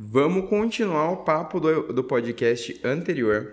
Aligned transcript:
Vamos 0.00 0.48
continuar 0.48 1.10
o 1.10 1.16
papo 1.24 1.58
do, 1.58 1.92
do 1.92 2.04
podcast 2.04 2.80
anterior. 2.84 3.50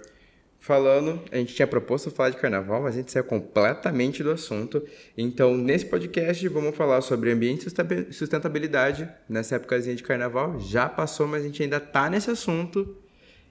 Falando, 0.60 1.20
a 1.32 1.38
gente 1.38 1.56
tinha 1.56 1.66
proposto 1.66 2.12
falar 2.12 2.30
de 2.30 2.38
carnaval, 2.38 2.84
mas 2.84 2.94
a 2.94 3.00
gente 3.00 3.12
saiu 3.12 3.24
completamente 3.24 4.22
do 4.22 4.30
assunto. 4.30 4.84
Então, 5.18 5.58
nesse 5.58 5.88
podcast, 5.88 6.48
vamos 6.50 6.76
falar 6.76 7.02
sobre 7.02 7.32
ambiente 7.32 7.66
e 7.68 8.14
sustentabilidade 8.14 9.10
nessa 9.28 9.56
épocazinha 9.56 9.96
de 9.96 10.04
carnaval. 10.04 10.60
Já 10.60 10.88
passou, 10.88 11.28
mas 11.28 11.42
a 11.42 11.48
gente 11.48 11.64
ainda 11.64 11.80
tá 11.80 12.12
nesse 12.12 12.30
assunto. 12.30 12.96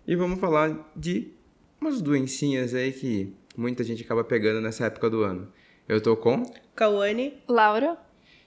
E 0.07 0.15
vamos 0.15 0.39
falar 0.39 0.93
de 0.95 1.33
umas 1.81 2.01
doencinhas 2.01 2.75
aí 2.75 2.93
que 2.93 3.35
muita 3.57 3.83
gente 3.83 4.05
acaba 4.05 4.23
pegando 4.23 4.61
nessa 4.61 4.87
época 4.87 5.11
do 5.11 5.25
ano. 5.25 5.53
Eu 5.89 6.01
tô 6.01 6.17
com 6.17 6.45
Cauane, 6.77 7.43
Laura 7.49 7.99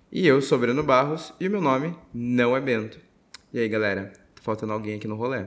e 0.10 0.26
eu 0.26 0.42
sou 0.42 0.58
Breno 0.58 0.84
Barros 0.84 1.34
e 1.38 1.50
o 1.50 1.52
meu 1.52 1.60
nome 1.60 1.94
não 2.14 2.56
é 2.56 2.62
Bento. 2.62 2.98
E 3.54 3.60
aí, 3.60 3.68
galera? 3.68 4.27
Faltando 4.48 4.72
alguém 4.72 4.96
aqui 4.96 5.10
no 5.10 5.18
rolê? 5.18 5.44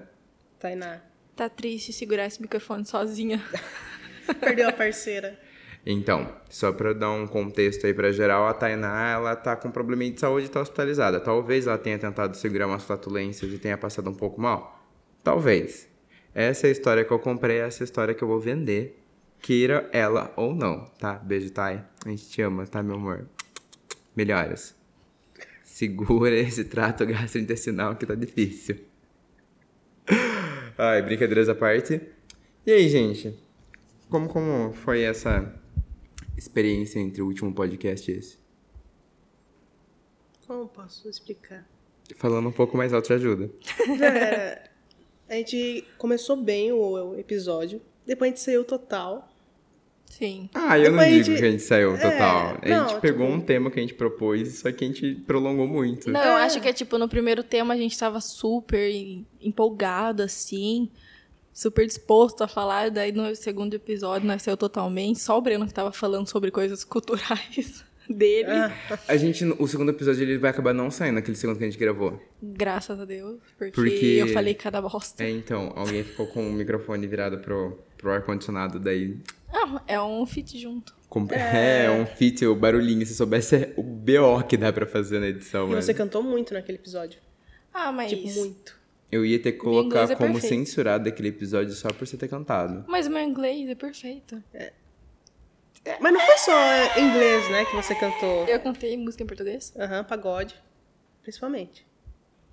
Tainá. 0.59 1.01
tá 1.35 1.49
triste 1.49 1.91
segurar 1.91 2.27
esse 2.27 2.39
microfone 2.39 2.85
sozinha. 2.85 3.43
Perdeu 4.39 4.69
a 4.69 4.73
parceira. 4.73 5.41
Então, 5.87 6.31
só 6.51 6.71
pra 6.71 6.93
dar 6.93 7.11
um 7.11 7.27
contexto 7.27 7.87
aí 7.87 7.95
pra 7.95 8.13
geral, 8.13 8.47
a 8.47 8.53
Tainá, 8.53 9.09
ela 9.09 9.35
tá 9.35 9.57
com 9.57 9.71
probleminha 9.71 10.13
de 10.13 10.21
saúde 10.21 10.45
e 10.45 10.49
tá 10.51 10.61
hospitalizada. 10.61 11.19
Talvez 11.19 11.67
ela 11.67 11.79
tenha 11.79 11.99
tentado 11.99 12.37
segurar 12.37 12.67
umas 12.67 12.83
flatulências 12.83 13.51
e 13.51 13.59
tenha 13.59 13.79
passado 13.79 14.11
um 14.11 14.15
pouco 14.15 14.39
mal. 14.39 14.87
Talvez. 15.25 15.89
Essa 16.35 16.67
é 16.67 16.69
a 16.69 16.73
história 16.73 17.03
que 17.03 17.11
eu 17.11 17.19
comprei, 17.19 17.57
essa 17.57 17.83
é 17.83 17.85
a 17.85 17.87
história 17.87 18.13
que 18.13 18.23
eu 18.23 18.29
vou 18.29 18.39
vender. 18.39 19.03
Queira 19.41 19.89
ela 19.95 20.31
ou 20.37 20.55
não, 20.55 20.85
tá? 20.99 21.15
Beijo, 21.15 21.51
Thay. 21.51 21.81
A 22.05 22.09
gente 22.11 22.29
te 22.29 22.43
ama, 22.43 22.67
tá, 22.67 22.83
meu 22.83 22.97
amor? 22.97 23.27
Melhoras. 24.15 24.75
Segura 25.65 26.35
esse 26.35 26.65
trato 26.65 27.07
gastrointestinal 27.09 27.97
que 27.97 28.05
tá 28.05 28.15
difícil. 28.15 28.90
Ai, 30.83 31.03
brincadeiras 31.03 31.47
à 31.47 31.55
parte. 31.55 32.01
E 32.67 32.73
aí, 32.73 32.89
gente? 32.89 33.39
Como, 34.09 34.31
como 34.31 34.73
foi 34.73 35.03
essa 35.03 35.55
experiência 36.39 36.99
entre 36.99 37.21
o 37.21 37.27
último 37.27 37.55
podcast 37.55 38.11
e 38.11 38.15
esse? 38.15 38.39
Como 40.47 40.67
posso 40.69 41.07
explicar? 41.07 41.69
Falando 42.17 42.49
um 42.49 42.53
pouco 42.53 42.79
mais 42.79 42.95
alto 42.95 43.13
ajuda. 43.13 43.51
É, 44.03 44.71
a 45.29 45.35
gente 45.35 45.87
começou 45.99 46.35
bem 46.35 46.73
o, 46.73 46.79
o 46.79 47.19
episódio, 47.19 47.83
depois 48.07 48.31
a 48.31 48.35
gente 48.35 48.43
saiu 48.43 48.65
total. 48.65 49.30
Sim. 50.11 50.51
Ah, 50.53 50.79
eu 50.79 50.91
não 50.93 50.99
Depois 50.99 51.07
a 51.07 51.11
digo 51.11 51.25
gente- 51.25 51.39
que 51.39 51.45
a 51.47 51.51
gente 51.53 51.63
saiu 51.63 51.93
total. 51.99 52.59
É, 52.61 52.73
a 52.75 52.79
gente 52.83 52.93
não, 52.95 53.01
pegou 53.01 53.27
tipo- 53.27 53.39
um 53.39 53.41
tema 53.41 53.71
que 53.71 53.79
a 53.79 53.83
gente 53.83 53.95
propôs, 53.95 54.59
só 54.59 54.71
que 54.71 54.85
a 54.85 54.87
gente 54.89 55.15
prolongou 55.27 55.67
muito. 55.67 56.11
Não, 56.11 56.21
eu 56.21 56.33
acho 56.35 56.61
que 56.61 56.69
é 56.69 56.73
tipo, 56.73 56.99
no 56.99 57.09
primeiro 57.09 57.43
tema 57.43 57.73
a 57.75 57.77
gente 57.77 57.97
tava 57.99 58.21
super 58.21 58.91
em- 58.91 59.25
empolgado, 59.41 60.23
assim, 60.23 60.91
super 61.53 61.87
disposto 61.87 62.43
a 62.43 62.49
falar. 62.49 62.91
Daí 62.91 63.13
no 63.13 63.35
segundo 63.35 63.73
episódio 63.75 64.27
nós 64.27 64.43
saiu 64.43 64.57
totalmente. 64.57 65.21
Só 65.21 65.39
o 65.39 65.41
Breno 65.41 65.67
que 65.67 65.73
tava 65.73 65.93
falando 65.93 66.27
sobre 66.29 66.51
coisas 66.51 66.85
culturais 66.85 67.85
dele. 68.13 68.51
Ah, 68.51 68.73
A 69.09 69.17
gente, 69.17 69.45
o 69.59 69.67
segundo 69.67 69.91
episódio, 69.91 70.23
ele 70.23 70.39
vai 70.39 70.51
acabar 70.51 70.73
não 70.75 70.91
saindo, 70.91 71.19
aquele 71.19 71.37
segundo 71.37 71.57
que 71.59 71.65
a 71.65 71.71
gente 71.71 71.79
gravou. 71.79 72.21
Graças 72.43 72.99
a 72.99 73.05
Deus. 73.05 73.39
Porque, 73.57 73.73
Porque- 73.73 74.17
eu 74.19 74.29
falei 74.29 74.55
cada 74.55 74.81
bosta. 74.83 75.23
É, 75.25 75.31
então, 75.31 75.73
alguém 75.77 76.03
ficou 76.05 76.27
com 76.27 76.49
o 76.49 76.53
microfone 76.53 77.07
virado 77.07 77.39
pro, 77.39 77.79
pro 77.97 78.11
ar-condicionado, 78.11 78.79
daí... 78.81 79.17
Não, 79.53 79.81
é 79.87 80.01
um 80.01 80.25
fit 80.27 80.59
junto. 80.59 80.95
com- 81.09 81.27
É, 81.33 81.91
um 82.01 82.07
fit, 82.07 82.45
o 82.47 82.55
barulhinho, 82.55 83.05
se 83.07 83.15
soubesse 83.15 83.57
é 83.57 83.75
o 83.77 83.83
BO 83.83 84.43
que 84.49 84.57
dá 84.57 84.73
pra 84.73 84.87
fazer 84.87 85.19
na 85.19 85.27
edição, 85.29 85.67
e 85.67 85.71
mano. 85.71 85.83
você 85.83 85.93
cantou 85.95 86.23
muito 86.23 86.55
naquele 86.55 86.79
episódio. 86.79 87.19
Ah, 87.75 87.91
mas. 87.93 88.11
Tipo, 88.11 88.29
muito. 88.33 88.79
Eu 89.13 89.27
ia 89.27 89.41
ter 89.41 89.51
que 89.53 89.59
colocar 89.59 90.09
é 90.09 90.15
como 90.15 90.35
perfeito. 90.35 90.55
censurado 90.67 91.09
aquele 91.09 91.31
episódio 91.31 91.73
só 91.75 91.89
por 91.89 92.07
você 92.07 92.17
ter 92.17 92.29
cantado. 92.29 92.85
Mas 92.87 93.09
o 93.09 93.11
meu 93.11 93.21
inglês 93.23 93.69
é 93.69 93.75
perfeito. 93.75 94.41
Mas 96.01 96.13
não 96.13 96.21
foi 96.21 96.37
só 96.39 96.53
é, 96.53 97.01
inglês, 97.01 97.51
né, 97.51 97.65
que 97.65 97.75
você 97.75 97.95
cantou. 97.95 98.47
Eu 98.47 98.61
cantei 98.61 98.97
música 98.97 99.23
em 99.23 99.27
português? 99.27 99.73
Aham, 99.79 100.05
pagode. 100.05 100.55
Principalmente. 101.23 101.87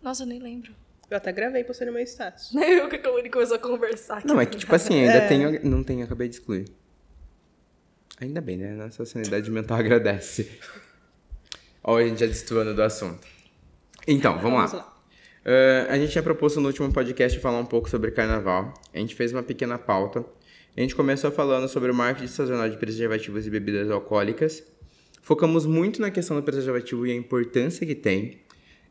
Nossa, 0.02 0.24
eu 0.24 0.28
nem 0.28 0.40
lembro. 0.40 0.74
Eu 1.09 1.18
até 1.18 1.31
gravei 1.31 1.63
pra 1.63 1.74
você 1.74 1.85
no 1.85 1.91
meu 1.94 2.03
status. 2.03 2.53
Eu 2.56 2.90
que 2.90 2.97
a 2.97 3.00
Caroline 3.00 3.29
começou 3.29 3.56
a 3.56 3.59
conversar. 3.59 4.25
Não, 4.25 4.40
é 4.40 4.46
que, 4.46 4.57
tipo 4.57 4.74
assim, 4.75 5.00
ainda 5.00 5.13
É. 5.19 5.28
tenho... 5.28 5.63
Não 5.66 5.84
tenho, 5.84 6.03
acabei 6.03 6.28
de 6.28 6.35
excluir. 6.35 6.66
Ainda 8.19 8.41
bem, 8.41 8.57
né? 8.57 8.72
Nossa 8.74 9.06
sanidade 9.06 9.50
mental 9.52 9.78
agradece. 9.79 10.59
Ó, 11.84 11.97
a 11.97 12.03
gente 12.06 12.19
já 12.19 12.25
destoando 12.25 12.73
do 12.75 12.81
assunto. 12.84 13.25
Então, 14.07 14.34
vamos, 14.40 14.72
Vamos 14.72 14.73
lá. 14.73 14.79
lá. 14.79 14.94
Ah, 15.90 15.94
a 15.94 15.97
gente 15.97 16.12
tinha 16.12 16.23
proposto 16.23 16.59
no 16.59 16.68
último 16.68 16.91
podcast 16.91 17.40
falar 17.40 17.59
um 17.59 17.66
pouco 17.66 17.90
sobre 17.90 18.12
carnaval. 18.12 18.73
A 18.94 18.97
gente 18.97 19.16
fez 19.16 19.31
uma 19.31 19.44
pequena 19.44 19.78
pauta. 19.78 20.25
A 20.78 20.82
gente 20.82 20.96
começou 20.96 21.32
falando 21.32 21.68
sobre 21.68 21.90
o 21.90 21.94
marketing 21.96 22.28
sazonal 22.28 22.70
de 22.70 22.78
preservativos 22.78 23.48
e 23.48 23.50
bebidas 23.50 23.90
alcoólicas. 23.90 24.64
Focamos 25.24 25.66
muito 25.66 26.00
na 26.00 26.12
questão 26.12 26.38
do 26.38 26.44
preservativo 26.44 27.08
e 27.08 27.12
a 27.12 27.16
importância 27.16 27.84
que 27.84 27.96
tem. 27.96 28.42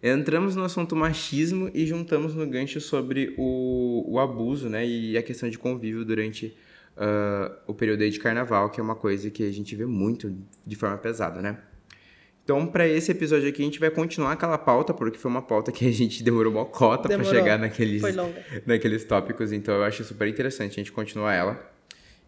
Entramos 0.03 0.57
no 0.57 0.65
assunto 0.65 0.97
machismo 0.97 1.71
e 1.73 1.87
juntamos 1.87 2.35
no 2.35 2.45
gancho 2.45 2.81
sobre 2.81 3.33
o, 3.39 4.05
o 4.05 4.19
abuso 4.19 4.69
né, 4.69 4.85
e 4.85 5.17
a 5.17 5.23
questão 5.23 5.49
de 5.49 5.57
convívio 5.59 6.05
durante 6.05 6.57
ah, 6.97 7.57
o 7.69 7.73
período 7.73 8.11
de 8.11 8.19
carnaval, 8.19 8.69
que 8.69 8.81
é 8.81 8.83
uma 8.83 8.97
coisa 8.97 9.31
que 9.31 9.45
a 9.45 9.53
gente 9.53 9.77
vê 9.77 9.87
muito 9.87 10.37
de 10.67 10.75
forma 10.75 10.99
pesada, 10.99 11.41
né? 11.41 11.57
Então, 12.43 12.67
para 12.67 12.87
esse 12.89 13.13
episódio 13.13 13.49
aqui, 13.49 13.63
a 13.63 13.65
gente 13.65 13.79
vai 13.79 13.91
continuar 13.91 14.33
aquela 14.33 14.59
pauta, 14.59 14.93
porque 14.93 15.19
foi 15.19 15.31
uma 15.31 15.43
pauta 15.43 15.71
que 15.71 15.87
a 15.87 15.93
gente 15.93 16.23
demorou 16.25 16.53
uma 16.53 16.65
cota 16.65 17.09
para 17.09 17.23
chegar 17.23 17.61
naqueles, 17.61 18.03
naqueles 18.67 19.05
tópicos, 19.05 19.53
então 19.53 19.77
eu 19.77 19.85
acho 19.85 20.03
super 20.03 20.27
interessante 20.27 20.73
a 20.73 20.83
gente 20.83 20.91
continuar 20.91 21.33
ela. 21.33 21.76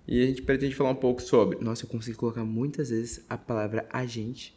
E 0.09 0.23
a 0.23 0.27
gente 0.27 0.41
pretende 0.43 0.75
falar 0.75 0.91
um 0.91 0.95
pouco 0.95 1.21
sobre. 1.21 1.59
Nossa, 1.63 1.85
eu 1.85 1.89
consigo 1.89 2.17
colocar 2.17 2.43
muitas 2.45 2.89
vezes 2.89 3.23
a 3.29 3.37
palavra 3.37 3.87
agente. 3.93 4.57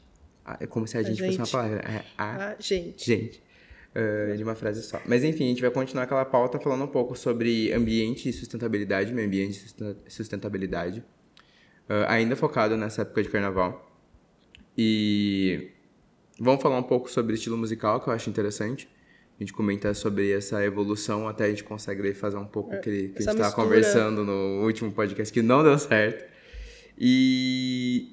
É 0.60 0.66
como 0.66 0.88
se 0.88 0.98
a 0.98 1.04
gente 1.04 1.22
fosse 1.22 1.38
uma 1.38 1.48
palavra. 1.48 1.80
É, 1.80 2.04
a 2.18 2.52
Ah, 2.52 2.56
gente. 2.60 3.06
gente. 3.06 3.44
ah, 3.94 4.34
de 4.36 4.44
uma 4.44 4.56
frase 4.56 4.82
só. 4.82 5.02
Mas 5.06 5.24
enfim, 5.26 5.44
a 5.46 5.48
gente 5.50 5.62
vai 5.62 5.70
continuar 5.70 6.04
aquela 6.04 6.24
pauta 6.26 6.58
falando 6.60 6.86
um 6.86 6.88
pouco 6.88 7.16
sobre 7.18 7.72
ambiente 7.74 8.30
e 8.30 8.34
sustentabilidade, 8.34 9.14
meio 9.14 9.28
ambiente 9.28 9.58
e 9.58 9.60
susten- 9.60 9.96
sustentabilidade. 10.08 11.04
ah, 11.90 12.14
ainda 12.14 12.36
focado 12.38 12.78
nessa 12.78 13.02
época 13.02 13.22
de 13.22 13.30
carnaval. 13.30 13.92
E 14.78 15.70
vamos 16.40 16.62
falar 16.62 16.78
um 16.78 16.84
pouco 16.84 17.12
sobre 17.12 17.36
estilo 17.36 17.58
musical, 17.58 18.00
que 18.00 18.08
eu 18.08 18.14
acho 18.14 18.30
interessante. 18.30 18.88
A 19.42 19.44
gente 19.44 19.54
comentar 19.54 19.96
sobre 19.96 20.32
essa 20.32 20.64
evolução, 20.64 21.28
até 21.28 21.46
a 21.46 21.50
gente 21.50 21.64
consegue 21.64 22.14
fazer 22.14 22.38
um 22.38 22.46
pouco 22.46 22.76
aquele 22.76 23.08
que 23.10 23.18
a 23.18 23.22
essa 23.22 23.32
gente 23.32 23.42
estava 23.42 23.56
conversando 23.56 24.24
no 24.24 24.64
último 24.64 24.92
podcast, 24.92 25.34
que 25.34 25.42
não 25.42 25.64
deu 25.64 25.80
certo. 25.80 26.32
E 26.96 28.12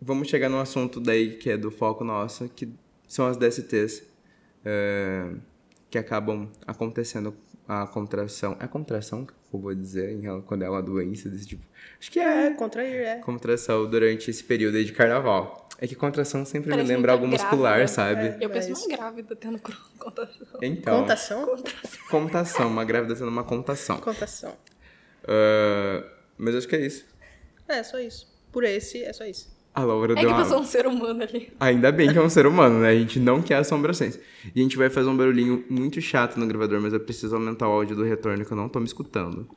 vamos 0.00 0.28
chegar 0.28 0.48
num 0.48 0.60
assunto 0.60 1.00
daí 1.00 1.30
que 1.30 1.50
é 1.50 1.56
do 1.56 1.68
foco 1.72 2.04
nosso, 2.04 2.48
que 2.48 2.72
são 3.08 3.26
as 3.26 3.36
DSTs, 3.36 4.04
eh, 4.64 5.32
que 5.90 5.98
acabam 5.98 6.48
acontecendo 6.66 7.34
a 7.66 7.86
contração. 7.86 8.56
É 8.60 8.66
contração 8.66 9.24
que 9.26 9.32
eu 9.52 9.60
vou 9.60 9.74
dizer 9.74 10.12
em 10.12 10.40
quando 10.42 10.62
é 10.62 10.70
uma 10.70 10.82
doença 10.82 11.28
desse 11.28 11.46
tipo. 11.46 11.64
Acho 11.98 12.10
que 12.10 12.18
é 12.20 12.46
É, 12.46 12.50
contrair, 12.50 12.94
é. 13.02 13.16
contração 13.18 13.88
durante 13.88 14.30
esse 14.30 14.42
período 14.44 14.76
aí 14.76 14.84
de 14.84 14.92
carnaval. 14.92 15.68
É 15.78 15.86
que 15.86 15.94
contração 15.94 16.44
sempre 16.44 16.70
Parece 16.70 16.88
me 16.88 16.94
lembra 16.94 17.12
algo 17.12 17.26
muscular, 17.26 17.76
grávida. 17.76 17.88
sabe? 17.88 18.36
Eu 18.44 18.50
penso 18.50 18.74
uma 18.86 18.96
grávida 18.96 19.34
tendo 19.34 19.58
contação. 19.98 20.58
Então, 20.62 21.00
Contação? 21.00 21.62
contação, 22.10 22.68
uma 22.68 22.84
grávida 22.84 23.14
tendo 23.16 23.28
uma 23.28 23.44
contação. 23.44 23.96
Contação. 23.98 24.54
Ah, 25.26 26.04
mas 26.36 26.54
acho 26.54 26.68
que 26.68 26.76
é 26.76 26.84
isso. 26.86 27.06
É, 27.66 27.82
só 27.82 27.98
isso. 27.98 28.28
Por 28.52 28.64
esse, 28.64 29.02
é 29.02 29.12
só 29.12 29.24
isso. 29.24 29.48
A 29.80 29.84
Laura 29.84 30.12
É 30.12 30.16
deu 30.16 30.26
que 30.28 30.34
uma... 30.34 30.40
eu 30.42 30.44
sou 30.44 30.60
um 30.60 30.64
ser 30.64 30.86
humano 30.86 31.22
ali. 31.22 31.52
Ainda 31.58 31.90
bem 31.90 32.12
que 32.12 32.18
é 32.18 32.20
um 32.20 32.28
ser 32.28 32.46
humano, 32.46 32.80
né? 32.80 32.90
A 32.90 32.94
gente 32.94 33.18
não 33.18 33.40
quer 33.40 33.56
assombrações. 33.56 34.18
E 34.54 34.60
a 34.60 34.62
gente 34.62 34.76
vai 34.76 34.90
fazer 34.90 35.08
um 35.08 35.16
barulhinho 35.16 35.64
muito 35.70 36.00
chato 36.00 36.38
no 36.38 36.46
gravador, 36.46 36.80
mas 36.80 36.92
eu 36.92 37.00
preciso 37.00 37.34
aumentar 37.34 37.68
o 37.68 37.72
áudio 37.72 37.96
do 37.96 38.02
retorno 38.04 38.44
que 38.44 38.52
eu 38.52 38.56
não 38.56 38.68
tô 38.68 38.78
me 38.78 38.86
escutando. 38.86 39.48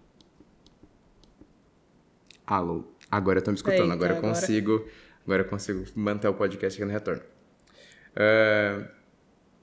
Alô. 2.46 2.84
Agora 3.12 3.40
eu 3.40 3.44
tô 3.44 3.52
me 3.52 3.58
escutando, 3.58 3.82
Eita, 3.82 3.94
agora 3.94 4.14
eu 4.14 4.18
agora. 4.18 4.34
consigo. 4.34 4.86
Agora 5.26 5.42
eu 5.44 5.48
consigo 5.48 5.84
manter 5.96 6.28
o 6.28 6.34
podcast 6.34 6.78
aqui 6.82 6.86
no 6.86 6.92
retorno. 6.94 7.22
Ah, 8.16 8.84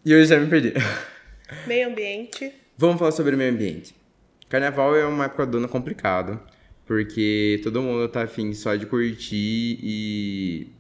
E 0.04 0.12
eu 0.12 0.24
já 0.24 0.38
me 0.38 0.46
perdi. 0.48 0.72
Meio 1.66 1.88
ambiente. 1.88 2.52
Vamos 2.78 2.98
falar 2.98 3.12
sobre 3.12 3.36
meio 3.36 3.52
ambiente. 3.52 3.94
Carnaval 4.48 4.96
é 4.96 5.04
uma 5.04 5.26
época 5.26 5.46
do 5.46 5.58
ano 5.58 5.68
complicado, 5.68 6.40
porque 6.90 7.60
todo 7.62 7.80
mundo 7.80 8.08
tá 8.08 8.24
afim 8.24 8.52
só 8.52 8.74
de 8.74 8.84
curtir 8.84 9.78
e 9.80 10.72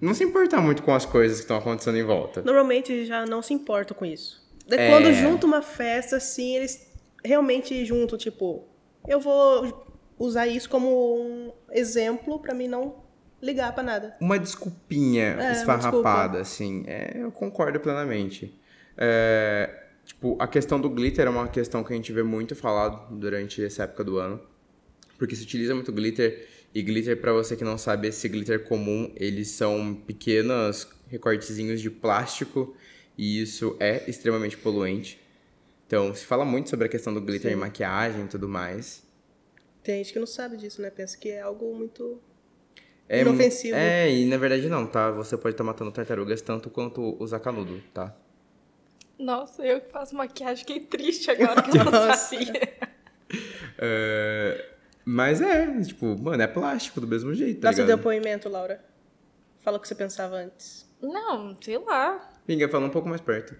não 0.00 0.14
se 0.14 0.22
importar 0.22 0.60
muito 0.60 0.84
com 0.84 0.94
as 0.94 1.04
coisas 1.04 1.38
que 1.38 1.42
estão 1.42 1.56
acontecendo 1.56 1.98
em 1.98 2.04
volta. 2.04 2.42
Normalmente 2.42 3.04
já 3.04 3.26
não 3.26 3.42
se 3.42 3.52
importam 3.52 3.96
com 3.98 4.04
isso. 4.06 4.40
Daí 4.68 4.78
É. 4.78 4.88
quando 4.88 5.12
junta 5.12 5.48
uma 5.48 5.60
festa, 5.60 6.14
assim, 6.18 6.54
eles 6.54 6.88
realmente 7.24 7.84
juntam, 7.84 8.16
tipo, 8.16 8.68
eu 9.08 9.18
vou 9.18 9.84
usar 10.16 10.46
isso 10.46 10.70
como 10.70 11.16
um 11.18 11.52
exemplo 11.72 12.38
pra 12.38 12.54
mim 12.54 12.68
não 12.68 12.94
ligar 13.42 13.72
pra 13.74 13.82
nada. 13.82 14.16
Uma 14.20 14.38
desculpinha 14.38 15.36
É, 15.40 15.50
esfarrapada, 15.54 16.40
assim. 16.40 16.84
É, 16.86 17.14
eu 17.20 17.32
concordo 17.32 17.80
plenamente. 17.80 18.56
É, 18.96 19.86
Tipo, 20.04 20.36
a 20.40 20.46
questão 20.46 20.80
do 20.80 20.88
glitter 20.88 21.26
é 21.26 21.28
uma 21.28 21.48
questão 21.48 21.84
que 21.84 21.92
a 21.92 21.96
gente 21.96 22.10
vê 22.14 22.22
muito 22.22 22.56
falado 22.56 23.14
durante 23.18 23.62
essa 23.62 23.82
época 23.82 24.02
do 24.04 24.16
ano. 24.16 24.40
Porque 25.18 25.34
se 25.36 25.42
utiliza 25.42 25.74
muito 25.74 25.92
glitter. 25.92 26.46
E 26.74 26.82
glitter, 26.82 27.20
pra 27.20 27.32
você 27.32 27.56
que 27.56 27.64
não 27.64 27.76
sabe, 27.76 28.08
esse 28.08 28.28
glitter 28.28 28.64
comum, 28.64 29.10
eles 29.16 29.48
são 29.48 29.94
pequenos 29.94 30.88
recortezinhos 31.08 31.80
de 31.80 31.90
plástico. 31.90 32.74
E 33.16 33.42
isso 33.42 33.76
é 33.80 34.08
extremamente 34.08 34.56
poluente. 34.56 35.20
Então, 35.86 36.14
se 36.14 36.24
fala 36.24 36.44
muito 36.44 36.70
sobre 36.70 36.86
a 36.86 36.88
questão 36.88 37.12
do 37.12 37.20
glitter 37.20 37.50
em 37.52 37.56
maquiagem 37.56 38.24
e 38.26 38.28
tudo 38.28 38.48
mais. 38.48 39.02
Tem 39.82 39.96
gente 40.04 40.12
que 40.12 40.18
não 40.18 40.26
sabe 40.26 40.56
disso, 40.56 40.82
né? 40.82 40.90
Pensa 40.90 41.16
que 41.16 41.30
é 41.30 41.40
algo 41.40 41.74
muito 41.74 42.20
É, 43.08 43.20
inofensivo. 43.22 43.74
É, 43.76 44.10
e 44.12 44.26
na 44.26 44.36
verdade 44.36 44.68
não, 44.68 44.86
tá? 44.86 45.10
Você 45.10 45.36
pode 45.36 45.54
estar 45.54 45.64
matando 45.64 45.90
tartarugas 45.90 46.42
tanto 46.42 46.68
quanto 46.70 47.16
usar 47.18 47.40
canudo, 47.40 47.82
tá? 47.94 48.14
Nossa, 49.18 49.64
eu 49.66 49.80
que 49.80 49.90
faço 49.90 50.14
maquiagem, 50.14 50.64
fiquei 50.64 50.80
triste 50.80 51.30
agora 51.30 51.62
que 51.62 51.76
eu 51.76 51.84
não 51.84 51.92
sabia. 52.14 52.52
É, 53.80 54.70
Mas 55.10 55.40
é, 55.40 55.80
tipo, 55.80 56.20
mano, 56.20 56.42
é 56.42 56.46
plástico 56.46 57.00
do 57.00 57.06
mesmo 57.06 57.32
jeito, 57.32 57.62
tá 57.62 57.68
Dá 57.68 57.72
seu 57.72 57.84
ligado? 57.84 57.96
depoimento, 57.96 58.46
Laura. 58.46 58.84
Fala 59.60 59.78
o 59.78 59.80
que 59.80 59.88
você 59.88 59.94
pensava 59.94 60.36
antes. 60.36 60.86
Não, 61.00 61.56
sei 61.62 61.78
lá. 61.78 62.30
Pinga, 62.46 62.68
fala 62.68 62.84
um 62.84 62.90
pouco 62.90 63.08
mais 63.08 63.22
perto. 63.22 63.56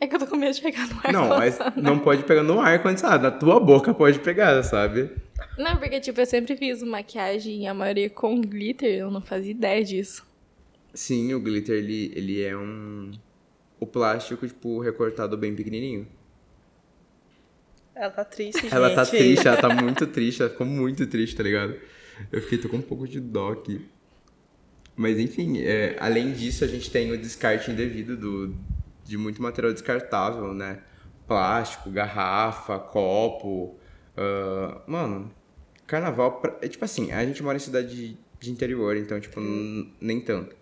É 0.00 0.08
que 0.08 0.16
eu 0.16 0.18
tô 0.18 0.26
com 0.26 0.34
medo 0.34 0.52
de 0.52 0.60
pegar 0.60 0.88
no 0.88 0.96
ar. 1.04 1.12
Não, 1.12 1.28
mas 1.28 1.56
não 1.76 2.00
pode 2.00 2.24
pegar 2.24 2.42
no 2.42 2.58
ar 2.60 2.82
condicionado. 2.82 3.22
Na 3.22 3.30
tua 3.30 3.60
boca 3.60 3.94
pode 3.94 4.18
pegar, 4.18 4.60
sabe? 4.64 5.12
Não, 5.56 5.76
porque, 5.76 6.00
tipo, 6.00 6.20
eu 6.20 6.26
sempre 6.26 6.56
fiz 6.56 6.82
maquiagem, 6.82 7.68
a 7.68 7.72
maioria 7.72 8.10
com 8.10 8.40
glitter, 8.40 8.92
eu 8.92 9.08
não 9.08 9.20
fazia 9.20 9.52
ideia 9.52 9.84
disso. 9.84 10.26
Sim, 10.92 11.32
o 11.32 11.38
glitter, 11.40 11.76
ele, 11.76 12.12
ele 12.12 12.42
é 12.42 12.56
um... 12.56 13.12
O 13.78 13.86
plástico, 13.86 14.44
tipo, 14.48 14.80
recortado 14.80 15.38
bem 15.38 15.54
pequenininho. 15.54 16.08
Ela 18.00 18.10
tá 18.10 18.24
triste, 18.24 18.62
gente. 18.62 18.74
Ela 18.74 18.90
tá 18.90 19.04
triste, 19.06 19.46
ela 19.48 19.56
tá 19.56 19.68
muito 19.82 20.06
triste, 20.06 20.40
ela 20.42 20.50
ficou 20.50 20.66
muito 20.66 21.06
triste, 21.06 21.36
tá 21.36 21.42
ligado? 21.42 21.76
Eu 22.32 22.40
fiquei, 22.42 22.58
tô 22.58 22.68
com 22.68 22.78
um 22.78 22.82
pouco 22.82 23.06
de 23.06 23.20
dó 23.20 23.52
aqui. 23.52 23.86
Mas 24.96 25.18
enfim, 25.18 25.58
é, 25.60 25.96
além 25.98 26.32
disso, 26.32 26.64
a 26.64 26.66
gente 26.66 26.90
tem 26.90 27.10
o 27.12 27.18
descarte 27.18 27.70
indevido 27.70 28.16
do, 28.16 28.54
de 29.04 29.16
muito 29.16 29.40
material 29.42 29.72
descartável, 29.72 30.52
né? 30.52 30.80
Plástico, 31.26 31.90
garrafa, 31.90 32.78
copo. 32.78 33.78
ah, 34.16 34.82
mano, 34.86 35.30
carnaval, 35.86 36.40
pra- 36.40 36.58
é 36.60 36.68
tipo 36.68 36.84
assim, 36.84 37.12
a 37.12 37.24
gente 37.24 37.42
mora 37.42 37.56
em 37.56 37.60
cidade 37.60 37.94
de, 37.94 38.16
de 38.40 38.50
interior, 38.50 38.96
então, 38.96 39.18
tipo, 39.20 39.40
n- 39.40 39.92
nem 40.00 40.20
tanto. 40.20 40.54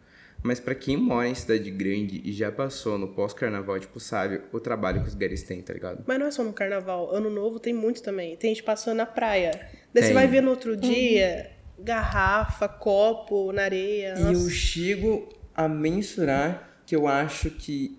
Mas 0.43 0.61
pra 0.61 0.75
quem 0.75 0.97
mora 0.97 1.29
em 1.29 1.35
cidade 1.35 1.71
grande 1.71 2.21
e 2.25 2.33
já 2.33 2.51
passou 2.53 2.97
no 2.97 3.09
pós-carnaval, 3.09 3.79
tipo, 3.81 3.99
sabe 3.99 4.41
o 4.53 4.61
trabalho 4.61 5.03
que 5.03 5.09
os 5.09 5.15
gays 5.15 5.43
têm, 5.43 5.61
tá 5.61 5.73
ligado? 5.73 6.05
Mas 6.07 6.19
não 6.19 6.27
é 6.27 6.31
só 6.31 6.45
no 6.45 6.53
carnaval. 6.53 7.13
Ano 7.15 7.29
novo 7.29 7.59
tem 7.59 7.75
muito 7.75 8.03
também. 8.03 8.37
Tem 8.37 8.55
gente 8.55 8.63
passando 8.63 8.99
na 8.99 9.07
praia. 9.07 9.51
Daí 9.93 10.05
você 10.05 10.15
vai 10.15 10.27
ver 10.29 10.41
no 10.41 10.51
outro 10.51 10.77
dia 10.77 11.51
garrafa, 11.79 12.69
copo 12.69 13.53
na 13.53 13.63
areia. 13.63 14.15
E 14.17 14.23
eu 14.23 14.33
Nossa. 14.33 14.51
chego 14.51 15.29
a 15.55 15.69
mensurar 15.69 16.83
que 16.87 16.95
eu 16.95 17.07
acho 17.07 17.51
que 17.51 17.99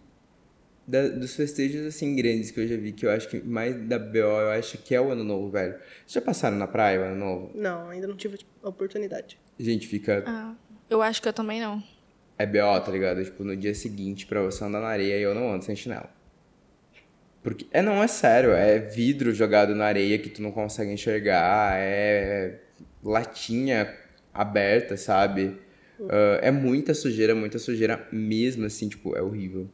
da- 0.88 1.08
dos 1.10 1.36
festejos 1.36 1.86
assim 1.86 2.16
grandes 2.16 2.52
que 2.52 2.60
eu 2.60 2.68
já 2.68 2.76
vi, 2.76 2.92
que 2.94 3.06
eu 3.06 3.12
acho 3.12 3.30
que 3.30 3.40
mais 3.42 3.76
da 3.88 4.00
BO, 4.00 4.18
eu 4.18 4.50
acho 4.52 4.78
que 4.80 4.96
é 4.96 5.00
o 5.00 5.12
ano 5.12 5.24
novo, 5.24 5.50
velho. 5.52 5.74
Vocês 5.74 6.14
já 6.14 6.22
passaram 6.22 6.58
na 6.58 6.68
praia 6.68 7.00
o 7.00 7.04
ano 7.04 7.16
novo? 7.16 7.52
Não, 7.54 7.90
ainda 7.90 8.08
não 8.08 8.16
tive 8.16 8.40
a 8.64 8.70
oportunidade. 8.70 9.38
Gente, 9.60 9.88
fica. 9.88 10.24
Ah, 10.26 10.56
eu 10.90 11.02
acho 11.02 11.22
que 11.22 11.28
eu 11.28 11.34
também 11.34 11.62
não. 11.62 11.84
É 12.40 12.46
BO, 12.46 12.80
tá 12.80 12.92
ligado? 12.92 13.24
Tipo, 13.24 13.44
no 13.44 13.56
dia 13.56 13.76
seguinte 13.76 14.26
pra 14.26 14.42
você 14.42 14.64
andar 14.64 14.80
na 14.80 14.88
areia 14.88 15.18
e 15.18 15.22
eu 15.22 15.36
não 15.36 15.54
ando 15.54 15.66
sem 15.66 15.76
chinelo. 15.76 16.08
Porque. 17.44 17.68
É, 17.72 17.82
não, 17.82 18.02
é 18.02 18.08
sério. 18.08 18.52
É 18.52 18.80
vidro 18.80 19.34
jogado 19.34 19.76
na 19.76 19.86
areia 19.86 20.18
que 20.18 20.30
tu 20.30 20.42
não 20.42 20.52
consegue 20.52 20.92
enxergar. 20.92 21.78
É 21.78 22.60
latinha 23.04 23.94
aberta, 24.34 24.96
sabe? 24.98 25.58
Ah, 26.08 26.40
é 26.42 26.52
muita 26.52 26.94
sujeira, 26.94 27.36
muita 27.36 27.60
sujeira 27.60 28.08
mesmo, 28.12 28.66
assim, 28.66 28.88
tipo, 28.88 29.16
é 29.18 29.22
horrível. 29.22 29.68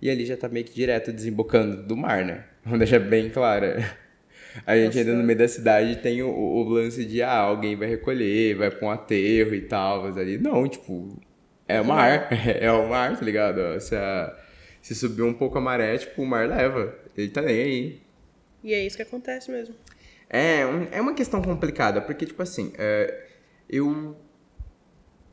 E 0.00 0.10
ali 0.10 0.24
já 0.24 0.36
tá 0.36 0.48
meio 0.48 0.64
que 0.64 0.74
direto 0.74 1.12
desembocando 1.12 1.82
do 1.82 1.96
mar, 1.96 2.24
né? 2.24 2.44
Vamos 2.64 2.78
deixar 2.78 3.00
bem 3.00 3.28
claro. 3.30 3.66
A 4.66 4.76
gente 4.76 4.98
ainda 4.98 5.14
no 5.14 5.22
meio 5.22 5.38
da 5.38 5.48
cidade 5.48 5.96
tem 5.96 6.22
o, 6.22 6.30
o 6.30 6.62
lance 6.68 7.04
de, 7.04 7.22
ah, 7.22 7.36
alguém 7.36 7.76
vai 7.76 7.88
recolher, 7.88 8.56
vai 8.56 8.70
pra 8.70 8.88
um 8.88 8.90
aterro 8.90 9.54
e 9.54 9.60
tal, 9.62 10.04
mas 10.04 10.16
ali 10.16 10.38
não, 10.38 10.66
tipo, 10.66 11.18
é 11.68 11.80
o 11.80 11.84
mar, 11.84 12.28
é 12.32 12.70
o 12.72 12.88
mar, 12.88 13.14
tá 13.18 13.24
ligado? 13.24 13.80
Se, 13.80 13.94
a- 13.96 14.36
se 14.82 14.94
subir 14.94 15.22
um 15.22 15.34
pouco 15.34 15.58
a 15.58 15.60
maré, 15.60 15.96
tipo, 15.98 16.22
o 16.22 16.26
mar 16.26 16.48
leva, 16.48 16.94
ele 17.16 17.28
tá 17.28 17.42
nem 17.42 17.62
aí. 17.62 18.02
E 18.62 18.72
é 18.74 18.84
isso 18.84 18.96
que 18.96 19.02
acontece 19.02 19.50
mesmo. 19.50 19.74
É, 20.28 20.66
um- 20.66 20.88
é 20.90 21.00
uma 21.00 21.14
questão 21.14 21.40
complicada, 21.42 22.00
porque, 22.00 22.26
tipo 22.26 22.42
assim, 22.42 22.72
é, 22.78 23.26
eu. 23.68 24.16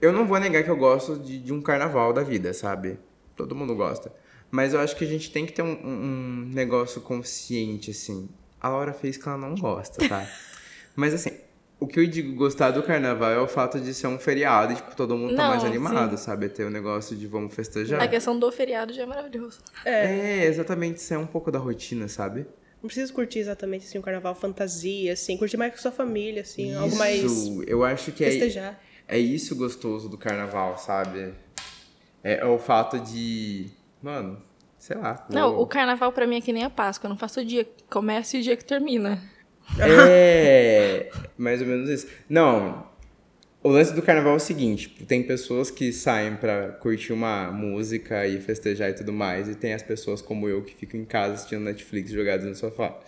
Eu 0.02 0.12
não 0.12 0.26
vou 0.28 0.38
negar 0.40 0.64
que 0.64 0.70
eu 0.70 0.76
gosto 0.76 1.18
de, 1.18 1.40
de 1.40 1.54
um 1.54 1.62
carnaval 1.62 2.12
da 2.12 2.22
vida, 2.24 2.54
sabe? 2.54 3.00
Todo 3.38 3.56
mundo 3.56 3.74
gosta. 3.76 4.12
Mas 4.52 4.74
eu 4.74 4.80
acho 4.82 4.96
que 4.96 5.04
a 5.06 5.08
gente 5.08 5.32
tem 5.32 5.46
que 5.46 5.54
ter 5.54 5.62
um, 5.62 5.72
um- 5.72 6.04
um 6.48 6.50
negócio 6.54 7.00
consciente, 7.02 7.92
assim. 7.92 8.28
A 8.60 8.68
Laura 8.70 8.94
fez 8.94 9.16
que 9.18 9.28
ela 9.28 9.38
não 9.38 9.56
gosta, 9.56 10.08
tá? 10.08 10.28
Mas, 10.96 11.14
assim, 11.14 11.32
o 11.84 11.88
que 11.88 12.00
eu 12.00 12.08
digo 12.08 12.34
gostar 12.36 12.72
do 12.72 12.82
carnaval 12.82 13.32
é 13.32 13.40
o 13.40 13.48
fato 13.48 13.80
de 13.80 13.94
ser 13.94 14.08
um 14.08 14.18
feriado 14.18 14.74
e, 14.74 14.76
tipo, 14.76 14.96
todo 14.96 15.18
mundo 15.18 15.36
tá 15.36 15.44
Não, 15.44 15.50
mais 15.50 15.64
animado, 15.64 16.18
sim. 16.18 16.24
sabe? 16.24 16.48
Ter 16.50 16.64
o 16.64 16.70
negócio 16.70 17.16
de 17.16 17.28
vamos 17.28 17.54
festejar. 17.54 18.02
A 18.02 18.08
questão 18.08 18.38
do 18.40 18.52
feriado 18.52 18.94
já 18.94 19.04
é 19.04 19.06
maravilhoso. 19.06 19.60
É, 19.84 20.46
exatamente, 20.46 20.98
isso 20.98 21.14
é 21.14 21.18
um 21.18 21.26
pouco 21.28 21.52
da 21.52 21.60
rotina, 21.60 22.08
sabe? 22.08 22.46
Não 22.82 22.88
precisa 22.88 23.12
curtir 23.14 23.40
exatamente 23.40 23.86
assim 23.86 23.98
um 23.98 24.02
carnaval 24.02 24.36
fantasia, 24.36 25.14
assim, 25.14 25.38
curtir 25.38 25.56
mais 25.58 25.72
com 25.74 25.78
sua 25.80 25.92
família, 25.92 26.42
assim, 26.42 26.74
algo 26.76 26.96
mais 26.98 27.24
Isso, 27.24 27.64
eu 27.64 27.84
acho 27.84 28.12
que 28.12 28.24
é, 28.26 28.30
festejar. 28.32 28.80
É 29.08 29.18
isso 29.18 29.56
gostoso 29.56 30.10
do 30.10 30.18
carnaval, 30.18 30.78
sabe? 30.78 31.34
É, 32.24 32.40
é 32.40 32.46
o 32.46 32.58
fato 32.60 33.00
de. 33.00 33.70
Mano, 34.02 34.42
sei 34.78 34.98
lá. 34.98 35.26
Não, 35.30 35.54
vou- 35.54 35.64
o 35.64 35.68
carnaval 35.68 36.12
pra 36.12 36.28
mim 36.28 36.38
é 36.38 36.42
que 36.42 36.52
nem 36.54 36.64
a 36.64 36.70
Páscoa. 36.70 37.08
Eu 37.08 37.10
não 37.10 37.18
faço 37.18 37.40
o 37.42 37.46
dia 37.46 37.64
que 37.64 37.84
começa 37.90 38.36
e 38.38 38.40
o 38.40 38.44
dia 38.44 38.56
que 38.58 38.66
termina. 38.66 39.22
É. 39.80 41.10
Mais 41.38 41.62
ou 41.62 41.68
menos 41.68 41.90
isso. 41.90 42.08
Não. 42.30 42.92
O 43.62 43.70
lance 43.70 43.94
do 43.94 44.02
carnaval 44.02 44.34
é 44.34 44.36
o 44.36 44.40
seguinte: 44.40 44.90
tipo, 44.90 45.06
tem 45.06 45.24
pessoas 45.24 45.72
que 45.72 45.92
saem 45.94 46.36
pra 46.36 46.70
curtir 46.70 47.14
uma 47.14 47.52
música 47.52 48.28
e 48.28 48.40
festejar 48.40 48.90
e 48.90 48.94
tudo 48.94 49.14
mais, 49.14 49.48
e 49.48 49.56
tem 49.56 49.74
as 49.74 49.82
pessoas 49.82 50.22
como 50.22 50.50
eu 50.50 50.62
que 50.62 50.76
ficam 50.76 51.00
em 51.00 51.06
casa 51.06 51.36
assistindo 51.36 51.62
Netflix 51.62 52.12
jogadas 52.12 52.46
no 52.46 52.56
sofá. 52.56 53.00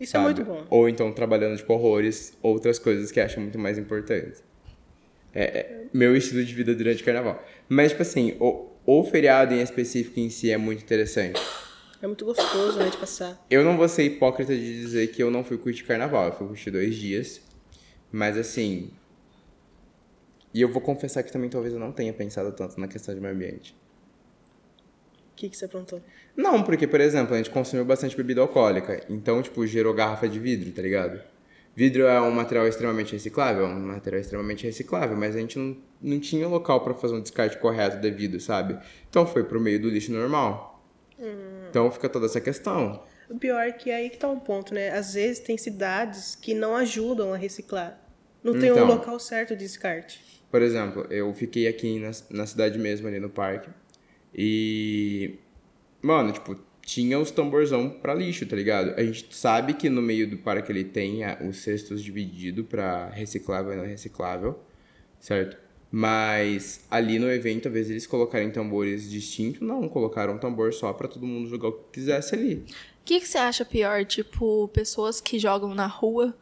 Isso 0.00 0.12
sabe? 0.12 0.24
é 0.24 0.34
muito 0.34 0.44
bom. 0.44 0.66
Ou 0.68 0.88
então 0.88 1.12
trabalhando, 1.12 1.56
tipo, 1.56 1.72
horrores, 1.72 2.36
outras 2.42 2.78
coisas 2.78 3.12
que 3.12 3.20
acham 3.20 3.42
muito 3.42 3.58
mais 3.58 3.78
importantes. 3.78 4.42
É, 5.32 5.44
é 5.44 5.80
meu 5.92 6.16
estilo 6.16 6.44
de 6.44 6.52
vida 6.52 6.74
durante 6.74 7.02
o 7.02 7.04
carnaval. 7.04 7.44
Mas, 7.68 7.92
tipo 7.92 8.02
assim, 8.02 8.36
o, 8.40 8.68
o 8.84 9.04
feriado 9.04 9.54
em 9.54 9.60
específico 9.60 10.18
em 10.18 10.28
si 10.28 10.50
é 10.50 10.56
muito 10.56 10.82
interessante. 10.82 11.40
É 12.04 12.06
muito 12.06 12.26
gostoso, 12.26 12.78
né, 12.78 12.90
de 12.90 12.98
passar. 12.98 13.42
Eu 13.48 13.64
não 13.64 13.78
vou 13.78 13.88
ser 13.88 14.02
hipócrita 14.02 14.54
de 14.54 14.82
dizer 14.82 15.06
que 15.06 15.22
eu 15.22 15.30
não 15.30 15.42
fui 15.42 15.56
curtir 15.56 15.84
carnaval. 15.84 16.26
Eu 16.26 16.32
fui 16.32 16.46
curtir 16.46 16.70
dois 16.70 16.94
dias. 16.94 17.40
Mas, 18.12 18.36
assim... 18.36 18.90
E 20.52 20.60
eu 20.60 20.68
vou 20.68 20.82
confessar 20.82 21.22
que 21.22 21.32
também 21.32 21.48
talvez 21.48 21.72
eu 21.72 21.80
não 21.80 21.92
tenha 21.92 22.12
pensado 22.12 22.52
tanto 22.52 22.78
na 22.78 22.86
questão 22.86 23.14
de 23.14 23.22
meio 23.22 23.32
ambiente. 23.32 23.74
O 25.32 25.34
que, 25.34 25.48
que 25.48 25.56
você 25.56 25.64
aprontou? 25.64 26.02
Não, 26.36 26.62
porque, 26.62 26.86
por 26.86 27.00
exemplo, 27.00 27.32
a 27.32 27.38
gente 27.38 27.48
consumiu 27.48 27.86
bastante 27.86 28.14
bebida 28.14 28.42
alcoólica. 28.42 29.02
Então, 29.08 29.40
tipo, 29.40 29.66
gerou 29.66 29.94
garrafa 29.94 30.28
de 30.28 30.38
vidro, 30.38 30.70
tá 30.72 30.82
ligado? 30.82 31.22
Vidro 31.74 32.02
é 32.02 32.20
um 32.20 32.30
material 32.30 32.68
extremamente 32.68 33.14
reciclável, 33.14 33.64
é 33.64 33.68
um 33.68 33.80
material 33.80 34.20
extremamente 34.20 34.66
reciclável, 34.66 35.16
mas 35.16 35.34
a 35.34 35.38
gente 35.38 35.58
não, 35.58 35.74
não 36.02 36.20
tinha 36.20 36.46
local 36.46 36.84
pra 36.84 36.92
fazer 36.92 37.14
um 37.14 37.22
descarte 37.22 37.56
correto 37.56 37.96
devido, 37.96 38.38
sabe? 38.40 38.78
Então 39.08 39.26
foi 39.26 39.42
pro 39.42 39.58
meio 39.58 39.80
do 39.80 39.88
lixo 39.88 40.12
normal. 40.12 40.74
Então 41.74 41.90
fica 41.90 42.08
toda 42.08 42.26
essa 42.26 42.40
questão. 42.40 43.02
O 43.28 43.36
pior 43.36 43.58
é 43.66 43.72
que 43.72 43.90
aí 43.90 44.08
que 44.08 44.16
tá 44.16 44.28
um 44.28 44.38
ponto, 44.38 44.72
né? 44.72 44.90
Às 44.90 45.14
vezes 45.14 45.40
tem 45.40 45.58
cidades 45.58 46.36
que 46.36 46.54
não 46.54 46.76
ajudam 46.76 47.32
a 47.34 47.36
reciclar. 47.36 48.00
Não 48.44 48.52
tem 48.56 48.70
um 48.70 48.74
Então. 48.76 48.86
local 48.86 49.18
certo 49.18 49.56
de 49.56 49.64
descarte. 49.64 50.20
Por 50.52 50.62
exemplo, 50.62 51.04
eu 51.10 51.34
fiquei 51.34 51.66
aqui 51.66 51.98
na, 51.98 52.12
na 52.30 52.46
cidade 52.46 52.78
mesmo, 52.78 53.08
ali 53.08 53.18
no 53.18 53.28
parque. 53.28 53.68
E. 54.32 55.34
Mano, 56.00 56.30
tipo, 56.32 56.56
tinha 56.82 57.18
os 57.18 57.32
tamborzão 57.32 57.90
pra 57.90 58.14
lixo, 58.14 58.46
tá 58.46 58.54
ligado? 58.54 58.94
A 58.96 59.02
gente 59.02 59.34
sabe 59.34 59.74
que 59.74 59.88
no 59.88 60.00
meio 60.00 60.30
do 60.30 60.38
parque 60.38 60.70
ele 60.70 60.84
tem 60.84 61.24
a- 61.24 61.38
os 61.42 61.56
cestos 61.56 62.04
divididos 62.04 62.64
pra 62.66 63.08
reciclável 63.08 63.72
e 63.72 63.76
não 63.76 63.84
reciclável, 63.84 64.60
certo? 65.18 65.56
Mas 65.96 66.84
ali 66.90 67.20
no 67.20 67.30
evento, 67.30 67.68
às 67.68 67.74
vezes 67.74 67.90
eles 67.92 68.04
colocarem 68.04 68.50
tambores 68.50 69.08
distintos, 69.08 69.60
não, 69.60 69.88
colocaram 69.88 70.34
um 70.34 70.38
tambor 70.38 70.74
só 70.74 70.92
pra 70.92 71.06
todo 71.06 71.24
mundo 71.24 71.48
jogar 71.48 71.68
o 71.68 71.72
que 71.72 72.00
quisesse 72.00 72.34
ali. 72.34 72.64
O 73.00 73.04
que, 73.04 73.20
que 73.20 73.28
você 73.28 73.38
acha 73.38 73.64
pior? 73.64 74.04
Tipo, 74.04 74.66
pessoas 74.74 75.20
que 75.20 75.38
jogam 75.38 75.72
na 75.72 75.86
rua 75.86 76.36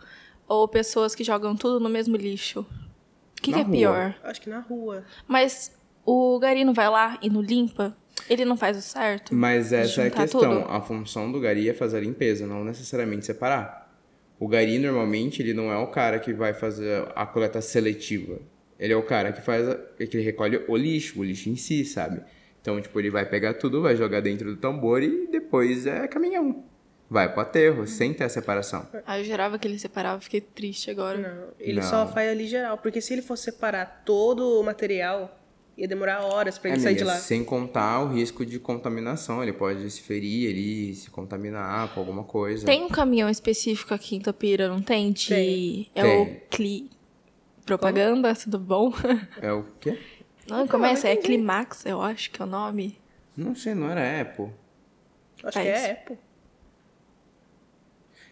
ou 0.48 0.66
pessoas 0.66 1.14
que 1.14 1.22
jogam 1.22 1.54
tudo 1.54 1.78
no 1.78 1.90
mesmo 1.90 2.16
lixo? 2.16 2.60
O 2.60 3.42
que, 3.42 3.52
que 3.52 3.58
é 3.58 3.62
rua. 3.62 3.70
pior? 3.70 4.14
Acho 4.24 4.40
que 4.40 4.48
na 4.48 4.60
rua. 4.60 5.04
Mas 5.28 5.76
o 6.02 6.38
gari 6.38 6.64
não 6.64 6.72
vai 6.72 6.88
lá 6.88 7.18
e 7.20 7.28
não 7.28 7.42
limpa? 7.42 7.94
Ele 8.30 8.46
não 8.46 8.56
faz 8.56 8.78
o 8.78 8.80
certo? 8.80 9.34
Mas 9.34 9.70
essa 9.70 10.04
é 10.04 10.06
a 10.06 10.10
questão. 10.10 10.40
tudo? 10.40 10.70
A 10.70 10.80
função 10.80 11.30
do 11.30 11.38
gari 11.38 11.68
é 11.68 11.74
fazer 11.74 11.98
a 11.98 12.00
limpeza, 12.00 12.46
não 12.46 12.64
necessariamente 12.64 13.26
separar. 13.26 13.94
O 14.40 14.48
gari, 14.48 14.78
normalmente, 14.78 15.42
ele 15.42 15.52
não 15.52 15.70
é 15.70 15.76
o 15.76 15.88
cara 15.88 16.18
que 16.18 16.32
vai 16.32 16.54
fazer 16.54 17.06
a 17.14 17.26
coleta 17.26 17.60
seletiva. 17.60 18.40
Ele 18.82 18.92
é 18.92 18.96
o 18.96 19.02
cara 19.02 19.30
que 19.32 19.40
faz, 19.40 19.68
a- 19.68 19.76
que 19.76 20.16
ele 20.16 20.24
recolhe 20.24 20.60
o 20.66 20.76
lixo, 20.76 21.20
o 21.20 21.24
lixo 21.24 21.48
em 21.48 21.54
si, 21.56 21.84
sabe? 21.84 22.20
Então, 22.60 22.80
tipo, 22.80 22.98
ele 23.00 23.10
vai 23.10 23.24
pegar 23.24 23.54
tudo, 23.54 23.80
vai 23.80 23.94
jogar 23.96 24.20
dentro 24.20 24.50
do 24.54 24.56
tambor 24.56 25.02
e 25.02 25.26
depois 25.28 25.86
é 25.86 26.06
caminhão. 26.08 26.64
Vai 27.08 27.30
pro 27.30 27.42
aterro, 27.42 27.86
sem 27.86 28.12
ter 28.14 28.24
a 28.24 28.28
separação. 28.28 28.86
Ah, 29.06 29.18
eu 29.18 29.24
jurava 29.24 29.58
que 29.58 29.68
ele 29.68 29.78
separava, 29.78 30.20
fiquei 30.20 30.40
triste 30.40 30.90
agora. 30.90 31.18
Não, 31.18 31.48
ele 31.60 31.80
Não. 31.80 31.88
só 31.88 32.06
faz 32.08 32.30
ali 32.30 32.46
geral. 32.46 32.78
Porque 32.78 33.00
se 33.00 33.12
ele 33.12 33.20
fosse 33.22 33.44
separar 33.44 34.02
todo 34.06 34.58
o 34.58 34.62
material, 34.64 35.38
ia 35.76 35.86
demorar 35.86 36.22
horas 36.24 36.56
pra 36.58 36.70
ele 36.70 36.80
sair 36.80 36.94
de 36.94 37.04
lá. 37.04 37.16
sem 37.16 37.44
contar 37.44 38.00
o 38.02 38.08
risco 38.14 38.46
de 38.46 38.58
contaminação. 38.58 39.42
Ele 39.42 39.52
pode 39.52 39.90
se 39.90 40.00
ferir 40.00 40.50
ali, 40.50 40.94
se 40.94 41.10
contaminar 41.10 41.92
com 41.92 42.00
alguma 42.00 42.24
coisa. 42.24 42.64
Tem 42.64 42.82
um 42.82 42.88
caminhão 42.88 43.28
específico 43.28 43.92
aqui 43.92 44.16
em 44.16 44.20
Tapira, 44.20 44.68
não 44.68 44.80
tem? 44.80 45.12
De... 45.12 45.28
Tem. 45.28 45.90
É 45.94 46.02
Tem. 46.02 46.22
o 46.22 46.40
Cli... 46.50 46.90
Propaganda, 47.78 48.34
tudo 48.34 48.58
bom? 48.58 48.92
É 49.40 49.50
o 49.50 49.64
quê? 49.80 49.98
Não, 50.46 50.68
começa, 50.68 51.08
é 51.08 51.16
Climax, 51.16 51.86
eu 51.86 52.02
acho 52.02 52.30
que 52.30 52.42
é 52.42 52.44
o 52.44 52.48
nome. 52.48 52.98
Não 53.34 53.54
sei, 53.54 53.74
não 53.74 53.90
era 53.90 54.20
Apple. 54.20 54.50
Acho 55.42 55.54
Faz. 55.54 55.64
que 55.64 55.68
é 55.68 55.90
Apple. 55.92 56.18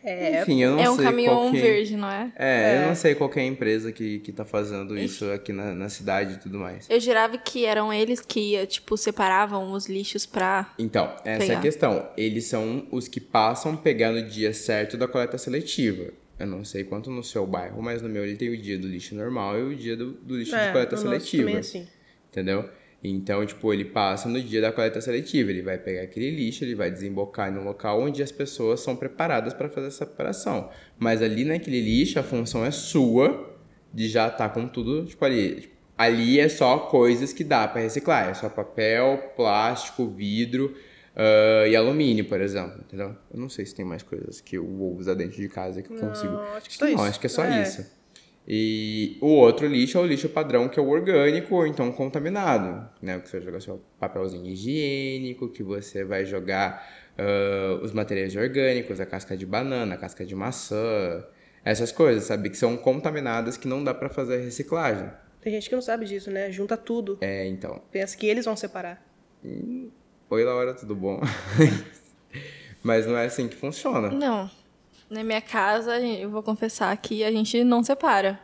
É, 0.03 0.43
Enfim, 0.43 0.63
eu 0.63 0.77
não 0.77 0.81
é 0.81 0.91
um 0.91 0.97
sei 0.97 1.05
caminhão 1.05 1.35
qual 1.37 1.51
que... 1.51 1.61
verde, 1.61 1.97
não 1.97 2.11
é? 2.11 2.33
É, 2.37 2.77
eu 2.77 2.89
não 2.89 2.95
sei 2.95 3.15
qual 3.15 3.29
que 3.29 3.39
é 3.39 3.43
a 3.43 3.47
empresa 3.47 3.93
que, 3.93 4.19
que 4.21 4.33
tá 4.33 4.45
fazendo 4.45 4.97
isso 4.99 5.31
aqui 5.31 5.53
na, 5.53 5.75
na 5.75 5.89
cidade 5.89 6.35
e 6.35 6.37
tudo 6.39 6.59
mais. 6.59 6.89
Eu 6.89 6.99
jurava 7.01 7.37
que 7.37 7.65
eram 7.67 7.93
eles 7.93 8.21
que, 8.21 8.67
tipo, 8.67 8.97
separavam 8.97 9.73
os 9.73 9.87
lixos 9.87 10.25
pra... 10.25 10.73
Então, 10.79 11.15
essa 11.25 11.45
é 11.45 11.47
Pegar. 11.49 11.59
a 11.59 11.63
questão. 11.63 12.09
Eles 12.17 12.47
são 12.47 12.87
os 12.91 13.09
que 13.09 13.21
passam 13.21 13.77
pegar 13.77 14.13
no 14.13 14.23
dia 14.23 14.53
certo 14.55 14.97
da 14.97 15.07
coleta 15.07 15.37
seletiva. 15.37 16.13
Eu 16.41 16.47
não 16.47 16.65
sei 16.65 16.85
quanto 16.85 17.11
no 17.11 17.23
seu 17.23 17.47
bairro, 17.47 17.83
mas 17.83 18.01
no 18.01 18.09
meu 18.09 18.25
ele 18.25 18.35
tem 18.35 18.49
o 18.49 18.57
dia 18.57 18.79
do 18.79 18.89
lixo 18.89 19.15
normal 19.15 19.59
e 19.59 19.63
o 19.63 19.77
dia 19.77 19.95
do, 19.95 20.13
do 20.13 20.39
lixo 20.39 20.57
é, 20.57 20.67
de 20.67 20.73
coleta 20.73 20.97
no 20.97 21.03
seletiva. 21.03 21.43
também 21.43 21.57
é 21.57 21.59
assim. 21.59 21.87
Entendeu? 22.31 22.71
Então, 23.05 23.45
tipo, 23.45 23.73
ele 23.75 23.85
passa 23.85 24.27
no 24.27 24.41
dia 24.41 24.63
da 24.63 24.73
coleta 24.73 25.03
seletiva, 25.03 25.51
ele 25.51 25.61
vai 25.61 25.77
pegar 25.77 26.03
aquele 26.03 26.31
lixo, 26.31 26.65
ele 26.65 26.75
vai 26.75 26.91
desembocar 26.91 27.53
no 27.53 27.63
local 27.63 28.01
onde 28.01 28.23
as 28.23 28.33
pessoas 28.33 28.81
são 28.81 28.97
preparadas 28.97 29.53
para 29.53 29.69
fazer 29.69 29.89
essa 29.89 30.07
separação. 30.07 30.71
Mas 30.99 31.21
ali 31.21 31.45
naquele 31.45 31.81
lixo, 31.81 32.19
a 32.19 32.23
função 32.23 32.65
é 32.65 32.71
sua 32.71 33.55
de 33.93 34.09
já 34.09 34.29
estar 34.29 34.49
com 34.49 34.67
tudo, 34.67 35.05
tipo, 35.05 35.23
ali. 35.23 35.61
Tipo, 35.61 35.75
ali 35.99 36.41
é 36.41 36.49
só 36.49 36.79
coisas 36.79 37.35
que 37.35 37.45
dá 37.45 37.69
para 37.69 37.83
reciclar, 37.83 38.31
é 38.31 38.35
só 38.35 38.49
papel, 38.49 39.33
plástico, 39.37 40.09
vidro 40.09 40.75
ah, 41.23 41.69
e 41.69 41.77
alumínio, 41.77 42.25
por 42.25 42.41
exemplo, 42.41 42.81
entendeu? 42.81 43.15
Eu 43.33 43.39
não 43.39 43.49
sei 43.51 43.67
se 43.67 43.75
tem 43.75 43.85
mais 43.85 44.03
coisas 44.03 44.41
que 44.41 44.57
eu 44.57 44.67
vou 44.67 44.97
usar 44.97 45.15
dentro 45.15 45.37
de 45.37 45.49
casa 45.49 45.83
que 45.83 45.93
eu 45.93 45.99
consigo. 45.99 46.37
acho 46.57 46.69
que 46.71 46.81
não, 46.85 46.91
isso. 46.93 47.03
acho 47.03 47.21
que 47.21 47.27
é 47.27 47.29
só 47.29 47.45
É. 47.45 47.63
isso. 47.63 48.01
E 48.49 49.19
o 49.21 49.27
outro 49.29 49.67
lixo 49.67 49.99
é 49.99 50.01
o 50.01 50.07
lixo 50.07 50.29
padrão, 50.29 50.69
que 50.69 50.81
é 50.81 50.83
o 50.83 50.89
orgânico 50.89 51.55
ou 51.55 51.67
então 51.67 51.93
contaminado, 51.93 52.89
né? 53.01 53.21
Que 53.21 53.29
você 53.29 53.37
vai 53.37 53.47
jogar 53.47 53.61
seu 53.61 53.81
papelzinho 53.99 54.47
higiênico, 54.47 55.49
que 55.51 55.63
você 55.63 56.05
vai 56.05 56.25
jogar 56.25 56.85
ah, 57.19 57.79
os 57.83 57.93
materiais 57.93 58.35
orgânicos, 58.35 58.99
a 58.99 59.07
casca 59.07 59.37
de 59.37 59.45
banana, 59.45 59.95
a 59.95 59.99
casca 59.99 60.25
de 60.25 60.35
maçã, 60.35 61.23
essas 61.65 61.93
coisas, 61.93 62.25
sabe? 62.25 62.49
Que 62.51 62.57
são 62.57 62.77
contaminadas 62.79 63.57
que 63.59 63.69
não 63.69 63.85
dá 63.85 63.93
pra 63.93 64.09
fazer 64.09 64.39
reciclagem. 64.39 65.11
Tem 65.43 65.53
gente 65.53 65.69
que 65.69 65.75
não 65.75 65.83
sabe 65.83 66.07
disso, 66.07 66.31
né? 66.31 66.51
Junta 66.51 66.77
tudo. 66.79 67.19
É, 67.21 67.47
então. 67.47 67.83
Pensa 67.93 68.17
que 68.17 68.27
eles 68.27 68.47
vão 68.47 68.57
separar. 68.57 69.07
Oi, 70.33 70.45
Laura, 70.45 70.73
tudo 70.73 70.95
bom? 70.95 71.21
Mas 72.85 73.05
não 73.05 73.19
é 73.19 73.27
assim 73.27 73.49
que 73.49 73.57
funciona. 73.57 74.11
Não. 74.13 74.49
Na 75.11 75.25
minha 75.25 75.41
casa, 75.41 75.99
eu 75.99 76.31
vou 76.31 76.41
confessar 76.41 76.97
que 76.99 77.25
a 77.25 77.33
gente 77.33 77.65
não 77.65 77.83
separa. 77.83 78.39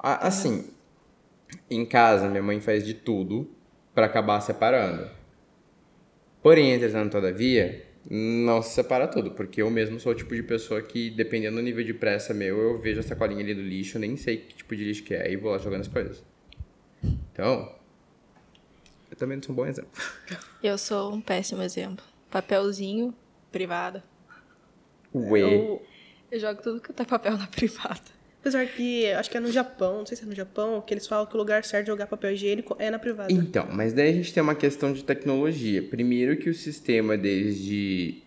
Assim, 0.00 0.68
em 1.70 1.86
casa, 1.86 2.28
minha 2.28 2.42
mãe 2.42 2.60
faz 2.60 2.84
de 2.84 2.92
tudo 2.92 3.48
pra 3.94 4.06
acabar 4.06 4.40
separando. 4.40 5.08
Porém, 6.42 6.72
entretanto, 6.72 7.12
todavia, 7.12 7.86
não 8.10 8.60
se 8.60 8.74
separa 8.74 9.06
tudo, 9.06 9.30
porque 9.30 9.62
eu 9.62 9.70
mesmo 9.70 10.00
sou 10.00 10.10
o 10.10 10.14
tipo 10.14 10.34
de 10.34 10.42
pessoa 10.42 10.82
que, 10.82 11.08
dependendo 11.10 11.54
do 11.54 11.62
nível 11.62 11.84
de 11.84 11.94
pressa 11.94 12.34
meu, 12.34 12.58
eu 12.58 12.78
vejo 12.80 12.98
a 12.98 13.04
sacolinha 13.04 13.44
ali 13.44 13.54
do 13.54 13.62
lixo, 13.62 13.96
nem 13.96 14.16
sei 14.16 14.38
que 14.38 14.56
tipo 14.56 14.74
de 14.74 14.82
lixo 14.82 15.04
que 15.04 15.14
é, 15.14 15.30
e 15.30 15.36
vou 15.36 15.52
lá 15.52 15.58
jogando 15.58 15.82
as 15.82 15.88
coisas. 15.88 16.24
Então, 17.32 17.72
eu 19.16 19.18
também 19.18 19.36
não 19.36 19.42
sou 19.42 19.52
um 19.52 19.56
bom 19.56 19.66
exemplo. 19.66 19.90
Eu 20.62 20.76
sou 20.78 21.12
um 21.14 21.20
péssimo 21.20 21.62
exemplo. 21.62 22.04
Papelzinho, 22.30 23.14
privada. 23.50 24.04
Ué. 25.14 25.40
Eu, 25.40 25.82
Eu 26.30 26.40
jogo 26.40 26.60
tudo 26.62 26.80
que 26.80 26.92
tá 26.92 27.04
papel 27.04 27.36
na 27.38 27.46
privada. 27.46 28.00
apesar 28.40 28.66
que, 28.66 29.06
acho 29.12 29.30
que 29.30 29.36
é 29.36 29.40
no 29.40 29.50
Japão, 29.50 29.98
não 29.98 30.06
sei 30.06 30.16
se 30.16 30.24
é 30.24 30.26
no 30.26 30.34
Japão, 30.34 30.80
que 30.80 30.92
eles 30.92 31.06
falam 31.06 31.24
que 31.26 31.34
o 31.34 31.38
lugar 31.38 31.64
certo 31.64 31.84
de 31.84 31.90
jogar 31.92 32.06
papel 32.06 32.32
higiênico 32.32 32.76
é 32.78 32.90
na 32.90 32.98
privada. 32.98 33.32
Então, 33.32 33.68
mas 33.72 33.92
daí 33.92 34.10
a 34.10 34.12
gente 34.12 34.32
tem 34.34 34.42
uma 34.42 34.54
questão 34.54 34.92
de 34.92 35.02
tecnologia. 35.04 35.82
Primeiro 35.82 36.36
que 36.36 36.50
o 36.50 36.54
sistema 36.54 37.16
deles 37.16 37.58
de 37.58 38.22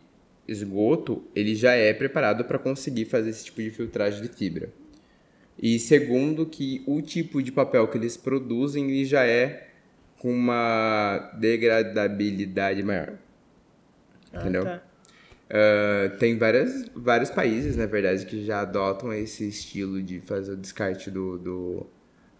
esgoto, 0.48 1.24
ele 1.36 1.54
já 1.56 1.74
é 1.74 1.94
preparado 1.94 2.46
para 2.46 2.58
conseguir 2.58 3.06
fazer 3.06 3.30
esse 3.30 3.46
tipo 3.46 3.62
de 3.62 3.70
filtragem 3.70 4.22
de 4.22 4.30
fibra. 4.30 4.70
E 5.62 5.78
segundo 5.78 6.46
que 6.46 6.82
o 6.88 7.02
tipo 7.02 7.44
de 7.44 7.52
papel 7.52 7.88
que 7.88 7.98
eles 7.98 8.16
produzem, 8.16 8.90
ele 8.90 9.06
já 9.06 9.26
é 9.26 9.69
com 10.20 10.32
uma 10.32 11.32
degradabilidade 11.40 12.84
maior. 12.84 13.14
Ah, 14.32 14.42
entendeu? 14.42 14.64
tá. 14.64 14.82
Ah, 15.50 16.10
tem 16.20 16.38
várias, 16.38 16.86
vários 16.96 17.32
países, 17.32 17.76
na 17.76 17.88
verdade, 17.88 18.26
que 18.26 18.46
já 18.46 18.62
adotam 18.62 19.12
esse 19.12 19.48
estilo 19.48 20.02
de 20.02 20.20
fazer 20.20 20.54
o 20.54 20.58
descarte 20.58 21.10
do, 21.10 21.38
do 21.40 21.88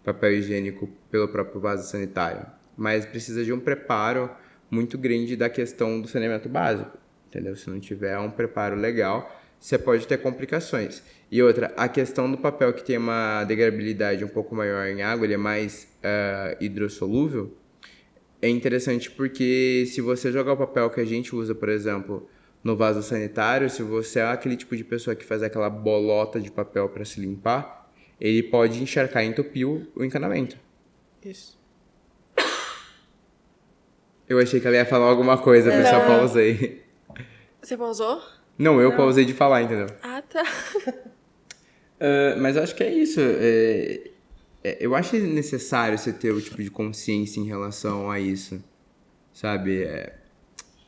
papel 0.04 0.34
higiênico 0.34 0.88
pelo 1.10 1.28
próprio 1.28 1.60
vaso 1.60 1.90
sanitário. 1.90 2.46
Mas 2.76 3.04
precisa 3.04 3.44
de 3.44 3.52
um 3.52 3.58
preparo 3.58 4.30
muito 4.70 4.96
grande 4.96 5.34
da 5.34 5.50
questão 5.50 6.00
do 6.00 6.06
saneamento 6.06 6.48
básico, 6.48 6.96
entendeu? 7.28 7.56
Se 7.56 7.68
não 7.68 7.80
tiver 7.80 8.16
um 8.18 8.30
preparo 8.30 8.76
legal, 8.76 9.36
você 9.58 9.76
pode 9.76 10.06
ter 10.06 10.18
complicações. 10.18 11.02
E 11.30 11.42
outra, 11.42 11.72
a 11.76 11.88
questão 11.88 12.30
do 12.30 12.38
papel 12.38 12.72
que 12.72 12.84
tem 12.84 12.96
uma 12.96 13.44
degradabilidade 13.44 14.24
um 14.24 14.28
pouco 14.28 14.54
maior 14.54 14.86
em 14.86 15.02
água, 15.02 15.26
ele 15.26 15.34
é 15.34 15.36
mais 15.36 15.88
ah, 16.02 16.56
hidrossolúvel, 16.60 17.52
é 18.42 18.48
interessante 18.48 19.10
porque 19.10 19.84
se 19.86 20.00
você 20.00 20.30
jogar 20.32 20.52
o 20.54 20.56
papel 20.56 20.88
que 20.90 21.00
a 21.00 21.04
gente 21.04 21.34
usa, 21.34 21.54
por 21.54 21.68
exemplo, 21.68 22.28
no 22.64 22.76
vaso 22.76 23.02
sanitário, 23.02 23.68
se 23.70 23.82
você 23.82 24.18
é 24.20 24.24
aquele 24.24 24.56
tipo 24.56 24.76
de 24.76 24.84
pessoa 24.84 25.14
que 25.16 25.24
faz 25.24 25.42
aquela 25.42 25.68
bolota 25.70 26.40
de 26.40 26.50
papel 26.50 26.88
para 26.88 27.04
se 27.04 27.20
limpar, 27.20 27.90
ele 28.20 28.42
pode 28.42 28.82
encharcar 28.82 29.24
e 29.24 29.28
entupir 29.28 29.66
o 29.66 30.04
encanamento. 30.04 30.56
Isso. 31.24 31.58
Eu 34.28 34.38
achei 34.38 34.60
que 34.60 34.66
ela 34.66 34.76
ia 34.76 34.86
falar 34.86 35.06
alguma 35.06 35.36
coisa, 35.38 35.70
por 35.72 35.80
isso 35.80 35.92
eu 35.92 35.98
Não. 35.98 36.06
pausei. 36.06 36.84
Você 37.60 37.76
pausou? 37.76 38.22
Não, 38.56 38.80
eu 38.80 38.94
pausei 38.96 39.24
de 39.24 39.34
falar, 39.34 39.62
entendeu? 39.62 39.86
Ah, 40.02 40.22
tá. 40.22 40.42
Ah, 42.02 42.34
mas 42.38 42.56
eu 42.56 42.62
acho 42.62 42.74
que 42.74 42.82
é 42.82 42.90
isso. 42.94 43.20
é- 43.20 44.10
é- 44.62 44.78
eu 44.80 44.94
acho 44.94 45.16
necessário 45.16 45.98
você 45.98 46.12
ter 46.12 46.32
o 46.32 46.40
tipo 46.40 46.62
de 46.62 46.70
consciência 46.70 47.40
em 47.40 47.46
relação 47.46 48.10
a 48.10 48.20
isso. 48.20 48.62
Sabe? 49.32 49.82
É, 49.82 50.18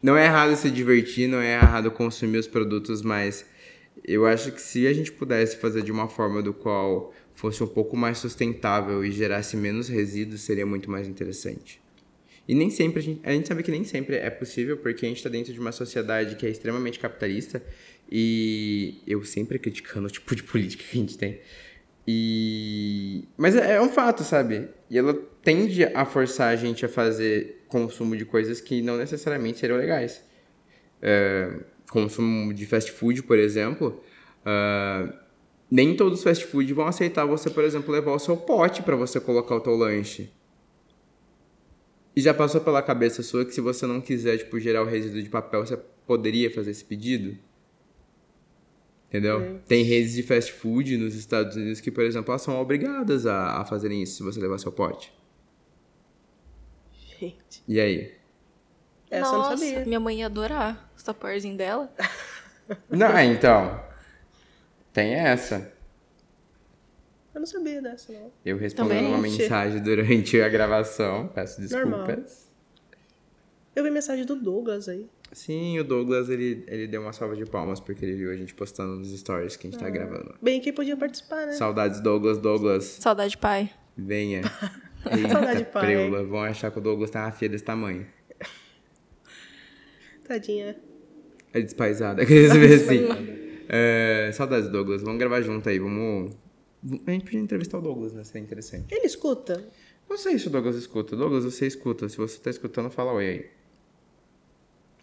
não 0.02 0.16
é 0.16 0.26
errado 0.26 0.56
se 0.56 0.70
divertir, 0.70 1.28
não 1.28 1.40
é 1.40 1.54
errado 1.54 1.90
consumir 1.90 2.38
os 2.38 2.46
produtos, 2.46 3.02
mas 3.02 3.46
eu 4.04 4.26
acho 4.26 4.50
que 4.52 4.60
se 4.60 4.86
a 4.86 4.92
gente 4.92 5.12
pudesse 5.12 5.56
fazer 5.56 5.82
de 5.82 5.92
uma 5.92 6.08
forma 6.08 6.42
do 6.42 6.52
qual 6.52 7.14
fosse 7.34 7.62
um 7.62 7.66
pouco 7.66 7.96
mais 7.96 8.18
sustentável 8.18 9.04
e 9.04 9.10
gerasse 9.12 9.56
menos 9.56 9.88
resíduos, 9.88 10.42
seria 10.42 10.66
muito 10.66 10.90
mais 10.90 11.06
interessante. 11.06 11.80
E 12.48 12.54
nem 12.54 12.68
sempre, 12.70 12.98
a 12.98 13.02
gente, 13.02 13.20
a 13.22 13.32
gente 13.32 13.46
sabe 13.46 13.62
que 13.62 13.70
nem 13.70 13.84
sempre 13.84 14.16
é 14.16 14.28
possível, 14.28 14.76
porque 14.76 15.06
a 15.06 15.08
gente 15.08 15.18
está 15.18 15.28
dentro 15.30 15.52
de 15.52 15.60
uma 15.60 15.70
sociedade 15.70 16.34
que 16.34 16.44
é 16.44 16.50
extremamente 16.50 16.98
capitalista 16.98 17.62
e 18.10 19.00
eu 19.06 19.22
sempre 19.24 19.58
criticando 19.58 20.08
o 20.08 20.10
tipo 20.10 20.34
de 20.34 20.42
política 20.42 20.82
que 20.82 20.98
a 20.98 21.00
gente 21.00 21.16
tem. 21.16 21.40
E... 22.06 23.28
Mas 23.36 23.54
é, 23.54 23.76
é 23.76 23.80
um 23.80 23.88
fato, 23.88 24.24
sabe? 24.24 24.68
E 24.90 24.98
ela 24.98 25.14
tende 25.42 25.84
a 25.84 26.04
forçar 26.04 26.48
a 26.48 26.56
gente 26.56 26.84
a 26.84 26.88
fazer 26.88 27.64
consumo 27.68 28.16
de 28.16 28.24
coisas 28.24 28.60
que 28.60 28.82
não 28.82 28.96
necessariamente 28.96 29.58
seriam 29.58 29.78
legais. 29.78 30.22
É, 31.00 31.60
consumo 31.90 32.52
de 32.52 32.66
fast 32.66 32.90
food, 32.92 33.22
por 33.22 33.38
exemplo, 33.38 34.02
ah, 34.44 35.12
nem 35.70 35.96
todos 35.96 36.18
os 36.18 36.24
fast 36.24 36.44
food 36.46 36.72
vão 36.72 36.86
aceitar 36.86 37.24
você, 37.24 37.48
por 37.48 37.64
exemplo, 37.64 37.92
levar 37.92 38.12
o 38.12 38.18
seu 38.18 38.36
pote 38.36 38.82
para 38.82 38.96
você 38.96 39.20
colocar 39.20 39.56
o 39.56 39.60
teu 39.60 39.74
lanche. 39.74 40.30
E 42.14 42.20
já 42.20 42.34
passou 42.34 42.60
pela 42.60 42.82
cabeça 42.82 43.22
sua 43.22 43.44
que 43.44 43.54
se 43.54 43.60
você 43.60 43.86
não 43.86 44.00
quiser, 44.00 44.36
tipo, 44.36 44.60
gerar 44.60 44.82
o 44.82 44.86
resíduo 44.86 45.22
de 45.22 45.30
papel, 45.30 45.64
você 45.64 45.78
poderia 46.06 46.50
fazer 46.50 46.72
esse 46.72 46.84
pedido? 46.84 47.38
Entendeu? 49.12 49.60
Tem 49.68 49.84
redes 49.84 50.14
de 50.14 50.22
fast 50.22 50.50
food 50.50 50.96
nos 50.96 51.14
Estados 51.14 51.54
Unidos 51.54 51.82
que, 51.82 51.90
por 51.90 52.02
exemplo, 52.02 52.32
elas 52.32 52.40
são 52.40 52.58
obrigadas 52.58 53.26
a, 53.26 53.60
a 53.60 53.64
fazerem 53.66 54.02
isso 54.02 54.16
se 54.16 54.22
você 54.22 54.40
levar 54.40 54.56
seu 54.56 54.72
pote. 54.72 55.12
Gente. 57.20 57.62
E 57.68 57.78
aí? 57.78 58.14
Essa 59.10 59.28
eu 59.28 59.32
não 59.32 59.38
Nossa, 59.40 59.56
sabia. 59.58 59.84
minha 59.84 60.00
mãe 60.00 60.20
ia 60.20 60.26
adorar 60.26 60.90
os 60.96 61.02
tapuerzinhos 61.02 61.58
dela. 61.58 61.92
Não, 62.88 63.18
então. 63.20 63.84
Tem 64.94 65.12
essa. 65.12 65.70
Eu 67.34 67.40
não 67.40 67.46
sabia 67.46 67.82
dessa, 67.82 68.12
não. 68.12 68.32
Eu 68.44 68.56
respondendo 68.56 68.98
Também? 68.98 69.12
uma 69.12 69.18
mensagem 69.18 69.82
durante 69.82 70.40
a 70.40 70.48
gravação. 70.48 71.28
Peço 71.28 71.60
desculpas. 71.60 71.90
Normal. 71.90 72.16
Eu 73.74 73.82
vi 73.84 73.90
mensagem 73.90 74.24
do 74.24 74.36
Douglas 74.36 74.88
aí. 74.88 75.08
Sim, 75.32 75.78
o 75.78 75.84
Douglas, 75.84 76.28
ele, 76.28 76.62
ele 76.68 76.86
deu 76.86 77.00
uma 77.00 77.12
salva 77.12 77.34
de 77.34 77.46
palmas 77.46 77.80
porque 77.80 78.04
ele 78.04 78.14
viu 78.16 78.30
a 78.30 78.36
gente 78.36 78.54
postando 78.54 78.96
nos 78.96 79.10
stories 79.18 79.56
que 79.56 79.66
a 79.66 79.70
gente 79.70 79.80
Ah. 79.80 79.84
tá 79.84 79.90
gravando. 79.90 80.34
Bem 80.42 80.60
que 80.60 80.72
podia 80.72 80.96
participar, 80.96 81.46
né? 81.46 81.52
Saudades, 81.52 82.00
Douglas, 82.00 82.36
Douglas. 82.38 82.84
Saudade, 82.84 83.38
pai. 83.38 83.70
Venha. 83.96 84.42
Saudade, 85.30 85.58
Eita, 85.60 85.70
pai. 85.70 85.86
preula. 85.86 86.22
Vão 86.24 86.42
achar 86.42 86.70
que 86.70 86.78
o 86.78 86.82
Douglas 86.82 87.10
tá 87.10 87.24
uma 87.24 87.32
filha 87.32 87.48
desse 87.50 87.64
tamanho. 87.64 88.06
Tadinha. 90.24 90.76
É 91.52 91.60
despaisada. 91.60 92.22
Aqueles 92.22 92.52
ver 92.52 92.74
assim. 92.74 93.06
É, 93.68 94.30
saudades, 94.32 94.68
Douglas. 94.68 95.02
Vamos 95.02 95.18
gravar 95.18 95.40
junto 95.40 95.68
aí. 95.68 95.78
Vamos. 95.78 96.34
A 97.06 97.10
gente 97.10 97.24
podia 97.24 97.40
entrevistar 97.40 97.78
o 97.78 97.82
Douglas, 97.82 98.12
né? 98.12 98.24
Seria 98.24 98.42
interessante. 98.42 98.92
Ele 98.94 99.06
escuta? 99.06 99.64
Não 100.08 100.16
sei 100.18 100.38
se 100.38 100.48
o 100.48 100.50
Douglas 100.50 100.76
escuta. 100.76 101.16
Douglas, 101.16 101.44
você 101.44 101.66
escuta. 101.66 102.08
Se 102.08 102.16
você 102.16 102.38
tá 102.38 102.50
escutando, 102.50 102.90
fala 102.90 103.12
oi 103.12 103.26
aí. 103.28 103.46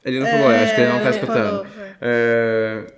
Ele 0.06 0.20
não 0.20 0.27
falou 0.27 0.48
acho 0.50 0.75
que 0.75 0.82
ele 0.82 0.89
não 0.89 1.00
tá 1.00 1.08
ele 1.08 1.15
escutando. 1.15 1.50
falou, 1.50 1.65
é. 1.86 1.98
É, 2.01 2.94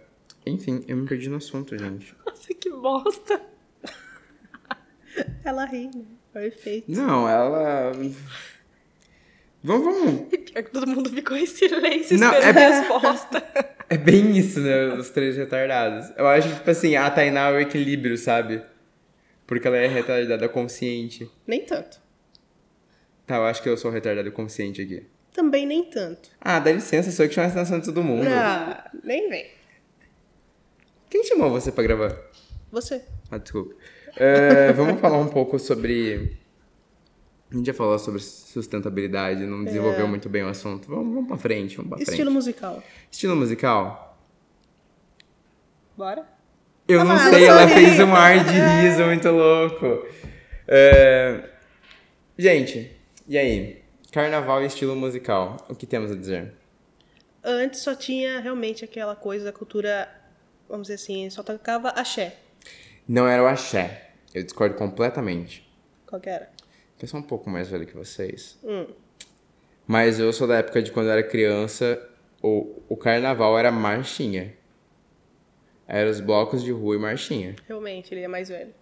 Enfim, 0.46 0.84
eu 0.88 0.98
me 0.98 1.08
perdi 1.08 1.30
no 1.30 1.38
assunto, 1.38 1.78
gente. 1.78 2.16
Nossa, 2.26 2.54
que 2.54 2.70
bosta. 2.70 3.42
Ela 5.44 5.66
ri, 5.66 5.88
né? 5.94 6.04
Perfeito. 6.34 6.90
Não, 6.90 7.28
ela. 7.28 7.92
Vamos, 9.64 9.84
vamos. 9.86 10.34
E 10.34 10.38
pior 10.40 10.64
que 10.64 10.72
todo 10.72 10.88
mundo 10.88 11.10
ficou 11.10 11.36
em 11.36 11.46
silêncio 11.46 12.18
Não, 12.18 12.34
esperando 12.34 12.58
é- 12.58 12.66
a 12.66 12.80
resposta. 12.82 13.44
É 13.90 13.98
bem 13.98 14.38
isso, 14.38 14.62
né? 14.62 14.94
Os 14.94 15.10
três 15.10 15.36
retardados. 15.36 16.10
Eu 16.16 16.26
acho 16.28 16.48
que, 16.48 16.56
tipo 16.56 16.70
assim, 16.72 16.96
a 16.96 17.10
Tainá 17.12 17.50
é 17.50 17.54
o 17.54 17.60
equilíbrio, 17.60 18.18
sabe? 18.18 18.62
Porque 19.46 19.68
ela 19.68 19.76
é 19.76 19.88
retardada 19.88 20.48
consciente. 20.48 21.30
Nem 21.46 21.66
tanto. 21.66 22.00
Tá, 23.28 23.36
eu 23.36 23.44
acho 23.46 23.62
que 23.62 23.68
eu 23.68 23.76
sou 23.76 23.92
retardado 23.92 24.32
consciente 24.32 24.82
aqui. 24.82 25.06
Também 25.34 25.66
nem 25.66 25.84
tanto. 25.86 26.30
Ah, 26.42 26.60
dá 26.60 26.72
licença, 26.72 27.12
sou 27.12 27.26
eu 27.26 27.30
que 27.30 27.36
chamo 27.36 27.48
a 27.48 27.52
atenção 27.52 27.80
de 27.80 27.86
todo 27.86 28.04
mundo. 28.04 28.28
Ah, 28.28 28.90
nem 29.04 29.30
vem. 29.30 29.50
Quem 31.10 31.24
chamou 31.24 31.50
você 31.50 31.72
pra 31.72 31.84
gravar? 31.84 32.16
Você. 32.72 33.02
Ah, 33.30 33.38
desculpa. 33.38 33.74
É, 34.18 34.72
vamos 34.74 35.00
falar 35.00 35.18
um 35.20 35.28
pouco 35.28 35.58
sobre. 35.58 36.38
A 37.52 37.56
gente 37.56 37.66
já 37.68 37.74
falou 37.74 37.98
sobre 38.00 38.22
sustentabilidade, 38.22 39.46
não 39.46 39.64
desenvolveu 39.66 40.08
muito 40.08 40.30
bem 40.30 40.44
o 40.44 40.48
assunto. 40.48 40.88
Vamos, 40.90 41.14
vamos 41.14 41.28
pra 41.28 41.38
frente, 41.38 41.76
vamos 41.76 41.90
pra 41.90 41.98
frente. 41.98 42.10
Estilo 42.12 42.32
musical. 42.32 42.84
Estilo 43.10 43.36
musical? 43.36 44.18
Bora? 45.98 46.26
Eu 46.88 47.04
não 47.04 47.12
Ah, 47.16 47.30
sei, 47.30 47.44
eu 47.44 47.50
ela 47.50 47.68
só 47.68 47.74
fez 47.76 48.00
um 48.00 48.16
ar 48.16 48.44
de 48.44 48.52
riso 48.88 49.04
muito 49.06 49.30
louco. 49.30 50.06
É, 50.68 51.50
Gente, 52.38 52.92
e 53.28 53.38
aí? 53.38 53.81
Carnaval 54.12 54.62
e 54.62 54.66
estilo 54.66 54.94
musical, 54.94 55.56
o 55.70 55.76
que 55.76 55.86
temos 55.86 56.12
a 56.12 56.16
dizer? 56.16 56.54
Antes 57.42 57.80
só 57.80 57.96
tinha 57.96 58.42
realmente 58.42 58.84
aquela 58.84 59.16
coisa 59.16 59.46
da 59.46 59.54
cultura, 59.54 60.10
vamos 60.68 60.88
dizer 60.88 60.96
assim, 60.96 61.30
só 61.30 61.42
tocava 61.42 61.90
axé. 61.90 62.36
Não 63.08 63.26
era 63.26 63.42
o 63.42 63.48
axé. 63.48 64.12
Eu 64.34 64.44
discordo 64.44 64.76
completamente. 64.76 65.66
Qual 66.06 66.22
que 66.22 66.30
era? 66.30 66.52
Eu 67.02 67.08
sou 67.08 67.22
um 67.22 67.24
pouco 67.24 67.50
mais 67.50 67.70
velho 67.70 67.88
que 67.88 67.96
vocês. 67.96 68.60
Hum. 68.64 68.86
Mas 69.88 70.20
eu 70.20 70.32
sou 70.34 70.46
da 70.46 70.58
época 70.58 70.82
de 70.82 70.92
quando 70.92 71.06
eu 71.06 71.14
era 71.14 71.24
criança, 71.24 72.06
o, 72.44 72.82
o 72.90 72.98
carnaval 72.98 73.58
era 73.58 73.72
marchinha. 73.72 74.54
Era 75.88 76.10
os 76.10 76.20
blocos 76.20 76.62
de 76.62 76.72
rua 76.72 76.96
e 76.96 77.00
marchinha. 77.00 77.56
Realmente, 77.66 78.14
ele 78.14 78.22
é 78.22 78.28
mais 78.28 78.50
velho. 78.50 78.74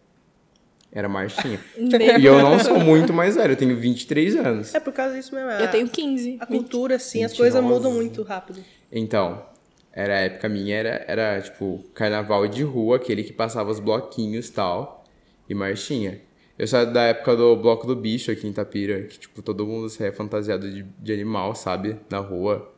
Era 0.92 1.08
marchinha. 1.08 1.60
Meu. 1.78 2.20
e 2.20 2.26
eu 2.26 2.40
não 2.42 2.58
sou 2.60 2.80
muito 2.80 3.14
mais 3.14 3.36
velho, 3.36 3.54
eu 3.54 3.56
tenho 3.58 3.76
23 3.78 4.36
anos. 4.38 4.74
É 4.74 4.80
por 4.80 4.92
causa 4.92 5.16
disso 5.16 5.34
mesmo. 5.36 5.50
a- 5.52 5.62
Eu 5.62 5.70
tenho 5.70 5.88
15. 5.88 6.38
A 6.40 6.46
cultura, 6.46 6.96
assim, 6.96 7.24
as 7.24 7.32
29. 7.32 7.38
coisas 7.38 7.64
mudam 7.64 7.92
muito 7.94 8.24
rápido. 8.24 8.64
Então, 8.92 9.46
era 9.94 10.16
a 10.16 10.20
época 10.22 10.50
minha, 10.50 10.76
era, 10.76 11.06
era 11.08 11.42
tipo 11.42 11.84
carnaval 11.94 12.48
de 12.48 12.64
rua, 12.64 12.96
aquele 12.96 13.24
que 13.24 13.32
passava 13.34 13.70
os 13.70 13.80
bloquinhos 13.80 14.48
e 14.48 14.52
tal, 14.52 15.04
e 15.48 15.54
marchinha. 15.54 16.22
Eu 16.58 16.68
sou 16.68 16.86
da 16.88 17.04
época 17.04 17.36
do 17.38 17.56
bloco 17.56 17.86
do 17.88 17.96
bicho 17.96 18.32
aqui 18.32 18.48
em 18.48 18.52
Tapira, 18.52 19.04
que 19.04 19.18
tipo, 19.20 19.42
todo 19.42 19.66
mundo 19.68 19.88
saia 19.90 20.12
fantasiado 20.12 20.70
de, 20.70 20.84
de 20.84 21.14
animal, 21.14 21.54
sabe? 21.56 21.98
Na 22.10 22.18
rua. 22.18 22.74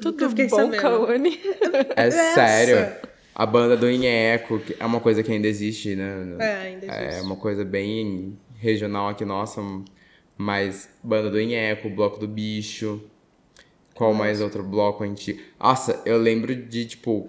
Tudo 0.00 0.22
Eu 0.24 0.30
fiquei 0.30 0.46
bom. 0.48 0.70
Kaone? 0.72 1.40
É 1.96 2.06
Essa. 2.08 2.34
sério. 2.34 3.07
A 3.38 3.46
banda 3.46 3.76
do 3.76 3.88
Inheco, 3.88 4.58
que 4.58 4.74
é 4.80 4.84
uma 4.84 4.98
coisa 4.98 5.22
que 5.22 5.30
ainda 5.30 5.46
existe, 5.46 5.94
né? 5.94 6.36
É, 6.40 6.52
ainda 6.66 6.86
É 6.86 7.06
existe. 7.06 7.24
uma 7.24 7.36
coisa 7.36 7.64
bem 7.64 8.36
regional 8.56 9.08
aqui 9.08 9.24
nossa, 9.24 9.62
mas 10.36 10.90
banda 11.04 11.30
do 11.30 11.40
Inheco, 11.40 11.88
bloco 11.88 12.18
do 12.18 12.26
bicho. 12.26 13.00
Qual 13.94 14.12
mais 14.12 14.40
outro 14.40 14.64
bloco 14.64 15.04
antigo? 15.04 15.40
Nossa, 15.58 16.02
eu 16.04 16.18
lembro 16.18 16.54
de, 16.54 16.84
tipo, 16.84 17.28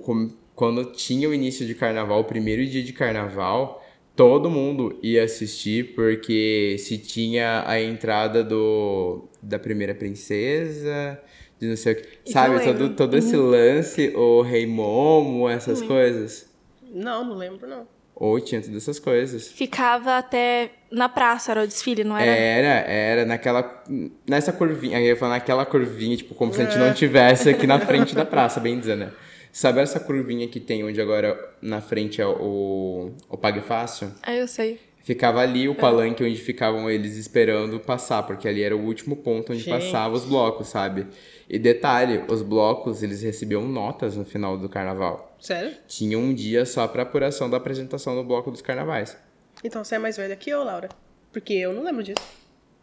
quando 0.56 0.86
tinha 0.93 1.30
o 1.30 1.34
início 1.34 1.63
de 1.65 1.76
carnaval, 1.76 2.22
o 2.22 2.24
primeiro 2.24 2.65
dia 2.65 2.82
de 2.84 2.93
carnaval, 2.93 3.84
todo 4.15 4.50
mundo 4.50 4.98
ia 5.04 5.24
assistir, 5.24 5.93
porque 5.93 6.76
se 6.80 6.98
tinha 6.98 7.63
a 7.67 7.80
entrada 7.80 8.43
do 8.43 9.30
da 9.41 9.58
primeira 9.60 9.93
princesa, 9.95 11.19
de 11.60 11.67
não 11.67 11.76
sei 11.76 11.93
o 11.93 11.95
que. 11.98 12.32
Sabe, 12.32 12.63
todo, 12.63 12.89
todo 12.89 13.17
esse 13.17 13.36
lance, 13.36 14.13
o 14.15 14.41
Rei 14.41 14.65
Momo, 14.65 15.50
essas 15.50 15.82
coisas. 15.82 16.50
Não, 16.91 17.24
não 17.24 17.36
lembro, 17.36 17.67
não. 17.67 17.88
Ou 18.15 18.39
tinha 18.39 18.62
todas 18.62 18.76
essas 18.76 19.00
coisas. 19.00 19.48
Ficava 19.50 20.17
até 20.17 20.72
na 20.91 21.08
praça, 21.08 21.52
era 21.52 21.63
o 21.63 21.67
desfile, 21.67 22.04
não 22.04 22.17
era? 22.17 22.30
Era, 22.30 22.91
era 22.91 23.26
naquela. 23.26 23.84
Nessa 24.28 24.52
curvinha. 24.52 24.98
Aí 24.98 25.04
eu 25.04 25.10
ia 25.10 25.15
falar 25.15 25.36
naquela 25.36 25.65
curvinha, 25.65 26.17
tipo, 26.17 26.36
como 26.36 26.54
se 26.54 26.62
a 26.62 26.65
gente 26.65 26.78
não 26.78 26.93
tivesse 26.93 27.50
aqui 27.50 27.65
na 27.65 27.80
frente 27.86 28.13
da 28.13 28.26
praça, 28.26 28.60
bem 28.60 28.78
dizendo, 28.78 29.06
né? 29.06 29.12
Sabe 29.52 29.80
essa 29.80 30.00
curvinha 30.00 30.48
que 30.48 30.60
tem 30.60 30.84
onde 30.84 31.02
agora 31.02 31.38
na 31.62 31.82
frente 31.82 32.22
é 32.22 32.28
o, 32.28 33.12
o 33.30 33.38
Pague 33.38 33.62
Fácil? 33.62 34.12
Ah, 34.22 34.36
eu 34.36 34.48
sei. 34.48 34.80
Ficava 35.02 35.39
ali 35.39 35.67
o 35.67 35.74
palanque 35.74 36.24
onde 36.24 36.36
ficavam 36.36 36.89
eles 36.89 37.15
esperando 37.15 37.80
passar, 37.80 38.24
porque 38.24 38.48
ali 38.48 38.62
era 38.62 38.76
o 38.76 38.86
último 38.86 39.15
ponto 39.15 39.54
onde 39.54 39.63
Gente. 39.63 39.74
passavam 39.74 40.15
os 40.15 40.26
blocos, 40.26 40.67
sabe? 40.67 41.08
E 41.50 41.58
detalhe, 41.58 42.24
os 42.30 42.44
blocos, 42.44 43.02
eles 43.02 43.24
recebiam 43.24 43.64
notas 43.68 44.16
no 44.16 44.24
final 44.24 44.56
do 44.56 44.70
carnaval. 44.70 45.36
Sério? 45.40 45.76
Tinha 45.88 46.18
um 46.18 46.32
dia 46.32 46.64
só 46.64 46.88
pra 46.88 47.02
apuração 47.02 47.50
da 47.50 47.58
apresentação 47.58 48.16
do 48.16 48.24
bloco 48.24 48.52
dos 48.52 48.62
carnavais. 48.62 49.18
Então 49.64 49.84
você 49.84 49.96
é 49.96 50.00
mais 50.00 50.16
velha 50.16 50.36
que 50.36 50.50
eu, 50.50 50.64
Laura. 50.64 50.90
Porque 51.34 51.54
eu 51.54 51.74
não 51.74 51.84
lembro 51.84 52.04
disso. 52.04 52.22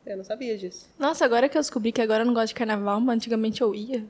Eu 0.05 0.17
não 0.17 0.25
sabia 0.25 0.59
disso. 0.59 0.89
Nossa, 0.99 1.25
agora 1.25 1.49
que 1.49 1.57
eu 1.57 1.61
descobri 1.61 1.93
que 1.93 2.01
agora 2.01 2.23
eu 2.23 2.27
não 2.27 2.35
gosto 2.35 2.49
de 2.49 2.55
carnaval, 2.55 3.01
mas 3.01 3.17
antigamente 3.17 3.61
eu 3.61 3.73
ia. 3.73 4.05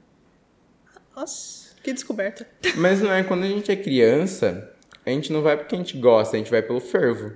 Nossa, 1.15 1.75
que 1.83 1.93
descoberta. 1.93 2.47
Mas 2.77 3.01
não 3.01 3.11
é 3.11 3.23
quando 3.23 3.45
a 3.45 3.49
gente 3.49 3.71
é 3.73 3.77
criança, 3.77 4.71
a 5.05 5.11
gente 5.11 5.33
não 5.33 5.41
vai 5.41 5.57
porque 5.57 5.75
a 5.75 5.79
gente 5.79 5.97
gosta, 5.97 6.37
a 6.37 6.39
gente 6.39 6.51
vai 6.51 6.61
pelo 6.61 6.81
fervo. 6.81 7.33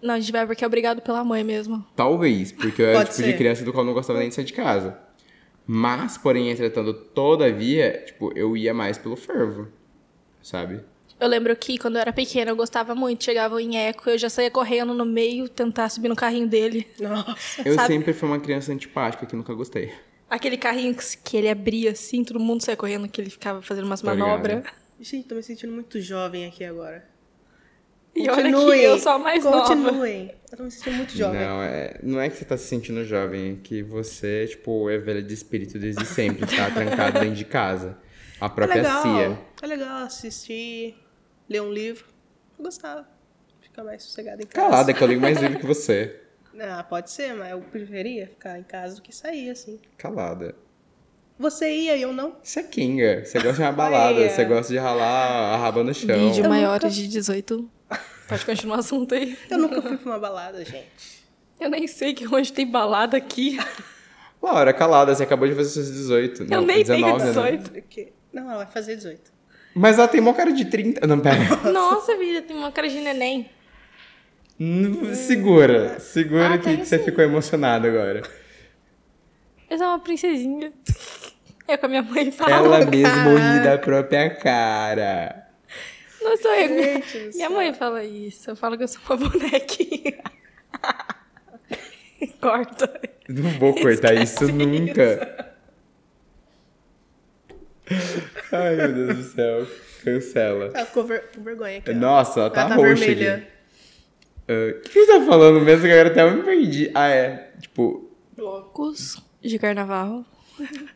Não, 0.00 0.14
a 0.14 0.20
gente 0.20 0.32
vai 0.32 0.46
porque 0.46 0.64
é 0.64 0.66
obrigado 0.66 1.02
pela 1.02 1.22
mãe 1.24 1.44
mesmo. 1.44 1.84
Talvez, 1.94 2.52
porque 2.52 2.80
eu 2.80 2.86
era 2.86 2.98
Pode 2.98 3.10
tipo 3.10 3.22
de 3.24 3.30
ser. 3.32 3.36
criança 3.36 3.64
do 3.64 3.72
qual 3.72 3.82
eu 3.82 3.86
não 3.88 3.92
gostava 3.94 4.18
nem 4.20 4.28
de 4.30 4.34
sair 4.34 4.44
de 4.44 4.52
casa. 4.54 4.98
Mas, 5.70 6.16
porém, 6.16 6.48
entretanto, 6.50 6.94
todavia, 6.94 8.02
tipo, 8.06 8.32
eu 8.34 8.56
ia 8.56 8.72
mais 8.72 8.96
pelo 8.96 9.16
fervo, 9.16 9.68
sabe? 10.42 10.80
Eu 11.20 11.28
lembro 11.28 11.54
que 11.54 11.76
quando 11.76 11.96
eu 11.96 12.00
era 12.00 12.12
pequena 12.12 12.50
eu 12.52 12.56
gostava 12.56 12.94
muito. 12.94 13.22
Chegava 13.24 13.60
em 13.60 13.76
eco, 13.76 14.08
eu 14.08 14.16
já 14.16 14.30
saía 14.30 14.50
correndo 14.50 14.94
no 14.94 15.04
meio, 15.04 15.46
tentar 15.46 15.90
subir 15.90 16.08
no 16.08 16.16
carrinho 16.16 16.48
dele. 16.48 16.86
Nossa. 16.98 17.68
Eu 17.68 17.74
Sabe- 17.74 17.86
sempre 17.88 18.12
fui 18.14 18.26
uma 18.28 18.40
criança 18.40 18.72
antipática 18.72 19.26
que 19.26 19.36
nunca 19.36 19.52
gostei. 19.52 19.92
Aquele 20.30 20.56
carrinho 20.56 20.94
que, 20.94 21.18
que 21.18 21.36
ele 21.36 21.50
abria 21.50 21.90
assim, 21.90 22.24
todo 22.24 22.40
mundo 22.40 22.62
saía 22.62 22.76
correndo, 22.76 23.06
que 23.08 23.20
ele 23.20 23.28
ficava 23.30 23.60
fazendo 23.60 23.84
umas 23.84 24.00
ligado. 24.00 24.18
manobras. 24.18 24.64
Gente, 25.00 25.28
tô 25.28 25.34
me 25.34 25.42
sentindo 25.42 25.72
muito 25.72 26.00
jovem 26.00 26.46
aqui 26.46 26.64
agora. 26.64 27.06
E 28.14 28.28
olha 28.28 28.42
que 28.50 28.82
eu 28.82 28.98
sou 28.98 29.12
a 29.12 29.18
mais 29.18 29.44
nova. 29.44 29.60
Continuem. 29.66 30.34
Eu 30.50 30.56
tô 30.58 30.64
me 30.64 30.70
sentindo 30.70 30.96
muito 30.96 31.16
jovem. 31.16 31.40
Não, 31.40 31.62
é, 31.62 32.00
não 32.02 32.20
é 32.20 32.28
que 32.28 32.36
você 32.36 32.44
tá 32.44 32.56
se 32.56 32.64
sentindo 32.64 33.04
jovem, 33.04 33.52
é 33.52 33.56
que 33.62 33.82
você, 33.82 34.46
tipo, 34.48 34.88
é 34.90 34.98
velha 34.98 35.22
de 35.22 35.32
espírito 35.34 35.78
desde 35.78 36.04
sempre, 36.06 36.46
tá 36.46 36.70
trancado 36.72 37.20
dentro 37.20 37.36
de 37.36 37.44
casa. 37.44 37.96
A 38.40 38.46
É 38.46 38.48
própria 38.48 38.82
legal. 38.82 39.02
cia. 39.02 39.38
É 39.62 39.66
legal 39.66 39.96
assistir, 40.04 40.96
ler 41.48 41.62
um 41.62 41.72
livro. 41.72 42.06
Eu 42.58 42.64
gostava. 42.64 43.06
Ficar 43.60 43.84
mais 43.84 44.02
sossegado 44.02 44.42
em 44.42 44.46
casa. 44.46 44.68
Calada, 44.68 44.92
que 44.94 45.02
eu 45.02 45.06
leio 45.08 45.20
mais 45.20 45.38
livro 45.40 45.58
que 45.58 45.66
você. 45.66 46.20
Ah, 46.60 46.82
pode 46.82 47.12
ser, 47.12 47.34
mas 47.36 47.52
eu 47.52 47.60
preferia 47.60 48.26
ficar 48.26 48.58
em 48.58 48.64
casa 48.64 48.96
do 48.96 49.02
que 49.02 49.14
sair, 49.14 49.48
assim. 49.48 49.78
Calada. 49.96 50.56
Você 51.38 51.70
ia 51.72 51.96
e 51.96 52.02
eu 52.02 52.12
não? 52.12 52.34
Você 52.42 52.58
é 52.58 52.62
kinga. 52.64 53.24
Você 53.24 53.38
gosta 53.38 53.52
de 53.52 53.60
uma 53.62 53.70
balada, 53.70 54.28
você 54.28 54.44
gosta 54.44 54.72
de 54.72 54.76
ralar 54.78 55.54
a 55.54 55.56
raba 55.56 55.84
no 55.84 55.94
chão. 55.94 56.18
Vídeo 56.30 56.48
maiores 56.48 56.82
nunca- 56.82 56.94
de 56.96 57.06
18. 57.06 57.70
Pode 58.28 58.44
continuar 58.44 58.76
o 58.76 58.80
assunto 58.80 59.14
aí. 59.14 59.36
Eu 59.50 59.58
nunca 59.58 59.80
fui 59.80 59.96
pra 59.96 60.10
uma 60.12 60.18
balada, 60.18 60.64
gente. 60.64 61.24
Eu 61.58 61.70
nem 61.70 61.86
sei 61.86 62.14
que 62.14 62.26
onde 62.32 62.52
tem 62.52 62.66
balada 62.66 63.16
aqui. 63.16 63.58
Laura, 64.40 64.72
calada, 64.72 65.14
você 65.14 65.24
acabou 65.24 65.48
de 65.48 65.54
fazer 65.54 65.70
seus 65.70 65.90
18. 65.90 66.42
Eu 66.44 66.48
não, 66.48 66.66
nem 66.66 66.84
19, 66.84 67.02
tenho 67.02 67.18
né? 67.18 67.24
18. 67.24 67.70
Porque... 67.72 68.12
Não, 68.32 68.44
ela 68.50 68.64
vai 68.64 68.72
fazer 68.72 68.94
18. 68.96 69.32
Mas 69.74 69.98
ela 69.98 70.06
tem 70.06 70.20
uma 70.20 70.34
cara 70.34 70.52
de 70.52 70.64
30. 70.66 71.06
Não, 71.06 71.18
pera. 71.18 71.36
Nossa, 71.72 72.16
vida, 72.16 72.42
tem 72.42 72.56
uma 72.56 72.70
cara 72.70 72.88
de 72.88 73.00
neném. 73.00 73.50
Segura. 75.14 75.98
Segura 76.00 76.54
Ah, 76.54 76.58
que, 76.58 76.76
você 76.84 76.98
sim. 76.98 77.04
ficou 77.04 77.22
emocionada 77.24 77.88
agora. 77.88 78.22
Eu 79.70 79.78
sou 79.78 79.86
uma 79.86 79.98
princesinha. 80.00 80.72
É 81.66 81.74
o 81.74 81.78
que 81.78 81.84
a 81.86 81.88
minha 81.88 82.02
mãe 82.02 82.30
fala. 82.32 82.50
Ela 82.50 82.84
mesmo 82.86 83.36
ri 83.36 83.62
da 83.62 83.78
própria 83.78 84.30
cara. 84.34 85.47
Não 86.28 86.36
sou 86.36 86.54
eu. 86.54 86.68
Gente 86.68 87.18
Minha 87.18 87.32
céu. 87.32 87.50
mãe 87.50 87.74
fala 87.74 88.04
isso. 88.04 88.50
Eu 88.50 88.56
falo 88.56 88.76
que 88.76 88.84
eu 88.84 88.88
sou 88.88 89.00
uma 89.08 89.16
bonequinha. 89.28 90.18
Corta. 92.40 93.00
Não 93.28 93.50
vou 93.58 93.74
cortar 93.74 94.14
isso 94.14 94.44
Esquece 94.44 94.52
nunca. 94.52 95.54
Ai, 98.52 98.76
meu 98.76 98.92
Deus 98.92 99.16
do 99.16 99.22
céu. 99.24 99.66
Cancela. 100.04 100.70
Ela 100.74 100.86
ficou 100.86 101.04
ver- 101.04 101.30
com 101.34 101.42
vergonha 101.42 101.78
aqui. 101.78 101.92
Nossa, 101.92 102.40
ela 102.40 102.50
tá, 102.50 102.60
ela 102.62 102.70
tá 102.70 102.76
roxa 102.76 102.94
vermelha. 102.94 103.48
Ah, 104.48 104.52
O 104.78 104.80
que 104.82 104.88
que 104.90 105.04
você 105.06 105.18
tá 105.18 105.26
falando 105.26 105.60
mesmo? 105.60 105.84
Que 105.86 105.92
agora 105.92 106.08
até 106.08 106.22
eu 106.22 106.30
me 106.36 106.42
perdi. 106.42 106.90
Ah, 106.94 107.08
é. 107.08 107.50
Tipo, 107.60 108.10
Blocos 108.36 109.22
de 109.42 109.58
carnaval. 109.58 110.24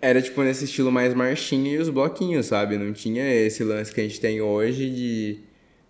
Era 0.01 0.21
tipo 0.23 0.43
nesse 0.43 0.65
estilo 0.65 0.91
mais 0.93 1.15
marchinha 1.15 1.73
e 1.75 1.79
os 1.79 1.89
bloquinhos, 1.89 2.47
sabe? 2.47 2.77
Não 2.77 2.93
tinha 2.93 3.25
esse 3.33 3.63
lance 3.65 3.93
que 3.95 4.01
a 4.01 4.05
gente 4.05 4.21
tem 4.21 4.41
hoje 4.41 4.91
de 4.91 5.41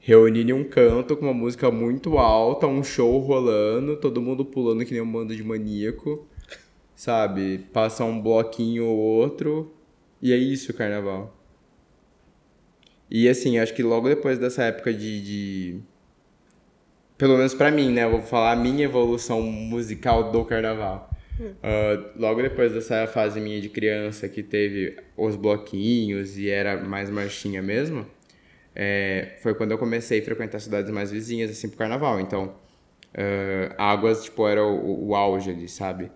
reunir 0.01 0.49
em 0.49 0.53
um 0.53 0.65
canto 0.65 1.17
com 1.17 1.25
uma 1.27 1.35
música 1.35 1.71
muito 1.71 2.19
alta, 2.19 2.67
um 2.67 2.83
show 2.83 3.19
rolando, 3.19 3.97
todo 3.97 4.21
mundo 4.21 4.45
pulando 4.45 4.85
que 4.85 4.93
nem 4.93 5.03
um 5.03 5.11
bando 5.11 5.35
de 5.35 5.43
maníaco, 5.45 6.27
sabe? 6.97 7.59
Passa 7.73 8.05
um 8.05 8.21
bloquinho 8.21 8.85
ou 8.87 8.97
outro, 8.99 9.73
e 10.21 10.33
é 10.33 10.37
isso 10.37 10.73
o 10.73 10.75
carnaval. 10.75 11.37
E 13.11 13.29
assim, 13.29 13.59
acho 13.59 13.75
que 13.75 13.83
logo 13.83 14.09
depois 14.09 14.39
dessa 14.39 14.65
época 14.65 14.93
de. 14.93 15.21
de- 15.23 15.81
Pelo 17.19 17.37
menos 17.37 17.55
pra 17.55 17.71
mim, 17.71 17.93
né? 17.93 18.05
Eu 18.05 18.11
vou 18.13 18.23
falar 18.23 18.53
a 18.53 18.57
minha 18.57 18.85
evolução 18.85 19.43
musical 19.43 20.33
do 20.33 20.45
carnaval. 20.45 21.11
Ah, 21.63 22.13
logo 22.17 22.43
depois 22.43 22.73
dessa 22.73 23.07
fase 23.07 23.41
minha 23.41 23.61
de 23.61 23.69
criança 23.69 24.29
que 24.29 24.43
teve 24.43 24.97
os 25.17 25.37
bloquinhos 25.37 26.39
e 26.39 26.49
era 26.49 26.83
mais 26.83 27.11
marchinha 27.11 27.63
mesmo, 27.63 28.07
é, 28.75 29.37
foi 29.43 29.55
quando 29.55 29.73
eu 29.73 29.79
comecei 29.79 30.21
a 30.21 30.25
frequentar 30.25 30.61
cidades 30.61 30.91
mais 30.91 31.11
vizinhas, 31.11 31.51
assim, 31.51 31.69
pro 31.69 31.79
carnaval. 31.79 32.21
Então, 32.21 32.55
ah, 33.79 33.93
Águas, 33.93 34.25
tipo, 34.25 34.47
era 34.47 34.65
o, 34.65 35.09
o 35.09 35.15
auge 35.15 35.51
ali, 35.51 35.69
sabe? 35.69 36.11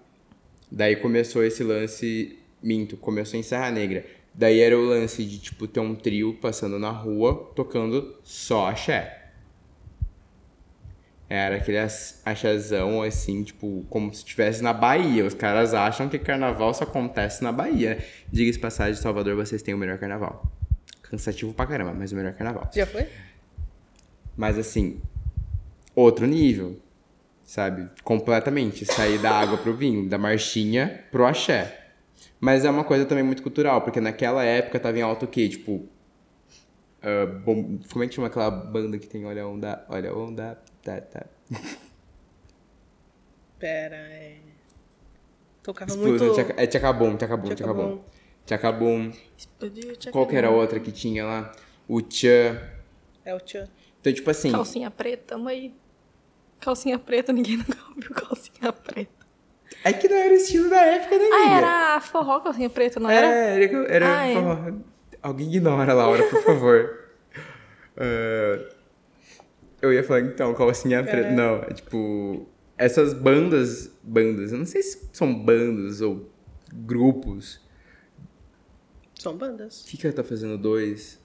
Daí 0.71 0.97
começou 0.97 1.45
esse 1.45 1.63
lance, 1.63 2.39
minto, 2.63 2.97
começou 2.97 3.39
em 3.39 3.43
Serra 3.43 3.71
Negra. 3.71 4.05
Daí 4.35 4.61
era 4.61 4.77
o 4.77 4.85
lance 4.85 5.25
de, 5.25 5.39
tipo, 5.39 5.67
ter 5.67 5.81
um 5.81 5.95
trio 5.95 6.35
passando 6.35 6.79
na 6.79 6.91
rua, 6.91 7.53
tocando 7.55 8.17
só 8.23 8.69
axé. 8.69 9.26
Era 11.29 11.57
aquele 11.57 11.79
ach- 11.79 12.21
axézão, 12.25 13.03
assim, 13.03 13.43
tipo, 13.43 13.85
como 13.91 14.13
se 14.15 14.19
estivesse 14.21 14.63
na 14.63 14.73
Bahia. 14.73 15.25
Os 15.25 15.35
caras 15.35 15.75
acham 15.75 16.09
que 16.09 16.19
carnaval 16.19 16.73
só 16.73 16.85
acontece 16.85 17.43
na 17.43 17.51
Bahia. 17.51 17.99
Diga-se 18.31 18.59
de 18.59 18.63
passagem, 18.63 18.95
Salvador, 19.01 19.35
vocês 19.35 19.61
têm 19.63 19.75
o 19.75 19.79
melhor 19.79 19.99
carnaval. 19.99 20.45
Cansativo 21.03 21.53
pra 21.53 21.67
caramba, 21.67 21.93
mas 21.93 22.13
o 22.13 22.17
melhor 22.17 22.33
carnaval. 22.35 22.71
Já 22.73 22.87
foi? 22.87 23.07
Mas 24.37 24.57
assim, 24.59 25.01
outro 25.95 26.27
nível, 26.27 26.79
sabe? 27.45 27.89
Completamente. 28.05 28.85
Sair 28.85 29.19
da 29.19 29.31
água 29.33 29.59
pro 29.59 29.75
vinho, 29.75 30.09
da 30.09 30.19
marchinha 30.19 31.05
pro 31.11 31.27
axé. 31.27 31.87
Mas 32.39 32.65
é 32.65 32.71
uma 32.71 32.85
coisa 32.85 33.05
também 33.05 33.25
muito 33.25 33.43
cultural, 33.43 33.81
porque 33.83 34.01
naquela 34.01 34.45
época 34.45 34.79
tava 34.79 34.99
em 34.99 35.03
alta 35.03 35.25
o 35.25 35.29
quê? 35.29 35.49
Tipo. 35.49 35.89
ah, 37.03 37.27
bom, 37.45 37.79
como 37.91 38.05
é 38.05 38.09
que 38.09 38.15
chama 38.15 38.27
aquela 38.29 38.51
banda 38.51 38.97
que 38.99 39.07
tem 39.09 39.25
Olha 39.25 39.43
a 39.43 39.49
Onda? 39.49 39.85
Olha 39.89 40.11
a 40.11 40.17
Onda. 40.17 40.59
Tá, 40.87 41.01
tá. 41.01 41.27
Pera, 43.59 43.97
é... 43.97 44.37
Tocava 45.63 45.91
Explodiu, 45.91 46.19
muito... 46.27 46.35
Tchaca- 46.35 46.55
É 46.63 46.67
Tchacabum, 46.67 47.17
Tchacabum, 47.17 47.49
Tchacabum. 47.55 47.99
Tchacabum. 47.99 48.05
Tchacabum. 48.47 49.13
Explodiu, 49.37 49.97
tchaca- 49.97 50.13
Qual 50.13 50.27
que 50.29 50.37
era 50.37 50.47
a 50.47 50.51
outra 50.51 50.79
que 50.79 50.93
tinha 50.93 51.25
lá? 51.25 51.53
O 51.89 52.01
Tchan. 52.01 52.61
É 53.25 53.35
o 53.35 53.41
tchan. 53.41 53.69
Então, 54.01 54.13
tipo 54.13 54.31
assim. 54.31 54.53
Calcinha 54.53 54.89
preta, 54.89 55.35
tamo 55.35 55.49
aí. 55.49 55.75
Calcinha 56.61 56.97
preta, 57.01 57.33
ninguém 57.33 57.57
nunca 57.67 57.77
ouviu 57.89 58.11
calcinha 58.15 58.73
preta. 58.73 59.27
É 59.83 59.93
que 59.93 60.09
não 60.09 60.17
era 60.17 60.33
o 60.33 60.37
estilo 60.37 60.71
da 60.71 60.81
época, 60.81 61.19
né, 61.19 61.25
Ah, 61.33 61.37
amiga? 61.43 61.57
era 61.57 62.01
forró 62.01 62.39
calcinha 62.41 62.71
preta, 62.71 63.01
não 63.01 63.11
era? 63.11 63.27
É, 63.27 63.65
era. 63.65 63.93
era 63.93 64.19
Ah, 64.21 64.29
é. 64.29 64.35
forró. 64.35 64.73
Alguém 65.23 65.49
ignora, 65.49 65.93
Laura, 65.93 66.23
por 66.29 66.43
favor. 66.45 67.01
Ah, 67.99 68.76
eu 69.81 69.93
ia 69.93 70.03
falar 70.03 70.21
então, 70.21 70.55
calcinha 70.55 71.03
preta. 71.03 71.31
Não, 71.31 71.57
é 71.63 71.73
tipo. 71.73 72.47
Essas 72.79 73.13
bandas. 73.13 73.91
Bandas, 74.03 74.53
eu 74.53 74.59
não 74.59 74.67
sei 74.67 74.83
se 74.83 75.09
são 75.13 75.35
bandas 75.35 76.01
ou 76.01 76.31
grupos. 76.73 77.61
São 79.15 79.37
bandas. 79.37 79.83
O 79.83 79.87
que, 79.87 79.97
que 79.97 80.07
ela 80.07 80.15
tá 80.15 80.23
fazendo 80.23 80.59
dois? 80.59 81.19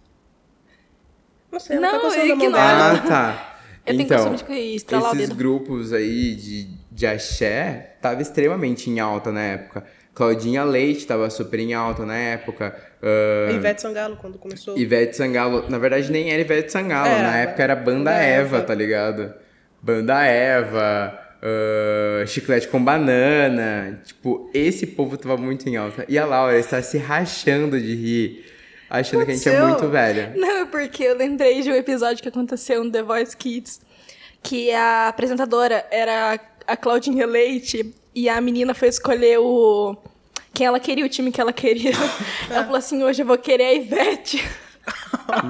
Não 1.52 1.60
sei, 1.60 1.76
ela 1.76 1.92
Não, 1.92 2.00
tá 2.00 2.06
coçando 2.06 2.34
a 2.34 2.36
mão 2.36 2.52
dela. 2.52 2.92
Ah, 2.94 3.00
tá. 3.00 3.48
Eu 3.84 3.98
tenho 3.98 4.06
então, 4.06 4.30
costume 4.30 4.60
de 4.60 4.76
estralar 4.76 5.12
o 5.12 5.16
esses 5.16 5.30
dedo. 5.30 5.38
grupos 5.38 5.92
aí 5.92 6.36
de, 6.36 6.66
de 6.92 7.08
axé 7.08 7.98
tava 8.00 8.22
extremamente 8.22 8.90
em 8.90 9.00
alta 9.00 9.32
na 9.32 9.42
época. 9.42 9.84
Claudinha 10.14 10.64
Leite 10.64 11.08
tava 11.08 11.30
super 11.30 11.60
em 11.60 11.74
alta 11.74 12.06
na 12.06 12.18
época. 12.18 12.76
A 13.50 13.52
Ivete 13.54 13.82
Sangalo, 13.82 14.18
quando 14.18 14.38
começou. 14.38 14.78
Ivete 14.78 15.16
Sangalo, 15.16 15.66
na 15.70 15.78
verdade 15.78 16.12
nem 16.12 16.32
era 16.32 16.42
Ivete 16.42 16.72
Sangalo, 16.72 17.08
Era, 17.08 17.24
na 17.24 17.38
época 17.38 17.64
era 17.64 17.76
Banda 17.76 18.12
Banda 18.12 18.14
Eva, 18.14 18.58
Eva. 18.58 18.66
tá 18.66 18.76
ligado? 18.76 19.34
Banda 19.82 20.24
Eva, 20.24 21.18
ah, 21.42 22.26
Chiclete 22.28 22.68
com 22.68 22.84
Banana, 22.84 24.00
tipo, 24.04 24.50
esse 24.54 24.86
povo 24.86 25.18
tava 25.18 25.38
muito 25.38 25.68
em 25.68 25.78
alta. 25.78 26.06
E 26.08 26.18
a 26.18 26.26
Laura 26.26 26.58
está 26.60 26.82
se 26.82 26.98
rachando 26.98 27.80
de 27.80 27.96
rir, 27.96 28.46
achando 28.90 29.26
que 29.26 29.32
a 29.32 29.34
gente 29.34 29.48
é 29.50 29.52
Aconteceu? 29.58 29.68
muito 29.68 29.88
velha. 29.90 30.34
Não, 30.36 30.62
é 30.62 30.66
porque 30.66 31.04
eu 31.04 31.16
lembrei 31.18 31.62
de 31.62 31.72
um 31.72 31.76
episódio 31.76 32.22
que 32.22 32.30
aconteceu 32.30 32.84
no 32.84 32.92
The 32.92 33.02
Voice 33.02 33.36
Kids, 33.36 33.82
que 34.44 34.72
a 34.72 35.08
apresentadora 35.08 35.86
era 35.90 36.40
a 36.68 36.78
Claudinha 36.78 37.26
Leite 37.26 37.96
e 38.14 38.30
a 38.30 38.40
menina 38.42 38.74
foi 38.74 38.88
escolher 38.88 39.40
o 39.40 39.96
quem 40.54 40.68
ela 40.68 40.80
queria, 40.80 41.06
o 41.06 41.10
time 41.10 41.32
que 41.32 41.40
ela 41.40 41.54
queria. 41.54 41.92
Ela 42.50 42.64
falou 42.64 42.78
assim: 42.78 43.04
hoje 43.04 43.22
eu 43.22 43.26
vou 43.26 43.38
querer 43.38 43.64
a 43.64 43.74
Ivete. 43.74 44.44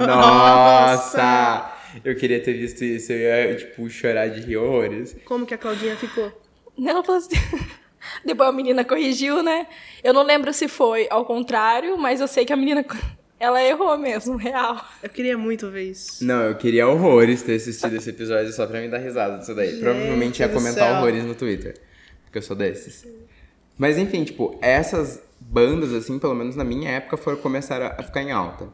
Nossa! 0.06 1.72
Eu 2.04 2.14
queria 2.16 2.40
ter 2.40 2.54
visto 2.54 2.84
isso, 2.84 3.12
eu 3.12 3.18
ia, 3.18 3.54
tipo, 3.56 3.88
chorar 3.90 4.28
de 4.28 4.40
rir 4.40 4.56
horrores. 4.56 5.14
Como 5.24 5.44
que 5.44 5.54
a 5.54 5.58
Claudinha 5.58 5.96
ficou? 5.96 6.32
Ela 6.78 7.02
falou 7.02 7.18
assim. 7.18 7.36
Depois 8.24 8.48
a 8.48 8.52
menina 8.52 8.84
corrigiu, 8.84 9.42
né? 9.42 9.66
Eu 10.02 10.12
não 10.12 10.22
lembro 10.22 10.52
se 10.52 10.66
foi 10.66 11.06
ao 11.10 11.24
contrário, 11.24 11.96
mas 11.98 12.20
eu 12.20 12.28
sei 12.28 12.44
que 12.44 12.52
a 12.52 12.56
menina. 12.56 12.84
Ela 13.38 13.62
errou 13.62 13.98
mesmo, 13.98 14.36
real. 14.36 14.84
Eu 15.02 15.08
queria 15.10 15.36
muito 15.36 15.68
ver 15.68 15.90
isso. 15.90 16.24
Não, 16.24 16.42
eu 16.42 16.54
queria 16.54 16.86
horrores 16.86 17.42
ter 17.42 17.56
assistido 17.56 17.96
esse 17.96 18.10
episódio 18.10 18.52
só 18.52 18.66
pra 18.66 18.80
me 18.80 18.88
dar 18.88 18.98
risada 18.98 19.38
disso 19.38 19.52
daí. 19.52 19.80
Provavelmente 19.80 20.40
ia 20.40 20.48
comentar 20.48 20.88
céu. 20.88 20.96
horrores 20.96 21.24
no 21.24 21.34
Twitter. 21.34 21.74
Porque 22.32 22.38
eu 22.38 22.42
sou 22.42 22.56
desses. 22.56 23.06
Mas 23.76 23.98
enfim, 23.98 24.24
tipo, 24.24 24.58
essas 24.62 25.22
bandas, 25.38 25.92
assim, 25.92 26.18
pelo 26.18 26.34
menos 26.34 26.56
na 26.56 26.64
minha 26.64 26.88
época, 26.88 27.18
foram 27.18 27.36
começar 27.36 27.82
a, 27.82 28.02
ficar 28.02 28.22
em 28.22 28.32
alta. 28.32 28.70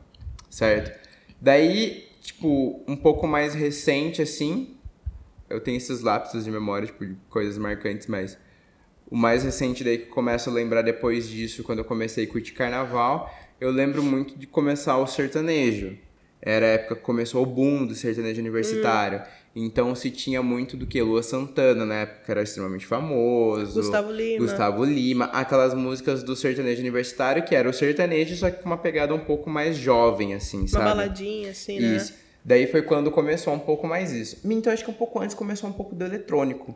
Certo? 0.48 0.96
Daí, 1.40 2.06
tipo, 2.22 2.84
um 2.86 2.94
pouco 2.94 3.26
mais 3.26 3.54
recente, 3.54 4.22
assim, 4.22 4.76
eu 5.50 5.60
tenho 5.60 5.76
esses 5.76 6.02
lapsos 6.02 6.44
de 6.44 6.52
memória, 6.52 6.86
tipo, 6.86 7.04
de 7.04 7.16
coisas 7.28 7.58
marcantes, 7.58 8.06
mas 8.06 8.38
o 9.10 9.16
mais 9.16 9.42
recente 9.42 9.82
daí 9.82 9.98
que 9.98 10.08
eu 10.08 10.14
começo 10.14 10.48
a 10.48 10.52
lembrar 10.52 10.82
depois 10.82 11.28
disso, 11.28 11.64
quando 11.64 11.80
eu 11.80 11.84
comecei 11.84 12.24
a 12.24 12.28
curtir 12.28 12.52
carnaval, 12.52 13.28
eu 13.60 13.72
lembro 13.72 14.04
muito 14.04 14.38
de 14.38 14.46
começar 14.46 14.96
o 14.98 15.06
sertanejo. 15.08 15.98
Era 16.40 16.64
a 16.64 16.68
época 16.70 16.94
que 16.94 17.02
começou 17.02 17.42
o 17.42 17.46
boom 17.46 17.84
do 17.86 17.96
sertanejo 17.96 18.40
universitário. 18.40 19.20
Então 19.60 19.94
se 19.94 20.10
tinha 20.10 20.42
muito 20.42 20.76
do 20.76 20.86
que? 20.86 21.02
Lua 21.02 21.22
Santana, 21.22 21.84
na 21.84 21.94
época 22.02 22.30
era 22.32 22.42
extremamente 22.42 22.86
famoso. 22.86 23.80
Gustavo 23.80 24.12
Lima. 24.12 24.38
Gustavo 24.38 24.84
Lima. 24.84 25.24
Aquelas 25.26 25.74
músicas 25.74 26.22
do 26.22 26.36
sertanejo 26.36 26.80
universitário, 26.80 27.42
que 27.44 27.54
era 27.54 27.68
o 27.68 27.72
sertanejo, 27.72 28.36
só 28.36 28.50
que 28.50 28.62
com 28.62 28.66
uma 28.68 28.78
pegada 28.78 29.14
um 29.14 29.18
pouco 29.18 29.50
mais 29.50 29.76
jovem, 29.76 30.34
assim, 30.34 30.60
Uma 30.60 30.68
sabe? 30.68 30.84
baladinha, 30.84 31.50
assim, 31.50 31.80
né? 31.80 31.96
Isso. 31.96 32.14
Daí 32.44 32.66
foi 32.66 32.82
quando 32.82 33.10
começou 33.10 33.52
um 33.52 33.58
pouco 33.58 33.86
mais 33.86 34.12
isso. 34.12 34.38
Então 34.44 34.72
acho 34.72 34.84
que 34.84 34.90
um 34.90 34.94
pouco 34.94 35.18
antes 35.20 35.34
começou 35.34 35.68
um 35.68 35.72
pouco 35.72 35.94
do 35.94 36.04
eletrônico. 36.04 36.74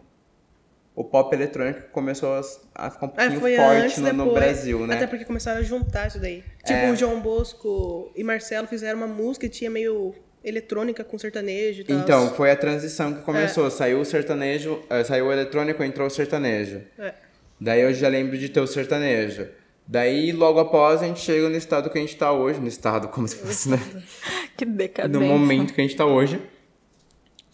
O 0.94 1.04
pop 1.04 1.34
eletrônico 1.34 1.88
começou 1.90 2.34
a, 2.74 2.90
ficar 2.90 3.06
um 3.06 3.08
É, 3.10 3.12
pouquinho 3.14 3.40
foi 3.40 3.56
forte 3.56 3.80
antes, 3.84 3.98
no, 3.98 4.12
no. 4.12 4.34
Brasil, 4.34 4.86
né? 4.86 4.96
Até 4.96 5.06
porque 5.06 5.24
começaram 5.24 5.60
a 5.60 5.62
juntar 5.62 6.08
isso 6.08 6.18
daí. 6.18 6.42
Tipo, 6.66 6.78
É. 6.80 6.90
o 6.90 6.96
João 6.96 7.18
Bosco 7.20 8.12
e 8.14 8.22
Marcelo 8.22 8.66
fizeram 8.66 8.98
uma 8.98 9.06
música 9.06 9.48
que 9.48 9.54
tinha 9.54 9.70
meio 9.70 10.14
eletrônica 10.44 11.04
com 11.04 11.18
sertanejo 11.18 11.82
e 11.82 11.84
tal. 11.84 11.98
Então, 11.98 12.34
foi 12.34 12.50
a 12.50 12.56
transição 12.56 13.14
que 13.14 13.22
começou. 13.22 13.70
Saiu 13.70 14.00
o 14.00 14.04
sertanejo, 14.04 14.82
eh, 14.90 15.04
saiu 15.04 15.26
o 15.26 15.32
eletrônico, 15.32 15.82
entrou 15.82 16.06
o 16.06 16.10
sertanejo. 16.10 16.82
É. 16.98 17.14
Daí 17.60 17.80
eu 17.82 17.94
já 17.94 18.08
lembro 18.08 18.36
de 18.36 18.48
ter 18.48 18.60
o 18.60 18.66
sertanejo. 18.66 19.48
Daí, 19.86 20.32
logo 20.32 20.58
após, 20.58 21.02
a 21.02 21.06
gente 21.06 21.20
chega 21.20 21.48
no 21.48 21.56
estado 21.56 21.90
que 21.90 21.98
a 21.98 22.00
gente 22.00 22.16
tá 22.16 22.32
hoje. 22.32 22.60
No 22.60 22.68
estado, 22.68 23.08
como 23.08 23.26
se 23.28 23.36
fosse, 23.36 23.68
né? 23.68 23.78
Que 24.56 24.66
decadência. 24.66 25.18
No 25.20 25.26
momento 25.26 25.72
que 25.72 25.80
a 25.80 25.84
gente 25.84 25.96
tá 25.96 26.04
hoje. 26.04 26.40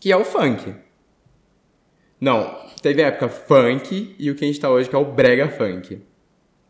Que 0.01 0.11
é 0.11 0.16
o 0.16 0.24
funk. 0.24 0.74
Não, 2.20 2.68
teve 2.83 3.03
a 3.03 3.07
época 3.07 3.29
funk 3.29 4.16
e 4.18 4.31
o 4.31 4.35
que 4.35 4.44
a 4.44 4.48
gente 4.48 4.59
tá 4.59 4.68
hoje, 4.68 4.88
que 4.88 4.96
é 4.96 4.98
o 4.98 5.05
brega 5.05 5.48
funk. 5.48 6.03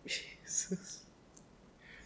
Jesus. 0.04 1.06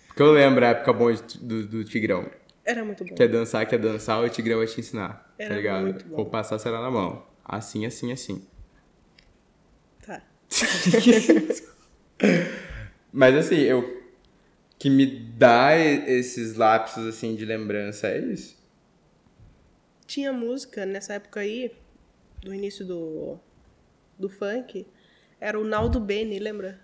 Porque 0.06 0.22
eu 0.22 0.32
lembro 0.32 0.64
a 0.64 0.68
época 0.68 0.92
boa 0.92 1.12
do, 1.40 1.66
do 1.66 1.84
Tigrão. 1.84 2.30
Era 2.64 2.84
muito 2.84 3.04
bom. 3.04 3.14
Quer 3.14 3.28
dançar, 3.28 3.66
quer 3.66 3.78
dançar, 3.78 4.22
o 4.22 4.28
Tigrão 4.28 4.58
vai 4.58 4.66
te 4.66 4.80
ensinar. 4.80 5.32
Era 5.38 5.50
tá 5.50 5.56
ligado? 5.56 5.82
muito 5.82 6.04
bom. 6.06 6.16
Vou 6.16 6.26
passar 6.26 6.58
será 6.58 6.80
na 6.80 6.90
mão. 6.90 7.24
Assim, 7.44 7.84
assim, 7.84 8.12
assim. 8.12 8.46
Tá. 10.04 10.22
Mas 13.12 13.34
assim, 13.34 13.56
eu. 13.56 14.00
Que 14.78 14.90
me 14.90 15.06
dá 15.06 15.76
esses 15.76 16.56
lapsos 16.56 17.06
assim 17.06 17.36
de 17.36 17.44
lembrança 17.44 18.08
é 18.08 18.18
isso. 18.18 18.60
Tinha 20.06 20.32
música 20.32 20.84
nessa 20.84 21.14
época 21.14 21.40
aí, 21.40 21.72
do 22.40 22.52
início 22.52 22.84
do, 22.84 23.38
do 24.18 24.28
funk, 24.28 24.86
era 25.40 25.58
o 25.58 25.64
Naldo 25.64 26.00
Bene, 26.00 26.38
lembra? 26.38 26.80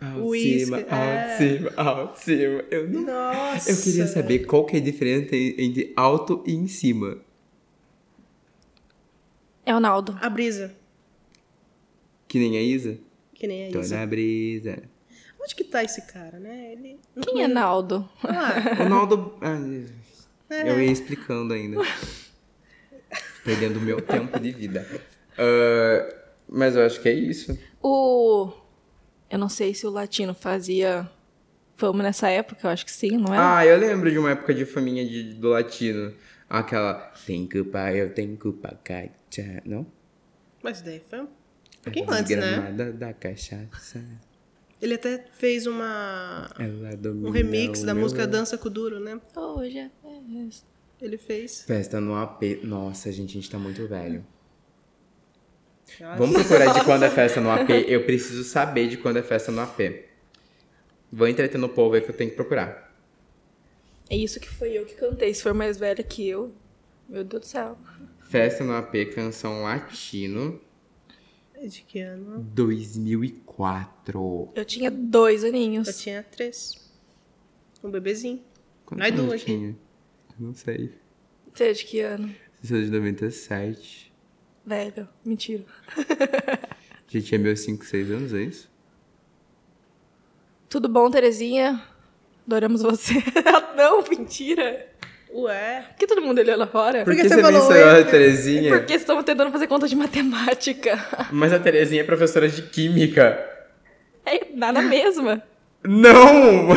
Alto 0.00 0.26
Whisky, 0.28 0.64
cima, 0.64 0.80
é. 0.80 0.86
alto 0.90 1.38
cima, 1.38 1.72
alto 1.76 2.18
cima. 2.18 2.64
Eu, 2.70 2.88
não... 2.90 3.02
Nossa! 3.06 3.70
eu 3.70 3.82
queria 3.82 4.06
saber 4.06 4.40
qual 4.40 4.64
que 4.66 4.76
é 4.76 4.80
a 4.80 4.82
diferença 4.82 5.34
entre 5.34 5.92
alto 5.96 6.42
e 6.46 6.54
em 6.54 6.66
cima. 6.66 7.18
É 9.64 9.74
o 9.74 9.80
Naldo. 9.80 10.16
A 10.20 10.28
brisa, 10.28 10.74
Que 12.28 12.38
nem 12.38 12.56
a 12.56 12.62
Isa? 12.62 12.98
que 13.34 13.46
nem 13.46 13.68
a 13.68 13.72
Tô 13.72 13.80
Isa. 13.80 13.98
na 13.98 14.06
brisa. 14.06 14.82
Onde 15.40 15.54
que 15.54 15.64
tá 15.64 15.82
esse 15.82 16.02
cara, 16.02 16.38
né? 16.38 16.72
Ele... 16.72 16.98
Quem 17.22 17.42
é 17.42 17.48
Naldo? 17.48 18.08
Ah, 18.22 18.74
Ronaldo. 18.78 19.34
Ah, 19.40 19.58
É. 20.50 20.70
Eu 20.70 20.80
ia 20.80 20.90
explicando 20.92 21.52
ainda. 21.54 21.80
Perdendo 23.44 23.80
meu 23.80 24.00
tempo 24.00 24.38
de 24.38 24.52
vida. 24.52 24.86
Ah, 25.38 26.14
mas 26.48 26.76
eu 26.76 26.84
acho 26.84 27.00
que 27.00 27.08
é 27.08 27.12
isso. 27.12 27.58
O. 27.82 28.52
Eu 29.30 29.38
não 29.38 29.48
sei 29.48 29.74
se 29.74 29.86
o 29.86 29.90
latino 29.90 30.34
fazia 30.34 31.08
fama 31.76 32.02
nessa 32.02 32.28
época, 32.28 32.66
eu 32.66 32.70
acho 32.70 32.84
que 32.84 32.92
sim, 32.92 33.16
não 33.16 33.34
é? 33.34 33.38
Ah, 33.38 33.66
eu 33.66 33.76
lembro 33.78 34.10
de 34.10 34.18
uma 34.18 34.30
época 34.30 34.54
de 34.54 34.64
faminha 34.64 35.06
de, 35.06 35.34
do 35.34 35.48
latino. 35.48 36.14
Aquela. 36.48 37.12
Tem 37.26 37.46
culpa, 37.48 37.92
eu 37.92 38.14
tenho 38.14 38.36
culpa, 38.36 38.78
cacha. 38.84 39.62
Não? 39.64 39.86
mas 40.62 40.80
daí 40.80 41.00
foi 41.08 41.20
um 41.20 41.28
pouquinho 41.82 42.10
antes, 42.10 42.36
né? 42.36 42.72
Da 42.92 43.12
cachaça. 43.12 44.02
Ele 44.82 44.94
até 44.94 45.24
fez 45.32 45.66
uma... 45.66 46.50
Um 47.24 47.30
remix 47.30 47.82
da 47.82 47.94
meu- 47.94 48.02
música 48.02 48.26
Dança 48.26 48.58
com 48.58 48.68
o 48.68 48.70
Duro, 48.70 49.00
né? 49.00 49.18
Hoje 49.34 49.78
é. 49.78 49.90
Ele 51.00 51.16
fez. 51.16 51.62
Festa 51.62 52.00
no 52.00 52.14
AP. 52.16 52.60
Nossa, 52.64 53.12
gente, 53.12 53.30
a 53.30 53.32
gente 53.34 53.50
tá 53.50 53.58
muito 53.58 53.86
velho. 53.86 54.24
Nossa. 56.00 56.16
Vamos 56.16 56.42
procurar 56.42 56.72
de 56.74 56.84
quando 56.84 57.04
é 57.04 57.10
festa 57.10 57.40
no 57.40 57.50
AP. 57.50 57.70
Eu 57.86 58.04
preciso 58.04 58.44
saber 58.44 58.88
de 58.88 58.96
quando 58.96 59.18
é 59.18 59.22
festa 59.22 59.50
no 59.52 59.60
AP. 59.60 60.04
Vou 61.10 61.28
entreter 61.28 61.58
no 61.58 61.68
povo 61.68 61.94
aí 61.94 62.00
que 62.00 62.10
eu 62.10 62.16
tenho 62.16 62.30
que 62.30 62.36
procurar. 62.36 62.94
É 64.10 64.16
isso 64.16 64.38
que 64.38 64.48
foi 64.48 64.72
eu 64.72 64.84
que 64.84 64.94
cantei. 64.94 65.32
Se 65.32 65.42
for 65.42 65.54
mais 65.54 65.78
velha 65.78 66.02
que 66.02 66.28
eu. 66.28 66.52
Meu 67.08 67.24
Deus 67.24 67.42
do 67.42 67.46
céu. 67.46 67.78
Festa 68.28 68.64
no 68.64 68.74
AP, 68.74 69.14
canção 69.14 69.62
latino, 69.62 70.60
De 71.62 71.82
que 71.82 72.00
ano? 72.00 72.40
2004. 72.52 74.50
Eu 74.54 74.64
tinha 74.64 74.90
dois 74.90 75.44
aninhos. 75.44 75.86
Eu 75.88 75.94
tinha 75.94 76.22
três. 76.22 76.90
Um 77.82 77.90
bebezinho. 77.90 78.42
Tinha? 79.38 79.68
Eu 79.68 79.76
Não 80.38 80.54
sei. 80.54 80.92
Você 81.54 81.64
é 81.64 81.72
de 81.72 81.84
que 81.84 82.00
ano? 82.00 82.34
Sou 82.62 82.80
de 82.80 82.90
97. 82.90 84.05
Velho. 84.66 85.08
Mentira. 85.24 85.64
Já 87.06 87.20
tinha 87.20 87.38
meus 87.38 87.60
5, 87.60 87.84
6 87.84 88.10
anos, 88.10 88.34
é 88.34 88.42
isso? 88.42 88.68
Tudo 90.68 90.88
bom, 90.88 91.08
Terezinha? 91.08 91.80
Adoramos 92.44 92.82
você. 92.82 93.14
não, 93.76 94.02
mentira. 94.02 94.88
Ué. 95.32 95.84
Por 95.90 95.96
que 95.98 96.06
todo 96.06 96.20
mundo 96.20 96.40
olhou 96.40 96.56
lá 96.56 96.66
fora? 96.66 97.04
Por 97.04 97.14
que 97.14 97.22
que 97.22 97.28
você 97.28 97.36
você 97.36 97.42
falou 97.42 97.68
mencionou 97.68 98.00
a 98.00 98.04
Terezinha? 98.04 98.76
Porque 98.76 98.94
estamos 98.94 99.24
tentando 99.24 99.52
fazer 99.52 99.68
conta 99.68 99.86
de 99.86 99.94
matemática. 99.94 101.28
Mas 101.30 101.52
a 101.52 101.58
Terezinha 101.60 102.00
é 102.00 102.04
professora 102.04 102.48
de 102.48 102.62
química. 102.62 103.38
É 104.24 104.46
nada 104.52 104.82
mesma. 104.82 105.42
Não! 105.88 106.68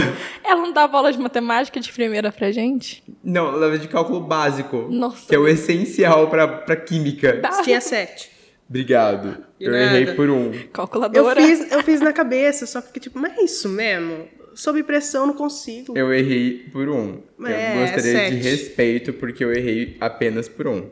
Ela 0.44 0.62
não 0.62 0.74
dava 0.74 0.98
aula 0.98 1.12
de 1.12 1.18
matemática 1.20 1.80
de 1.80 1.92
primeira 1.92 2.32
pra 2.32 2.52
gente? 2.52 3.04
Não, 3.24 3.52
leva 3.52 3.78
de 3.78 3.88
cálculo 3.88 4.20
básico. 4.22 4.88
Nossa. 4.90 5.28
Que 5.28 5.36
é 5.36 5.38
o 5.40 5.48
essencial 5.48 6.30
pra, 6.30 6.48
pra 6.48 6.76
química. 6.76 7.34
Dá. 7.34 7.62
Tinha 7.62 7.82
sete. 7.82 8.32
Obrigado. 8.70 9.44
De 9.60 9.66
eu 9.66 9.72
nada. 9.72 10.00
errei 10.00 10.14
por 10.16 10.30
um. 10.30 10.54
Eu 10.54 10.68
Calculadora. 10.72 11.42
fiz, 11.42 11.72
eu 11.72 11.84
fiz 11.84 12.02
na 12.02 12.14
cabeça, 12.14 12.66
só 12.66 12.82
porque, 12.82 13.00
tipo, 13.00 13.18
mas 13.20 13.38
é 13.38 13.44
isso 13.44 13.68
mesmo? 13.68 14.28
Sob 14.54 14.82
pressão 14.84 15.26
não 15.26 15.34
consigo. 15.34 15.98
Eu 15.98 16.14
errei 16.14 16.70
por 16.72 16.88
um. 16.90 17.22
É, 17.46 17.76
eu 17.78 17.82
gostaria 17.82 18.30
de 18.30 18.36
sete. 18.36 18.36
respeito 18.36 19.14
porque 19.14 19.44
eu 19.44 19.52
errei 19.54 19.98
apenas 20.00 20.48
por 20.50 20.68
um. 20.68 20.90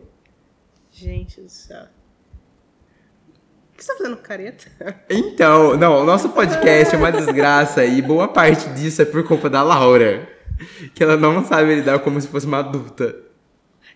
Gente 0.91 1.41
do 1.41 1.49
céu. 1.49 1.85
O 3.77 3.79
que 3.79 3.83
você 3.83 3.91
tá 3.91 3.97
fazendo 3.99 4.17
com 4.17 4.23
careta? 4.23 4.65
Então, 5.07 5.77
não, 5.77 6.01
o 6.01 6.03
nosso 6.03 6.29
podcast 6.29 6.95
é 6.95 6.97
uma 6.97 7.11
desgraça 7.11 7.85
e 7.85 8.01
boa 8.01 8.27
parte 8.27 8.67
disso 8.69 9.03
é 9.03 9.05
por 9.05 9.23
culpa 9.23 9.51
da 9.51 9.61
Laura. 9.61 10.27
Que 10.95 11.03
ela 11.03 11.15
não 11.15 11.45
sabe 11.45 11.75
lidar 11.75 11.99
como 11.99 12.19
se 12.19 12.27
fosse 12.27 12.47
uma 12.47 12.57
adulta. 12.57 13.15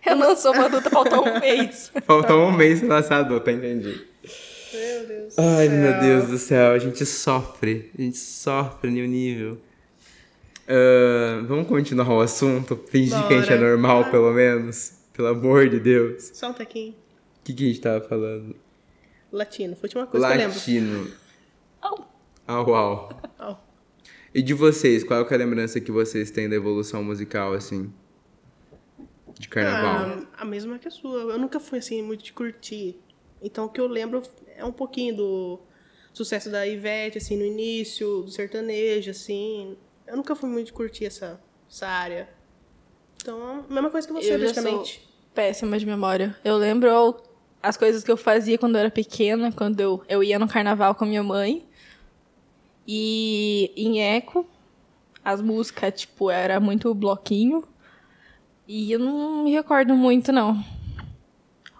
Eu 0.06 0.14
não 0.14 0.36
sou 0.36 0.52
uma 0.52 0.66
adulta, 0.66 0.88
faltou 0.88 1.26
um 1.26 1.40
mês. 1.40 1.90
Falta 2.06 2.32
um 2.32 2.52
mês 2.52 2.78
pra 2.78 2.98
ela 2.98 3.02
ser 3.02 3.14
adulta, 3.14 3.50
entendi. 3.50 4.06
Meu 4.72 5.06
Deus. 5.08 5.34
Ai, 5.36 5.68
do 5.68 5.74
meu 5.74 5.90
céu. 5.90 6.00
Deus 6.00 6.28
do 6.28 6.38
céu, 6.38 6.70
a 6.70 6.78
gente 6.78 7.04
sofre. 7.04 7.90
A 7.98 8.02
gente 8.02 8.18
sofre 8.18 8.88
no 8.88 9.04
nível. 9.04 9.58
Ah, 10.68 11.42
vamos 11.44 11.66
continuar 11.66 12.08
o 12.08 12.20
assunto? 12.20 12.80
Fingir 12.88 13.26
que 13.26 13.34
a 13.34 13.40
gente 13.40 13.52
é 13.52 13.56
Bora. 13.56 13.70
normal, 13.70 14.04
pelo 14.12 14.32
menos? 14.32 14.92
Pelo 15.12 15.26
amor 15.26 15.68
de 15.68 15.80
Deus. 15.80 16.40
Um 16.40 16.52
tequinho. 16.52 16.92
O 16.92 16.94
que, 17.42 17.52
que 17.52 17.64
a 17.64 17.66
gente 17.66 17.80
tava 17.80 18.00
falando? 18.00 18.54
Latino. 19.32 19.74
Foi 19.74 19.86
a 19.86 19.88
última 19.88 20.06
coisa 20.06 20.26
que 20.26 20.32
eu 20.32 20.38
lembro. 20.38 20.54
Latino. 20.54 21.12
Au. 21.80 22.08
Au, 22.46 22.74
au. 22.74 23.08
Au. 23.38 23.64
E 24.34 24.42
de 24.42 24.54
vocês, 24.54 25.02
qual 25.04 25.26
é 25.26 25.34
a 25.34 25.36
lembrança 25.36 25.80
que 25.80 25.90
vocês 25.90 26.30
têm 26.30 26.48
da 26.48 26.56
evolução 26.56 27.02
musical, 27.02 27.52
assim? 27.52 27.92
De 29.38 29.48
carnaval? 29.48 30.24
Ah, 30.32 30.42
a 30.42 30.44
mesma 30.44 30.78
que 30.78 30.88
a 30.88 30.90
sua. 30.90 31.32
Eu 31.32 31.38
nunca 31.38 31.58
fui 31.58 31.78
assim 31.78 32.02
muito 32.02 32.22
de 32.22 32.32
curtir. 32.32 32.98
Então 33.42 33.64
o 33.64 33.68
que 33.68 33.80
eu 33.80 33.86
lembro 33.86 34.22
é 34.56 34.64
um 34.64 34.72
pouquinho 34.72 35.16
do 35.16 35.58
sucesso 36.12 36.50
da 36.50 36.66
Ivete, 36.66 37.18
assim, 37.18 37.36
no 37.36 37.44
início, 37.44 38.22
do 38.22 38.30
sertanejo, 38.30 39.10
assim. 39.10 39.76
Eu 40.06 40.16
nunca 40.16 40.34
fui 40.36 40.48
muito 40.48 40.66
de 40.66 40.72
curtir 40.72 41.06
essa, 41.06 41.40
essa 41.70 41.86
área. 41.88 42.28
Então, 43.16 43.64
a 43.68 43.72
mesma 43.72 43.90
coisa 43.90 44.06
que 44.06 44.12
você, 44.12 44.34
Eu 44.34 44.38
já 44.38 44.46
sou 44.46 44.54
praticamente. 44.54 45.08
péssima 45.34 45.78
de 45.78 45.86
memória. 45.86 46.36
Eu 46.44 46.56
lembro 46.56 46.88
as 47.62 47.76
coisas 47.76 48.02
que 48.02 48.10
eu 48.10 48.16
fazia 48.16 48.58
quando 48.58 48.74
eu 48.74 48.80
era 48.80 48.90
pequena, 48.90 49.52
quando 49.52 49.80
eu, 49.80 50.02
eu 50.08 50.22
ia 50.22 50.38
no 50.38 50.48
carnaval 50.48 50.94
com 50.94 51.04
a 51.04 51.06
minha 51.06 51.22
mãe. 51.22 51.64
E 52.86 53.72
em 53.76 54.02
eco, 54.02 54.46
as 55.24 55.40
músicas, 55.40 56.00
tipo, 56.00 56.30
era 56.30 56.58
muito 56.58 56.92
bloquinho. 56.94 57.62
E 58.66 58.90
eu 58.90 58.98
não 58.98 59.44
me 59.44 59.52
recordo 59.52 59.94
muito, 59.94 60.32
não. 60.32 60.62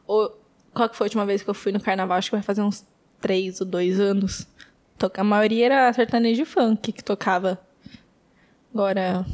Ou, 0.06 0.38
qual 0.72 0.88
que 0.88 0.96
foi 0.96 1.06
a 1.06 1.08
última 1.08 1.26
vez 1.26 1.42
que 1.42 1.50
eu 1.50 1.54
fui 1.54 1.72
no 1.72 1.80
carnaval? 1.80 2.18
Acho 2.18 2.30
que 2.30 2.36
vai 2.36 2.42
fazer 2.42 2.62
uns 2.62 2.86
três 3.20 3.60
ou 3.60 3.66
dois 3.66 3.98
anos. 3.98 4.46
A 5.16 5.24
maioria 5.24 5.66
era 5.66 5.92
sertanejo 5.92 6.46
funk 6.46 6.92
que 6.92 7.02
tocava. 7.02 7.60
Agora, 8.72 9.26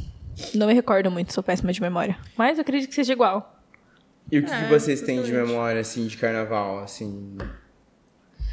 não 0.55 0.65
me 0.65 0.73
recordo 0.73 1.11
muito, 1.11 1.31
sou 1.31 1.43
péssima 1.43 1.71
de 1.71 1.79
memória. 1.79 2.17
Mas 2.35 2.57
eu 2.57 2.63
acredito 2.63 2.89
que 2.89 2.95
seja 2.95 3.13
igual. 3.13 3.58
E 4.31 4.39
o 4.39 4.43
que, 4.43 4.49
que 4.49 4.53
É, 4.53 4.67
vocês 4.69 5.01
têm 5.01 5.21
de 5.23 5.31
memória, 5.31 5.81
assim, 5.81 6.05
de 6.07 6.15
carnaval, 6.17 6.79
assim, 6.79 7.37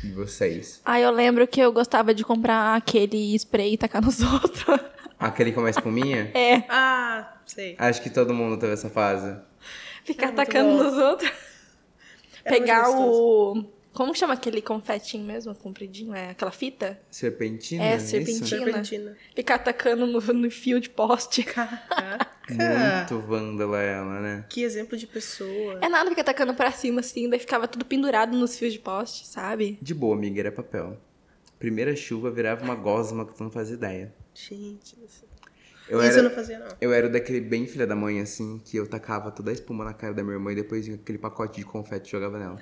de 0.03 0.13
vocês? 0.13 0.81
Ah, 0.85 0.99
eu 1.01 1.11
lembro 1.11 1.47
que 1.47 1.61
eu 1.61 1.73
gostava 1.73 2.15
de 2.15 2.25
comprar 2.25 2.75
aquele 2.77 3.35
spray 3.37 3.75
e 3.75 3.79
tacar 3.79 4.03
nos 4.03 4.21
outros. 4.23 4.81
Aquele 5.19 5.53
com 5.53 5.61
uma 5.61 5.71
espuminha? 5.71 6.31
É, 6.35 6.63
Ah, 6.69 7.37
sei. 7.47 7.75
Acho 7.79 8.03
que 8.03 8.11
todo 8.11 8.33
mundo 8.35 8.59
teve 8.59 8.73
essa 8.73 8.89
fase. 8.91 9.37
ficar 10.05 10.25
É 10.25 10.27
muito 10.33 10.37
tacando 10.37 10.71
bom. 10.77 10.83
nos 10.83 10.95
outros. 10.95 11.31
Muito 11.31 12.45
Pegar 12.61 12.85
gostoso. 12.87 13.11
o. 13.13 13.76
Como 13.97 14.13
que 14.13 14.19
chama 14.19 14.35
aquele 14.35 14.61
confetinho 14.61 15.25
mesmo, 15.25 15.55
compridinho? 15.55 16.15
É 16.15 16.29
aquela 16.33 16.51
fita? 16.51 17.01
Serpentina? 17.11 17.83
É, 17.83 17.97
isso? 17.97 18.09
serpentina. 18.09 18.47
Serpentina. 18.47 19.17
Ficar 19.35 19.59
tacando 19.59 20.07
no, 20.07 20.21
no 20.21 20.51
fio 20.51 20.79
de 20.79 20.91
poste. 20.91 21.43
Caraca. 21.43 22.29
Muito 22.47 23.27
vândala 23.27 23.81
ela, 23.81 24.21
né? 24.21 24.45
Que 24.51 24.63
exemplo 24.63 24.99
de 24.99 25.07
pessoa. 25.07 25.79
É 25.81 25.89
nada 25.89 26.11
ficar 26.11 26.25
tacando 26.25 26.53
pra 26.53 26.71
cima 26.73 27.01
assim, 27.01 27.27
daí 27.31 27.39
ficava 27.39 27.67
tudo 27.67 27.87
pendurado 27.87 28.37
nos 28.37 28.59
fios 28.59 28.75
de 28.75 28.79
poste, 28.79 29.27
sabe? 29.27 29.79
De 29.81 29.95
boa, 29.95 30.15
amiga, 30.15 30.41
era 30.41 30.53
papel. 30.53 31.01
Primeira 31.59 31.97
chuva 31.97 32.31
virava 32.31 32.63
uma 32.63 32.75
gosma 32.75 33.25
que 33.25 33.35
tu 33.35 33.43
não 33.43 33.51
faz 33.51 33.71
ideia. 33.71 34.15
Gente, 34.35 34.95
isso 35.07 35.25
Eu 35.89 36.01
eu 36.01 36.03
era, 36.03 36.23
não 36.23 36.31
fazia, 36.31 36.59
não. 36.59 36.69
eu 36.83 36.93
era 36.93 37.09
daquele 37.09 37.41
bem 37.41 37.67
filha 37.67 37.87
da 37.87 37.97
mãe, 37.97 38.21
assim, 38.21 38.61
que 38.63 38.77
eu 38.77 38.87
tacava 38.87 39.31
toda 39.31 39.51
a 39.51 39.55
espuma 39.55 39.87
na 39.87 39.95
cara 39.95 40.13
da 40.13 40.23
minha 40.23 40.35
irmã 40.35 40.53
e 40.53 40.57
depois 40.57 40.85
vinha 40.85 40.99
aquele 40.99 41.17
pacote 41.17 41.61
de 41.61 41.65
confete 41.65 42.09
e 42.09 42.13
jogava 42.13 42.39
nela. 42.39 42.61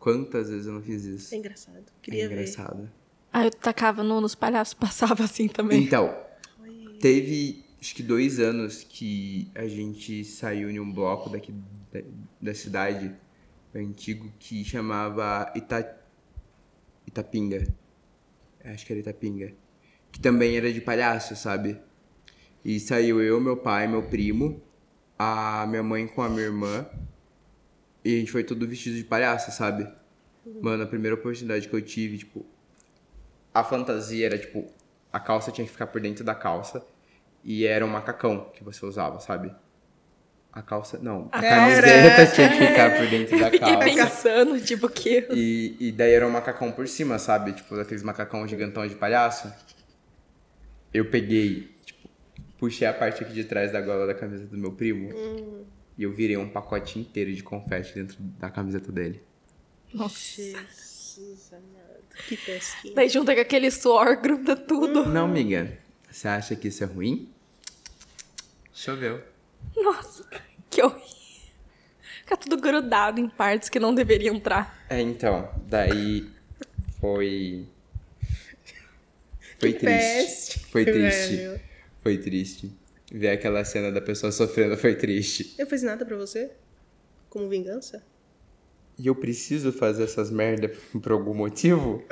Quantas 0.00 0.48
vezes 0.48 0.66
eu 0.66 0.72
não 0.72 0.82
fiz 0.82 1.04
isso? 1.04 1.34
É 1.34 1.38
engraçado. 1.38 1.76
É 1.78 1.82
Queria 2.02 2.26
ver. 2.26 2.34
engraçado. 2.34 2.90
Ah, 3.30 3.44
eu 3.44 3.50
tacava 3.50 4.02
no, 4.02 4.18
nos 4.20 4.34
palhaços, 4.34 4.72
passava 4.74 5.22
assim 5.24 5.46
também. 5.46 5.84
Então, 5.84 6.16
teve 6.98 7.64
acho 7.78 7.94
que 7.94 8.02
dois 8.02 8.40
anos 8.40 8.82
que 8.82 9.50
a 9.54 9.68
gente 9.68 10.24
saiu 10.24 10.70
em 10.70 10.80
um 10.80 10.90
bloco 10.90 11.28
daqui 11.28 11.52
da, 11.92 12.00
da 12.40 12.54
cidade 12.54 13.14
antigo 13.74 14.32
que 14.38 14.64
chamava 14.64 15.52
Ita, 15.54 15.98
Itapinga. 17.06 17.66
Acho 18.64 18.86
que 18.86 18.92
era 18.94 19.00
Itapinga. 19.00 19.52
Que 20.10 20.18
também 20.18 20.56
era 20.56 20.72
de 20.72 20.80
palhaço, 20.80 21.36
sabe? 21.36 21.78
E 22.64 22.80
saiu 22.80 23.22
eu, 23.22 23.38
meu 23.38 23.56
pai, 23.56 23.86
meu 23.86 24.02
primo, 24.02 24.62
a 25.18 25.66
minha 25.66 25.82
mãe 25.82 26.06
com 26.06 26.22
a 26.22 26.28
minha 26.28 26.42
irmã. 26.44 26.86
E 28.04 28.16
a 28.16 28.18
gente 28.18 28.32
foi 28.32 28.42
todo 28.44 28.66
vestido 28.66 28.96
de 28.96 29.04
palhaço, 29.04 29.50
sabe? 29.52 29.88
Mano, 30.60 30.82
a 30.82 30.86
primeira 30.86 31.14
oportunidade 31.14 31.68
que 31.68 31.74
eu 31.74 31.82
tive, 31.82 32.18
tipo, 32.18 32.46
a 33.52 33.62
fantasia 33.62 34.26
era 34.26 34.38
tipo, 34.38 34.66
a 35.12 35.20
calça 35.20 35.52
tinha 35.52 35.66
que 35.66 35.72
ficar 35.72 35.86
por 35.88 36.00
dentro 36.00 36.24
da 36.24 36.34
calça 36.34 36.84
e 37.44 37.66
era 37.66 37.84
um 37.84 37.88
macacão 37.88 38.50
que 38.54 38.64
você 38.64 38.84
usava, 38.86 39.20
sabe? 39.20 39.52
A 40.52 40.62
calça, 40.62 40.98
não, 41.00 41.28
a 41.30 41.40
camiseta 41.40 42.26
tinha 42.34 42.48
que 42.48 42.66
ficar 42.66 42.96
por 42.96 43.06
dentro 43.06 43.38
da 43.38 43.50
Fiquei 43.50 43.60
calça. 43.60 43.84
pensando, 43.84 44.60
tipo, 44.60 44.88
que. 44.88 45.28
E, 45.32 45.76
e 45.78 45.92
daí 45.92 46.12
era 46.12 46.26
um 46.26 46.30
macacão 46.30 46.72
por 46.72 46.88
cima, 46.88 47.18
sabe? 47.18 47.52
Tipo, 47.52 47.76
daqueles 47.76 48.02
macacão 48.02 48.48
gigantão 48.48 48.84
de 48.86 48.96
palhaço. 48.96 49.52
Eu 50.92 51.08
peguei, 51.08 51.76
tipo, 51.84 52.08
puxei 52.58 52.88
a 52.88 52.92
parte 52.92 53.22
aqui 53.22 53.32
de 53.32 53.44
trás 53.44 53.70
da 53.70 53.80
gola 53.80 54.08
da 54.08 54.14
camiseta 54.14 54.50
do 54.50 54.58
meu 54.58 54.72
primo 54.72 55.10
e 56.00 56.02
eu 56.02 56.10
virei 56.10 56.34
um 56.38 56.48
pacote 56.48 56.98
inteiro 56.98 57.30
de 57.30 57.42
confete 57.42 57.94
dentro 57.94 58.16
da 58.38 58.48
camiseta 58.48 58.90
dele. 58.90 59.22
Nossa. 59.92 60.40
Jesus 60.40 61.52
amado. 61.52 62.00
Que 62.26 62.38
pesquinha. 62.38 62.94
Daí 62.94 63.06
junta 63.10 63.34
com 63.34 63.40
aquele 63.42 63.70
suor, 63.70 64.16
gruda 64.16 64.56
tudo. 64.56 65.04
Não, 65.04 65.26
amiga, 65.26 65.76
você 66.10 66.26
acha 66.26 66.56
que 66.56 66.68
isso 66.68 66.82
é 66.82 66.86
ruim? 66.86 67.28
Choveu. 68.72 69.22
Nossa, 69.76 70.26
que 70.70 70.82
horrível. 70.82 71.06
Fica 72.22 72.34
tudo 72.38 72.56
grudado 72.56 73.20
em 73.20 73.28
partes 73.28 73.68
que 73.68 73.78
não 73.78 73.94
deveriam 73.94 74.34
entrar. 74.36 74.82
É, 74.88 75.02
então, 75.02 75.52
daí 75.66 76.30
foi. 76.98 77.68
Foi 79.58 79.74
Que 79.74 79.78
triste. 79.80 80.58
peste, 80.58 80.58
Foi 80.70 80.84
triste. 80.86 81.36
velho. 81.36 81.60
Foi 82.02 82.16
triste. 82.16 82.72
Ver 83.10 83.30
aquela 83.30 83.64
cena 83.64 83.90
da 83.90 84.00
pessoa 84.00 84.30
sofrendo 84.30 84.76
foi 84.76 84.94
triste. 84.94 85.54
Eu 85.58 85.66
fiz 85.66 85.82
nada 85.82 86.04
pra 86.06 86.16
você? 86.16 86.52
Como 87.28 87.48
vingança? 87.48 88.04
E 88.96 89.06
eu 89.06 89.14
preciso 89.14 89.72
fazer 89.72 90.04
essas 90.04 90.30
merda 90.30 90.68
por 91.02 91.12
algum 91.12 91.34
motivo? 91.34 92.04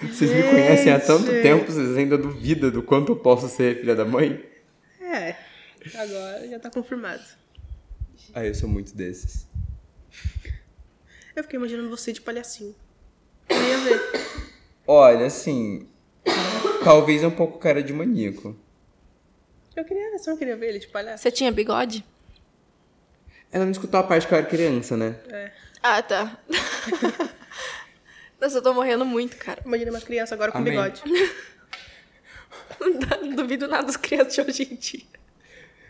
Vocês 0.00 0.30
me 0.30 0.42
conhecem 0.44 0.92
há 0.92 1.00
tanto 1.00 1.26
tempo, 1.42 1.72
vocês 1.72 1.96
ainda 1.96 2.16
duvidam 2.16 2.70
do 2.70 2.82
quanto 2.82 3.12
eu 3.12 3.16
posso 3.16 3.48
ser 3.48 3.80
filha 3.80 3.96
da 3.96 4.04
mãe? 4.04 4.44
É. 5.00 5.34
Agora 5.94 6.46
já 6.48 6.60
tá 6.60 6.70
confirmado. 6.70 7.24
Ah, 8.32 8.46
eu 8.46 8.54
sou 8.54 8.68
muito 8.68 8.94
desses. 8.94 9.46
Eu 11.34 11.42
fiquei 11.42 11.58
imaginando 11.58 11.90
você 11.90 12.12
de 12.12 12.20
palhacinho. 12.20 12.74
Queria 13.48 13.78
ver. 13.78 14.00
Olha, 14.86 15.26
assim. 15.26 15.88
Talvez 16.84 17.22
um 17.24 17.30
pouco 17.30 17.58
cara 17.58 17.82
de 17.82 17.92
maníaco. 17.92 18.56
Eu 19.76 19.84
queria, 19.84 20.10
não 20.26 20.36
queria 20.36 20.56
ver 20.56 20.68
ele 20.70 20.78
de 20.80 20.88
palhaço? 20.88 21.22
Você 21.22 21.30
tinha 21.30 21.50
bigode? 21.50 22.04
Ela 23.50 23.64
não 23.64 23.72
escutou 23.72 24.00
a 24.00 24.02
parte 24.02 24.26
que 24.26 24.34
eu 24.34 24.38
era 24.38 24.46
criança, 24.46 24.96
né? 24.96 25.16
Ah, 25.82 26.02
tá. 26.02 26.38
Nossa, 28.40 28.58
eu 28.58 28.62
tô 28.62 28.74
morrendo 28.74 29.04
muito, 29.04 29.36
cara. 29.36 29.62
Imagina 29.64 29.90
uma 29.90 30.00
criança 30.00 30.34
agora 30.34 30.50
com 30.50 30.58
Amém. 30.58 30.72
bigode. 30.72 31.02
Não 32.80 33.34
duvido 33.36 33.68
nada 33.68 33.84
das 33.84 33.96
crianças 33.96 34.34
de 34.34 34.40
hoje 34.40 34.68
em 34.72 34.76
dia. 34.76 35.02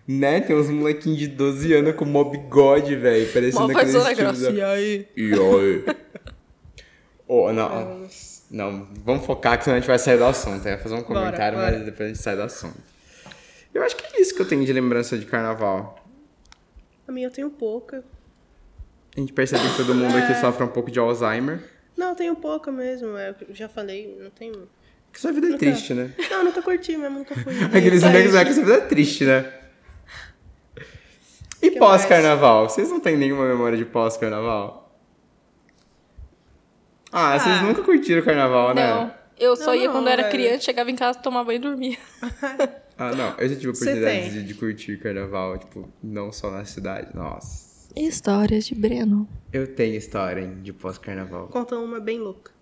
Né? 0.06 0.40
Tem 0.40 0.54
uns 0.56 0.68
molequinhos 0.68 1.18
de 1.18 1.28
12 1.28 1.72
anos 1.72 1.94
com 1.94 2.04
mó 2.04 2.24
bigode, 2.24 2.96
velho. 2.96 3.32
Parecendo 3.32 3.70
aqueles 3.70 3.94
um 3.94 4.04
negócio. 4.04 4.42
da- 4.44 4.50
E 4.52 4.62
aí? 4.62 5.08
E 5.16 5.32
aí? 5.32 5.96
oh, 7.28 7.52
não. 7.52 8.08
Não, 8.52 8.86
vamos 9.04 9.24
focar 9.24 9.56
que 9.56 9.64
senão 9.64 9.76
a 9.76 9.80
gente 9.80 9.88
vai 9.88 9.98
sair 9.98 10.18
do 10.18 10.24
assunto. 10.26 10.64
Eu 10.66 10.72
ia 10.72 10.78
fazer 10.78 10.94
um 10.94 10.98
Bora, 11.02 11.20
comentário, 11.20 11.58
bora. 11.58 11.72
mas 11.72 11.84
depois 11.84 12.06
a 12.10 12.12
gente 12.12 12.22
sai 12.22 12.36
do 12.36 12.42
assunto. 12.42 12.78
Eu 13.72 13.82
acho 13.82 13.96
que 13.96 14.04
é 14.04 14.20
isso 14.20 14.34
que 14.34 14.42
eu 14.42 14.46
tenho 14.46 14.64
de 14.64 14.72
lembrança 14.72 15.16
de 15.16 15.24
carnaval. 15.24 15.98
A 17.08 17.12
minha 17.12 17.26
eu 17.28 17.30
tenho 17.30 17.48
pouca. 17.48 18.04
A 19.16 19.20
gente 19.20 19.32
percebe 19.32 19.66
que 19.70 19.76
todo 19.78 19.94
mundo 19.94 20.16
É. 20.16 20.22
aqui 20.22 20.38
sofre 20.40 20.62
um 20.64 20.68
pouco 20.68 20.90
de 20.90 20.98
Alzheimer. 20.98 21.60
Não, 21.96 22.10
eu 22.10 22.14
tenho 22.14 22.36
pouca 22.36 22.70
mesmo. 22.70 23.16
é, 23.16 23.34
Eu 23.48 23.54
já 23.54 23.68
falei, 23.68 24.18
não 24.22 24.30
tenho. 24.30 24.68
Que 25.12 25.20
sua 25.20 25.30
vida 25.30 25.48
é 25.54 25.58
triste, 25.58 25.92
né? 25.92 26.10
Não, 26.30 26.44
nunca 26.44 26.62
curti 26.62 26.96
mesmo, 26.96 27.18
nunca 27.18 27.34
fui. 27.34 27.52
Aqueles 27.64 28.02
amigos 28.02 28.32
lá 28.32 28.44
que 28.46 28.54
sua 28.54 28.64
vida 28.64 28.76
é 28.78 28.80
triste, 28.80 29.24
né? 29.26 29.52
E 31.60 31.70
pós-carnaval? 31.72 32.68
Vocês 32.68 32.88
não 32.88 32.98
têm 32.98 33.16
nenhuma 33.16 33.46
memória 33.46 33.76
de 33.76 33.84
pós-carnaval? 33.84 34.81
Ah, 37.12 37.38
vocês 37.38 37.56
Ah. 37.58 37.62
nunca 37.62 37.82
curtiram 37.82 38.22
carnaval, 38.22 38.74
né? 38.74 38.86
Não. 38.86 39.14
Eu 39.38 39.56
só 39.56 39.66
Não, 39.66 39.74
ia 39.74 39.86
não, 39.86 39.92
quando 39.94 40.06
eu 40.06 40.12
era 40.12 40.22
velho. 40.22 40.34
criança, 40.34 40.60
chegava 40.64 40.90
em 40.90 40.96
casa, 40.96 41.18
tomava 41.18 41.46
banho 41.46 41.56
e 41.56 41.60
dormia. 41.60 41.98
Ah, 42.98 43.10
não. 43.12 43.34
Eu 43.38 43.48
já 43.48 43.56
tive 43.56 43.68
oportunidade 43.70 44.30
de, 44.30 44.44
de 44.44 44.54
curtir 44.54 44.96
carnaval, 44.98 45.58
tipo, 45.58 45.88
não 46.02 46.30
só 46.30 46.50
na 46.50 46.64
cidade. 46.64 47.08
Nossa. 47.16 47.88
Histórias 47.96 48.66
de 48.66 48.74
Breno. 48.76 49.26
Eu 49.52 49.66
tenho 49.74 49.96
história 49.96 50.42
hein, 50.42 50.58
de 50.62 50.72
pós-carnaval. 50.72 51.48
Conta 51.48 51.74
uma 51.76 51.98
bem 51.98 52.18
louca. 52.18 52.52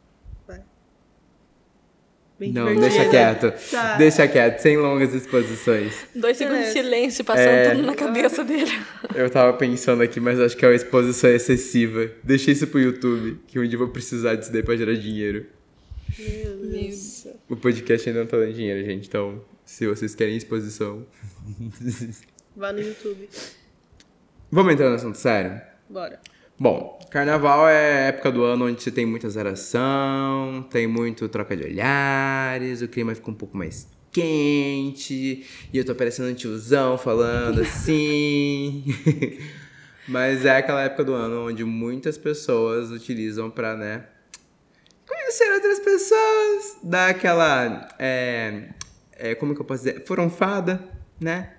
Bem 2.41 2.53
Não, 2.55 2.65
divertida. 2.73 2.89
deixa 2.89 3.11
quieto. 3.11 3.71
Tá. 3.71 3.97
Deixa 3.99 4.27
quieto, 4.27 4.59
sem 4.61 4.79
longas 4.79 5.13
exposições. 5.15 5.93
Dois 6.15 6.39
segundos 6.39 6.61
de 6.69 6.73
Beleza. 6.73 6.83
silêncio, 6.89 7.23
passando 7.25 7.49
É. 7.49 7.71
tudo 7.75 7.83
na 7.87 7.95
cabeça 7.95 8.43
dele. 8.43 8.73
Eu 9.15 9.29
tava 9.29 9.53
pensando 9.59 10.03
aqui, 10.03 10.19
mas 10.19 10.41
acho 10.41 10.57
que 10.57 10.65
é 10.65 10.69
uma 10.69 10.75
exposição 10.75 11.29
excessiva. 11.29 12.11
Deixa 12.25 12.51
isso 12.51 12.67
pro 12.67 12.81
YouTube, 12.81 13.39
que 13.47 13.59
um 13.59 13.63
dia 13.65 13.75
eu 13.75 13.79
vou 13.79 13.89
precisar 13.89 14.37
disso 14.37 14.51
daí 14.51 14.63
pra 14.63 14.75
gerar 14.75 14.95
dinheiro. 14.95 15.45
Meu 16.19 16.57
Deus. 16.57 17.27
O 17.47 17.55
podcast 17.57 18.09
ainda 18.09 18.21
não 18.21 18.27
tá 18.27 18.39
dando 18.39 18.55
dinheiro, 18.55 18.83
gente. 18.87 19.07
Então, 19.07 19.45
se 19.63 19.87
vocês 19.87 20.15
querem 20.15 20.35
exposição. 20.35 21.07
Vá 22.57 22.73
no 22.73 22.81
YouTube. 22.81 23.29
Vamos 24.51 24.73
entrar 24.73 24.89
no 24.89 24.95
assunto 24.97 25.19
sério? 25.19 25.61
Bora. 25.91 26.19
Bom, 26.63 26.99
carnaval 27.11 27.67
é 27.67 28.09
época 28.09 28.31
do 28.31 28.45
ano 28.45 28.67
onde 28.67 28.83
você 28.83 28.91
tem 28.91 29.07
muita 29.07 29.31
zeração, 29.31 30.63
tem 30.71 30.87
muito 30.87 31.27
troca 31.27 31.57
de 31.57 31.65
olhares, 31.65 32.83
o 32.83 32.89
clima 32.89 33.15
fica 33.15 33.31
um 33.31 33.35
pouco 33.35 33.57
mais 33.57 33.89
quente, 34.13 35.47
e 35.73 35.79
eu 35.79 35.87
tô 35.87 35.95
parecendo 35.95 36.29
um 36.29 36.35
tiozão 36.35 36.99
falando 36.99 37.63
assim. 37.65 38.85
Mas 40.07 40.45
é 40.45 40.59
aquela 40.59 40.83
época 40.83 41.03
do 41.03 41.15
ano 41.15 41.47
onde 41.49 41.65
muitas 41.65 42.19
pessoas 42.19 42.91
utilizam 42.91 43.51
pra, 43.51 43.75
né, 43.75 44.05
conhecer 45.09 45.51
outras 45.55 45.81
pessoas, 45.81 46.77
dar 46.83 47.09
aquela, 47.09 47.89
é, 47.99 48.69
é, 49.13 49.35
como 49.35 49.55
que 49.55 49.63
eu 49.63 49.65
posso 49.65 49.85
dizer, 49.85 50.05
furonfada, 50.05 50.87
né? 51.19 51.55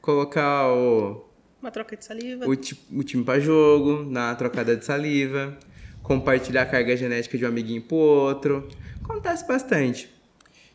Colocar 0.00 0.72
o, 0.72 1.32
Uma 1.64 1.70
troca 1.70 1.96
de 1.96 2.04
saliva. 2.04 2.46
o, 2.46 2.54
ti- 2.54 2.78
o 2.92 3.02
time 3.02 3.24
pra 3.24 3.40
jogo, 3.40 4.04
na 4.04 4.34
trocada 4.34 4.76
de 4.76 4.84
saliva, 4.84 5.56
compartilhar 6.02 6.60
a 6.60 6.66
carga 6.66 6.94
genética 6.94 7.38
de 7.38 7.44
um 7.46 7.48
amiguinho 7.48 7.80
pro 7.80 7.96
outro. 7.96 8.68
Acontece 9.02 9.48
bastante. 9.48 10.10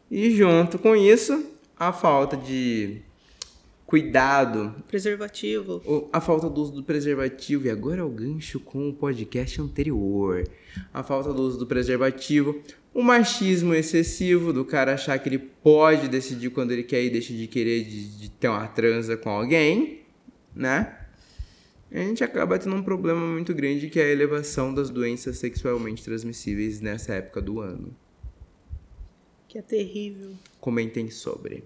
E 0.10 0.32
junto 0.32 0.80
com 0.80 0.96
isso, 0.96 1.46
a 1.78 1.94
falta 1.94 2.36
de 2.36 3.02
cuidado, 3.86 4.74
Preservativo. 4.88 6.10
a 6.12 6.20
falta 6.20 6.50
do 6.50 6.60
uso 6.62 6.72
do 6.72 6.84
preservativo, 6.84 7.68
e 7.68 7.70
agora 7.70 8.02
é 8.02 8.04
o 8.04 8.10
gancho 8.10 8.60
com 8.60 8.90
o 8.90 8.94
podcast 8.94 9.62
anterior. 9.62 10.44
A 10.94 11.04
falta 11.04 11.32
do 11.34 11.42
uso 11.44 11.58
do 11.60 11.68
preservativo, 11.68 12.60
o 12.94 13.02
machismo 13.04 13.74
excessivo 13.76 14.52
do 14.54 14.66
cara 14.66 14.94
achar 14.94 15.18
que 15.20 15.30
ele 15.30 15.38
pode 15.40 16.08
decidir 16.08 16.50
quando 16.50 16.72
ele 16.72 16.84
quer 16.84 17.04
e 17.04 17.10
deixa 17.12 17.34
de 17.34 17.46
querer 17.48 17.84
de, 17.84 18.18
de 18.18 18.30
ter 18.32 18.48
uma 18.48 18.68
transa 18.68 19.16
com 19.18 19.30
alguém, 19.30 19.99
né? 20.60 20.96
A 21.92 21.98
gente 21.98 22.24
acaba 22.24 22.60
tendo 22.60 22.76
um 22.76 22.84
problema 22.84 23.26
muito 23.26 23.54
grande 23.54 23.90
que 23.90 24.00
é 24.00 24.04
a 24.04 24.08
elevação 24.08 24.74
das 24.74 24.90
doenças 24.92 25.40
sexualmente 25.40 26.04
transmissíveis 26.04 26.82
nessa 26.82 27.16
época 27.16 27.42
do 27.42 27.62
ano. 27.62 27.96
Que 29.48 29.58
é 29.58 29.62
terrível. 29.62 30.36
Comentem 30.60 31.10
sobre. 31.10 31.64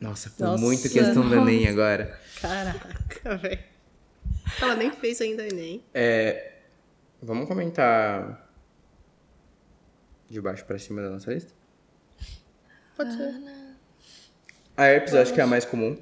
Nossa, 0.00 0.30
foi 0.30 0.46
Nossa, 0.46 0.62
muito 0.62 0.88
questão 0.88 1.28
do 1.28 1.34
Enem 1.34 1.66
agora. 1.66 2.20
Caraca, 2.40 3.36
velho. 3.38 3.64
Ela 4.60 4.76
nem 4.76 4.92
fez 4.92 5.20
ainda 5.20 5.46
Enem. 5.46 5.82
É, 5.92 6.58
vamos 7.20 7.48
comentar 7.48 8.48
de 10.28 10.40
baixo 10.40 10.64
pra 10.64 10.78
cima 10.78 11.02
da 11.02 11.10
nossa 11.10 11.32
lista? 11.32 11.52
Pode 12.96 13.16
ser. 13.16 13.34
A 14.76 14.84
herpes 14.86 15.14
eu 15.14 15.20
acho 15.20 15.34
que 15.34 15.40
é 15.40 15.44
a 15.44 15.46
mais 15.46 15.64
comum. 15.64 15.98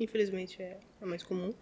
Infelizmente 0.00 0.60
é 0.62 0.78
a 1.00 1.06
mais 1.06 1.22
comum. 1.22 1.46
Vou 1.48 1.56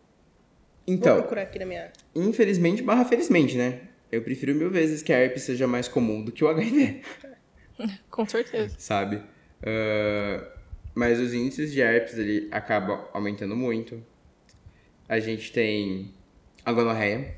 Então, 0.87 1.17
procurar 1.17 1.43
aqui 1.43 1.59
na 1.59 1.67
minha. 1.67 1.93
infelizmente 2.15 2.83
barra 2.83 3.05
felizmente, 3.05 3.57
né? 3.57 3.89
Eu 4.13 4.23
prefiro 4.23 4.55
mil 4.55 4.71
vezes 4.71 5.03
que 5.03 5.13
a 5.13 5.19
herpes 5.19 5.43
seja 5.43 5.67
mais 5.67 5.89
comum 5.89 6.23
do 6.23 6.31
que 6.31 6.45
o 6.45 6.49
HIV, 6.49 7.03
Com 8.11 8.27
certeza. 8.27 8.75
sabe? 8.79 9.23
Ah, 9.63 10.53
mas 10.95 11.19
os 11.19 11.35
índices 11.35 11.73
de 11.73 11.81
herpes 11.81 12.17
ele 12.19 12.49
acabam 12.53 13.07
aumentando 13.13 13.57
muito. 13.57 14.03
A 15.09 15.19
gente 15.19 15.53
tem 15.53 16.15
a 16.65 16.73
gonorreia. 16.73 17.35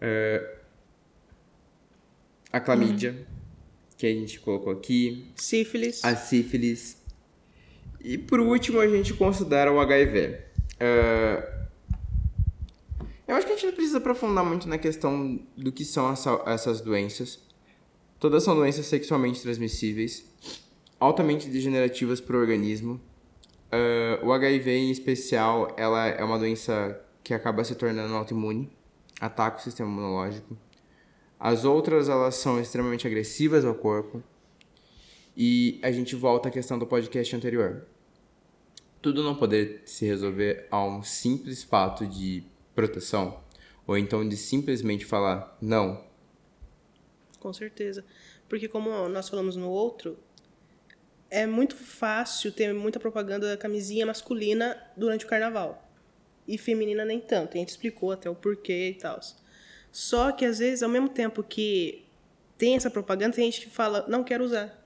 Ah, 0.00 0.54
a 2.52 2.60
clamídia, 2.60 3.26
que 3.98 4.06
a 4.06 4.10
gente 4.10 4.40
colocou 4.40 4.72
aqui. 4.72 5.30
Sífilis. 5.36 6.02
a 6.04 6.16
sífilis. 6.16 6.97
E 8.00 8.16
por 8.16 8.40
último, 8.40 8.80
a 8.80 8.86
gente 8.88 9.12
considera 9.14 9.72
o 9.72 9.80
HIV. 9.80 10.38
Ah, 10.80 11.66
eu 13.26 13.34
acho 13.36 13.46
que 13.46 13.52
a 13.52 13.56
gente 13.56 13.66
não 13.66 13.74
precisa 13.74 13.98
aprofundar 13.98 14.44
muito 14.44 14.68
na 14.68 14.78
questão 14.78 15.38
do 15.56 15.70
que 15.72 15.84
são 15.84 16.10
essa- 16.10 16.42
essas 16.46 16.80
doenças. 16.80 17.40
Todas 18.18 18.42
são 18.42 18.54
doenças 18.54 18.86
sexualmente 18.86 19.42
transmissíveis, 19.42 20.24
altamente 20.98 21.48
degenerativas 21.48 22.20
para 22.20 22.36
o 22.36 22.40
organismo. 22.40 23.00
Ah, 23.70 24.18
o 24.22 24.32
HIV, 24.32 24.70
em 24.70 24.90
especial, 24.90 25.74
ela 25.76 26.06
é 26.06 26.22
uma 26.24 26.38
doença 26.38 27.00
que 27.22 27.34
acaba 27.34 27.62
se 27.64 27.74
tornando 27.74 28.14
autoimune, 28.14 28.70
ataca 29.20 29.58
o 29.58 29.62
sistema 29.62 29.90
imunológico. 29.90 30.56
As 31.38 31.64
outras, 31.64 32.08
elas 32.08 32.34
são 32.36 32.58
extremamente 32.60 33.06
agressivas 33.06 33.64
ao 33.64 33.74
corpo. 33.74 34.22
E 35.40 35.78
a 35.84 35.92
gente 35.92 36.16
volta 36.16 36.48
à 36.48 36.50
questão 36.50 36.76
do 36.76 36.84
podcast 36.84 37.36
anterior. 37.36 37.86
Tudo 39.00 39.22
não 39.22 39.36
poder 39.36 39.82
se 39.84 40.04
resolver 40.04 40.66
a 40.68 40.84
um 40.84 41.00
simples 41.04 41.62
fato 41.62 42.04
de 42.04 42.42
proteção, 42.74 43.40
ou 43.86 43.96
então 43.96 44.28
de 44.28 44.36
simplesmente 44.36 45.06
falar 45.06 45.56
não. 45.62 46.04
Com 47.38 47.52
certeza. 47.52 48.04
Porque 48.48 48.66
como 48.66 49.08
nós 49.08 49.28
falamos 49.28 49.54
no 49.54 49.70
outro, 49.70 50.18
é 51.30 51.46
muito 51.46 51.76
fácil 51.76 52.50
ter 52.50 52.74
muita 52.74 52.98
propaganda 52.98 53.46
da 53.46 53.56
camisinha 53.56 54.04
masculina 54.04 54.76
durante 54.96 55.24
o 55.24 55.28
carnaval. 55.28 55.88
E 56.48 56.58
feminina 56.58 57.04
nem 57.04 57.20
tanto. 57.20 57.56
A 57.56 57.60
gente 57.60 57.68
explicou 57.68 58.10
até 58.10 58.28
o 58.28 58.34
porquê 58.34 58.88
e 58.88 58.94
tal. 58.94 59.20
Só 59.92 60.32
que 60.32 60.44
às 60.44 60.58
vezes, 60.58 60.82
ao 60.82 60.88
mesmo 60.88 61.08
tempo 61.08 61.44
que 61.44 62.04
tem 62.56 62.74
essa 62.74 62.90
propaganda, 62.90 63.36
tem 63.36 63.44
gente 63.44 63.68
que 63.68 63.70
fala, 63.70 64.04
não 64.08 64.24
quero 64.24 64.42
usar. 64.42 64.77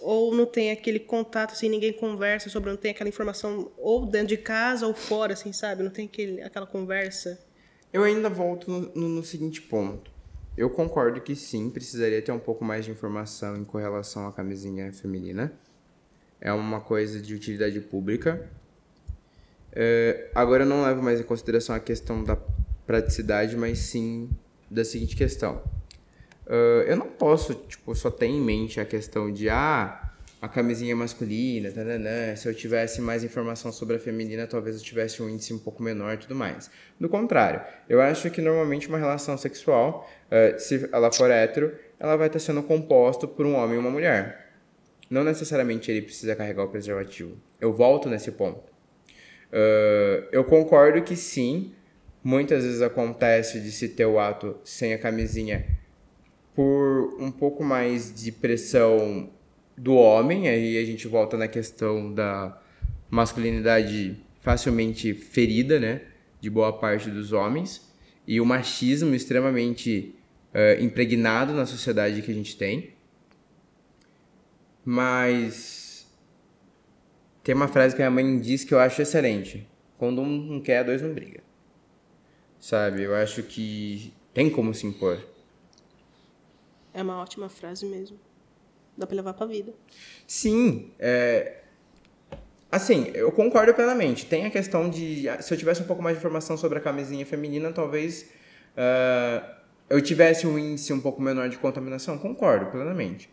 Ou 0.00 0.34
não 0.34 0.44
tem 0.44 0.70
aquele 0.70 0.98
contato, 0.98 1.52
assim, 1.52 1.68
ninguém 1.68 1.92
conversa 1.92 2.50
sobre, 2.50 2.70
não 2.70 2.76
tem 2.76 2.90
aquela 2.90 3.08
informação, 3.08 3.70
ou 3.78 4.04
dentro 4.06 4.28
de 4.28 4.36
casa 4.36 4.86
ou 4.86 4.94
fora, 4.94 5.32
assim, 5.32 5.52
sabe? 5.52 5.82
Não 5.82 5.90
tem 5.90 6.06
aquele, 6.06 6.42
aquela 6.42 6.66
conversa. 6.66 7.38
Eu 7.92 8.02
ainda 8.02 8.28
volto 8.28 8.70
no, 8.70 8.80
no- 8.94 9.08
no 9.08 9.24
seguinte 9.24 9.62
ponto. 9.62 10.10
Eu 10.56 10.68
concordo 10.70 11.20
que 11.20 11.34
sim, 11.34 11.70
precisaria 11.70 12.20
ter 12.20 12.32
um 12.32 12.38
pouco 12.38 12.64
mais 12.64 12.84
de 12.84 12.90
informação 12.90 13.56
em 13.56 13.64
correlação 13.64 14.26
à 14.26 14.32
camisinha 14.32 14.92
feminina. 14.92 15.52
É 16.40 16.52
uma 16.52 16.80
coisa 16.80 17.20
de 17.20 17.34
utilidade 17.34 17.80
pública. 17.80 18.48
É, 19.72 20.30
agora 20.34 20.64
eu 20.64 20.68
não 20.68 20.82
levo 20.84 21.02
mais 21.02 21.18
em 21.20 21.24
consideração 21.24 21.74
a 21.74 21.80
questão 21.80 22.22
da 22.22 22.36
praticidade, 22.86 23.56
mas 23.56 23.78
sim 23.78 24.28
da 24.70 24.84
seguinte 24.84 25.16
questão. 25.16 25.62
Ah, 26.46 26.84
eu 26.86 26.96
não 26.96 27.06
posso, 27.06 27.54
tipo, 27.54 27.94
só 27.94 28.10
ter 28.10 28.26
em 28.26 28.40
mente 28.40 28.80
a 28.80 28.84
questão 28.84 29.32
de, 29.32 29.48
ah, 29.48 30.12
a 30.40 30.48
camisinha 30.48 30.94
masculina, 30.94 31.70
tananã, 31.70 32.36
se 32.36 32.46
eu 32.46 32.54
tivesse 32.54 33.00
mais 33.00 33.24
informação 33.24 33.72
sobre 33.72 33.96
a 33.96 33.98
feminina, 33.98 34.46
talvez 34.46 34.76
eu 34.76 34.82
tivesse 34.82 35.22
um 35.22 35.28
índice 35.28 35.54
um 35.54 35.58
pouco 35.58 35.82
menor 35.82 36.14
e 36.14 36.16
tudo 36.18 36.34
mais. 36.34 36.70
Do 37.00 37.08
contrário, 37.08 37.62
eu 37.88 38.00
acho 38.00 38.30
que 38.30 38.42
normalmente 38.42 38.88
uma 38.88 38.98
relação 38.98 39.38
sexual, 39.38 40.08
ah, 40.30 40.58
se 40.58 40.88
ela 40.92 41.10
for 41.10 41.30
hétero, 41.30 41.74
ela 41.98 42.16
vai 42.16 42.26
estar 42.26 42.38
sendo 42.38 42.62
composta 42.62 43.26
por 43.26 43.46
um 43.46 43.54
homem 43.54 43.76
e 43.76 43.78
uma 43.78 43.90
mulher. 43.90 44.52
Não 45.08 45.24
necessariamente 45.24 45.90
ele 45.90 46.02
precisa 46.02 46.34
carregar 46.34 46.64
o 46.64 46.68
preservativo. 46.68 47.36
Eu 47.60 47.72
volto 47.72 48.08
nesse 48.08 48.32
ponto. 48.32 48.70
Ah, 49.50 50.28
eu 50.30 50.44
concordo 50.44 51.00
que 51.02 51.16
sim, 51.16 51.72
muitas 52.22 52.64
vezes 52.64 52.82
acontece 52.82 53.60
de 53.60 53.72
se 53.72 53.88
ter 53.88 54.04
o 54.04 54.18
ato 54.18 54.58
sem 54.62 54.92
a 54.92 54.98
camisinha 54.98 55.66
por 56.54 57.16
um 57.20 57.30
pouco 57.30 57.64
mais 57.64 58.14
de 58.14 58.30
pressão 58.30 59.30
do 59.76 59.94
homem, 59.94 60.48
aí 60.48 60.78
a 60.78 60.84
gente 60.84 61.08
volta 61.08 61.36
na 61.36 61.48
questão 61.48 62.12
da 62.12 62.60
masculinidade 63.10 64.16
facilmente 64.40 65.12
ferida, 65.14 65.80
né, 65.80 66.02
de 66.40 66.48
boa 66.48 66.72
parte 66.72 67.10
dos 67.10 67.32
homens, 67.32 67.92
e 68.26 68.40
o 68.40 68.46
machismo 68.46 69.14
extremamente 69.14 70.14
eh, 70.52 70.78
impregnado 70.80 71.52
na 71.52 71.66
sociedade 71.66 72.22
que 72.22 72.30
a 72.30 72.34
gente 72.34 72.56
tem. 72.56 72.94
Mas 74.84 76.06
tem 77.42 77.54
uma 77.54 77.68
frase 77.68 77.96
que 77.96 78.02
a 78.02 78.10
minha 78.10 78.22
mãe 78.22 78.40
diz 78.40 78.64
que 78.64 78.72
eu 78.72 78.78
acho 78.78 79.02
excelente. 79.02 79.66
Quando 79.98 80.20
um 80.20 80.26
não 80.26 80.60
quer, 80.60 80.84
dois 80.84 81.02
não 81.02 81.12
briga. 81.12 81.42
Sabe? 82.60 83.02
Eu 83.02 83.14
acho 83.14 83.42
que 83.42 84.12
tem 84.32 84.48
como 84.48 84.72
se 84.72 84.86
impor. 84.86 85.33
É 86.94 87.02
uma 87.02 87.20
ótima 87.20 87.48
frase 87.48 87.84
mesmo. 87.84 88.18
Dá 88.96 89.06
pra 89.06 89.16
levar 89.16 89.34
pra 89.34 89.44
vida. 89.44 89.74
Sim, 90.26 90.92
é... 91.00 91.62
assim, 92.70 93.10
eu 93.12 93.32
concordo 93.32 93.74
plenamente. 93.74 94.24
Tem 94.26 94.46
a 94.46 94.50
questão 94.50 94.88
de, 94.88 95.24
se 95.40 95.52
eu 95.52 95.58
tivesse 95.58 95.82
um 95.82 95.86
pouco 95.86 96.00
mais 96.00 96.16
de 96.16 96.20
informação 96.20 96.56
sobre 96.56 96.78
a 96.78 96.80
camisinha 96.80 97.26
feminina, 97.26 97.72
talvez 97.72 98.30
ah, 98.76 99.58
eu 99.90 100.00
tivesse 100.00 100.46
um 100.46 100.56
índice 100.56 100.92
um 100.92 101.00
pouco 101.00 101.20
menor 101.20 101.48
de 101.48 101.58
contaminação. 101.58 102.16
Concordo 102.16 102.66
plenamente. 102.70 103.28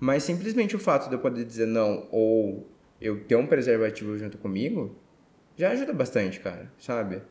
Mas 0.00 0.24
simplesmente 0.24 0.74
o 0.74 0.78
fato 0.78 1.08
de 1.08 1.14
eu 1.14 1.20
poder 1.20 1.44
dizer 1.44 1.66
não 1.66 2.08
ou 2.10 2.68
eu 3.00 3.24
ter 3.24 3.36
um 3.36 3.46
preservativo 3.46 4.18
junto 4.18 4.36
comigo 4.38 4.96
já 5.56 5.70
ajuda 5.70 5.92
bastante, 5.92 6.40
cara, 6.40 6.72
sabe? 6.78 7.22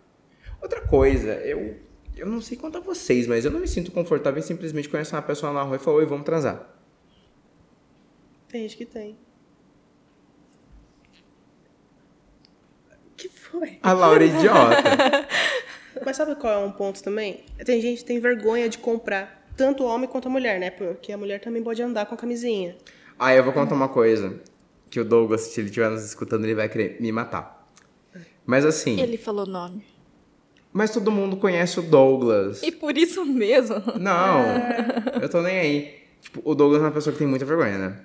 Outra 0.62 0.82
coisa, 0.82 1.34
eu 1.34 1.76
eu 2.16 2.28
não 2.28 2.41
sei 2.41 2.57
quanto 2.57 2.78
a 2.78 2.82
vocês, 2.82 3.28
mas 3.28 3.45
eu 3.45 3.51
não 3.51 3.59
me 3.59 3.68
sinto 3.68 3.91
confortável 3.91 4.39
em 4.39 4.43
simplesmente 4.43 4.89
conhecer 4.89 5.16
uma 5.16 5.22
pessoa 5.22 5.51
na 5.51 5.64
rua 5.64 5.76
e 5.76 5.80
falar, 5.80 5.97
oi, 5.97 6.05
vamos 6.05 6.26
transar. 6.26 6.70
Tem 8.47 8.61
gente 8.61 8.78
que 8.78 8.86
tem. 8.86 9.18
que 13.24 13.30
foi? 13.30 13.80
A 13.82 13.93
Laura 13.93 14.24
é 14.24 14.28
idiota. 14.28 15.28
Mas 16.05 16.18
sabe 16.18 16.36
qual 16.36 16.53
é 16.53 16.57
um 16.66 16.72
ponto 16.72 17.01
também? 17.01 17.45
Tem 17.64 17.80
gente 17.82 17.99
que 17.99 18.05
tem 18.05 18.20
vergonha 18.20 18.68
de 18.68 18.78
comprar, 18.78 19.47
tanto 19.55 19.84
o 19.84 19.88
homem 19.88 20.09
quanto 20.09 20.28
a 20.28 20.32
mulher, 20.32 20.59
né? 20.59 20.70
Porque 20.70 21.11
a 21.11 21.18
mulher 21.18 21.39
também 21.39 21.64
pode 21.64 21.82
andar 21.82 22.05
com 22.05 22.16
a 22.16 22.18
camisinha. 22.18 22.76
Ah, 23.18 23.34
eu 23.34 23.43
vou 23.43 23.53
contar 23.53 23.76
uma 23.76 23.88
coisa. 23.88 24.39
Que 24.89 24.99
o 24.99 25.05
Douglas, 25.05 25.41
se 25.41 25.61
ele 25.61 25.68
estiver 25.68 25.89
nos 25.89 26.03
escutando, 26.03 26.43
ele 26.43 26.55
vai 26.55 26.68
querer 26.68 26.99
me 26.99 27.11
matar. 27.11 27.68
Mas 28.45 28.66
assim, 28.66 28.99
Ele 28.99 29.18
falou 29.18 29.45
nome. 29.45 29.86
Mas 30.74 30.90
todo 30.90 31.12
mundo 31.12 31.38
conhece 31.38 31.80
o 31.80 31.84
Douglas. 31.84 32.64
E 32.64 32.72
por 32.72 32.98
isso 32.98 33.24
mesmo. 33.24 33.76
Não, 34.00 34.44
eu 35.22 35.30
tô 35.30 35.42
nem 35.42 35.60
aí. 35.60 35.96
Tipo, 36.20 36.42
o 36.44 36.56
Douglas 36.56 36.82
é 36.82 36.86
uma 36.86 36.92
pessoa 36.92 37.14
que 37.14 37.20
tem 37.20 37.28
muita 37.28 37.46
vergonha, 37.46 37.78
né? 37.78 37.96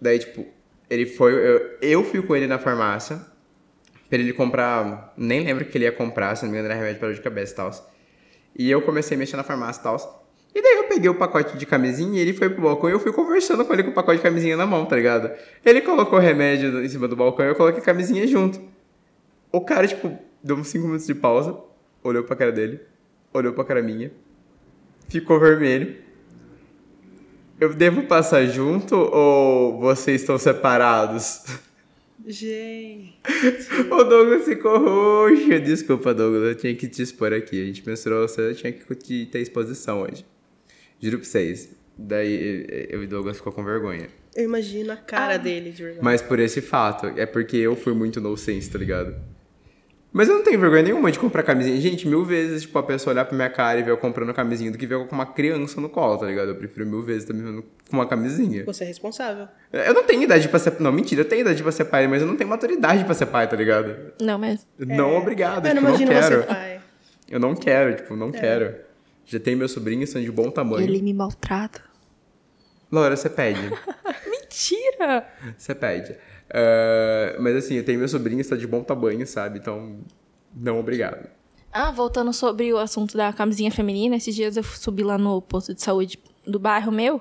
Daí, 0.00 0.18
tipo, 0.18 0.44
ele 0.90 1.06
foi. 1.06 1.32
Eu, 1.32 1.78
eu 1.80 2.04
fui 2.04 2.20
com 2.22 2.36
ele 2.36 2.46
na 2.46 2.58
farmácia 2.58 3.20
pra 4.10 4.18
ele 4.18 4.32
comprar. 4.32 5.14
Nem 5.16 5.42
lembro 5.44 5.64
o 5.64 5.66
que 5.66 5.78
ele 5.78 5.86
ia 5.86 5.92
comprar, 5.92 6.36
se 6.36 6.44
não 6.44 6.52
me 6.52 6.58
engano, 6.58 6.70
era 6.70 6.78
remédio 6.78 6.98
para 6.98 7.08
dor 7.08 7.14
de 7.14 7.22
cabeça 7.22 7.52
e 7.52 7.56
tal. 7.56 7.92
E 8.58 8.70
eu 8.70 8.82
comecei 8.82 9.16
a 9.16 9.18
mexer 9.18 9.36
na 9.36 9.42
farmácia 9.42 9.80
e 9.80 9.82
tal. 9.84 10.22
E 10.54 10.60
daí 10.60 10.76
eu 10.76 10.84
peguei 10.84 11.08
o 11.08 11.14
pacote 11.14 11.56
de 11.56 11.64
camisinha 11.64 12.18
e 12.18 12.20
ele 12.20 12.34
foi 12.34 12.50
pro 12.50 12.60
balcão 12.60 12.90
e 12.90 12.92
eu 12.92 13.00
fui 13.00 13.10
conversando 13.10 13.64
com 13.64 13.72
ele 13.72 13.84
com 13.84 13.90
o 13.90 13.94
pacote 13.94 14.18
de 14.18 14.22
camisinha 14.22 14.54
na 14.54 14.66
mão, 14.66 14.84
tá 14.84 14.96
ligado? 14.96 15.30
Ele 15.64 15.80
colocou 15.80 16.18
o 16.18 16.20
remédio 16.20 16.84
em 16.84 16.88
cima 16.90 17.08
do 17.08 17.16
balcão 17.16 17.46
e 17.46 17.48
eu 17.48 17.54
coloquei 17.54 17.80
a 17.80 17.84
camisinha 17.84 18.26
junto. 18.26 18.60
O 19.50 19.62
cara, 19.62 19.88
tipo, 19.88 20.14
deu 20.44 20.56
uns 20.56 20.68
5 20.68 20.84
minutos 20.84 21.06
de 21.06 21.14
pausa, 21.14 21.56
olhou 22.02 22.24
pra 22.24 22.36
cara 22.36 22.52
dele, 22.52 22.80
olhou 23.32 23.52
pra 23.52 23.64
cara 23.64 23.82
minha, 23.82 24.10
ficou 25.08 25.38
vermelho. 25.40 25.96
Eu 27.60 27.72
devo 27.74 28.02
passar 28.04 28.44
junto 28.46 28.96
ou 28.96 29.78
vocês 29.78 30.20
estão 30.20 30.36
separados? 30.38 31.44
Gente. 32.26 33.14
O 33.90 34.04
Douglas 34.04 34.44
ficou 34.44 34.78
roxo. 34.78 35.60
Desculpa, 35.60 36.12
Douglas, 36.14 36.42
eu 36.48 36.54
tinha 36.54 36.74
que 36.74 36.88
te 36.88 37.02
expor 37.02 37.32
aqui. 37.32 37.62
A 37.62 37.66
gente 37.66 37.86
mensurou 37.86 38.26
você, 38.26 38.40
eu 38.50 38.54
tinha 38.54 38.72
que 38.72 38.94
te- 38.94 39.26
ter 39.26 39.40
exposição 39.40 40.02
hoje. 40.02 40.24
Juro 41.00 41.18
pra 41.18 41.26
vocês. 41.26 41.70
Daí 41.96 42.86
eu 42.90 43.02
e 43.02 43.06
Douglas 43.06 43.36
ficou 43.36 43.52
com 43.52 43.62
vergonha. 43.64 44.08
Eu 44.34 44.44
imagino 44.44 44.92
a 44.92 44.96
cara 44.96 45.36
dele, 45.36 45.70
de 45.70 45.82
verdade. 45.82 46.04
Mas 46.04 46.22
por 46.22 46.38
esse 46.40 46.60
fato, 46.60 47.06
é 47.16 47.26
porque 47.26 47.56
eu 47.58 47.76
fui 47.76 47.92
muito 47.92 48.20
no 48.20 48.36
sense, 48.36 48.70
tá 48.70 48.78
ligado? 48.78 49.14
Mas 50.12 50.28
eu 50.28 50.34
não 50.34 50.44
tenho 50.44 50.60
vergonha 50.60 50.82
nenhuma 50.82 51.10
de 51.10 51.18
comprar 51.18 51.42
camisinha. 51.42 51.80
Gente, 51.80 52.06
mil 52.06 52.22
vezes, 52.22 52.62
tipo, 52.62 52.78
a 52.78 52.82
pessoa 52.82 53.14
olhar 53.14 53.24
pra 53.24 53.34
minha 53.34 53.48
cara 53.48 53.80
e 53.80 53.82
ver 53.82 53.92
eu 53.92 53.96
comprando 53.96 54.32
camisinha 54.34 54.70
do 54.70 54.76
que 54.76 54.86
ver 54.86 54.96
eu 54.96 55.06
com 55.06 55.14
uma 55.14 55.24
criança 55.24 55.80
no 55.80 55.88
colo, 55.88 56.18
tá 56.18 56.26
ligado? 56.26 56.48
Eu 56.48 56.54
prefiro 56.56 56.86
mil 56.86 57.02
vezes 57.02 57.26
vendo 57.26 57.64
com 57.88 57.96
uma 57.96 58.06
camisinha. 58.06 58.62
Você 58.66 58.84
é 58.84 58.86
responsável. 58.86 59.48
Eu 59.72 59.94
não 59.94 60.04
tenho 60.04 60.22
idade 60.22 60.48
pra 60.50 60.58
ser. 60.58 60.78
Não, 60.80 60.92
mentira, 60.92 61.22
eu 61.22 61.24
tenho 61.24 61.40
idade 61.40 61.62
pra 61.62 61.72
ser 61.72 61.86
pai, 61.86 62.06
mas 62.06 62.20
eu 62.20 62.28
não 62.28 62.36
tenho 62.36 62.50
maturidade 62.50 63.04
pra 63.06 63.14
ser 63.14 63.26
pai, 63.26 63.48
tá 63.48 63.56
ligado? 63.56 64.12
Não 64.20 64.38
mesmo. 64.38 64.66
Não, 64.78 65.16
obrigado. 65.16 65.66
Eu 65.66 65.74
tipo, 65.74 65.82
não 65.82 65.90
não 65.92 66.00
imagino 66.00 66.10
quero. 66.10 66.40
você 66.42 66.46
pai. 66.46 66.80
Eu 67.30 67.40
não 67.40 67.54
quero, 67.54 67.96
tipo, 67.96 68.14
não 68.14 68.30
quero. 68.30 68.74
Já 69.24 69.40
tem 69.40 69.56
meus 69.56 69.72
sobrinhos, 69.72 70.10
são 70.10 70.20
de 70.20 70.30
bom 70.30 70.50
tamanho. 70.50 70.82
Ele 70.84 71.00
me 71.00 71.14
maltrata. 71.14 71.80
Laura, 72.90 73.16
você 73.16 73.30
pede. 73.30 73.60
Mentira! 74.28 75.26
Você 75.56 75.74
pede. 75.74 76.14
Ah, 76.52 77.36
mas 77.40 77.56
assim, 77.56 77.74
eu 77.74 77.84
tenho 77.84 77.98
meu 77.98 78.08
sobrinho, 78.08 78.40
está 78.40 78.54
de 78.54 78.66
bom 78.66 78.82
tamanho, 78.82 79.26
sabe? 79.26 79.58
Então, 79.58 80.00
não 80.54 80.78
obrigado. 80.78 81.28
Ah, 81.72 81.90
voltando 81.90 82.32
sobre 82.34 82.72
o 82.72 82.78
assunto 82.78 83.16
da 83.16 83.32
camisinha 83.32 83.70
feminina, 83.70 84.16
esses 84.16 84.34
dias 84.34 84.58
eu 84.58 84.62
subi 84.62 85.02
lá 85.02 85.16
no 85.16 85.40
posto 85.40 85.72
de 85.72 85.80
saúde 85.80 86.18
do 86.46 86.58
bairro 86.58 86.92
meu 86.92 87.20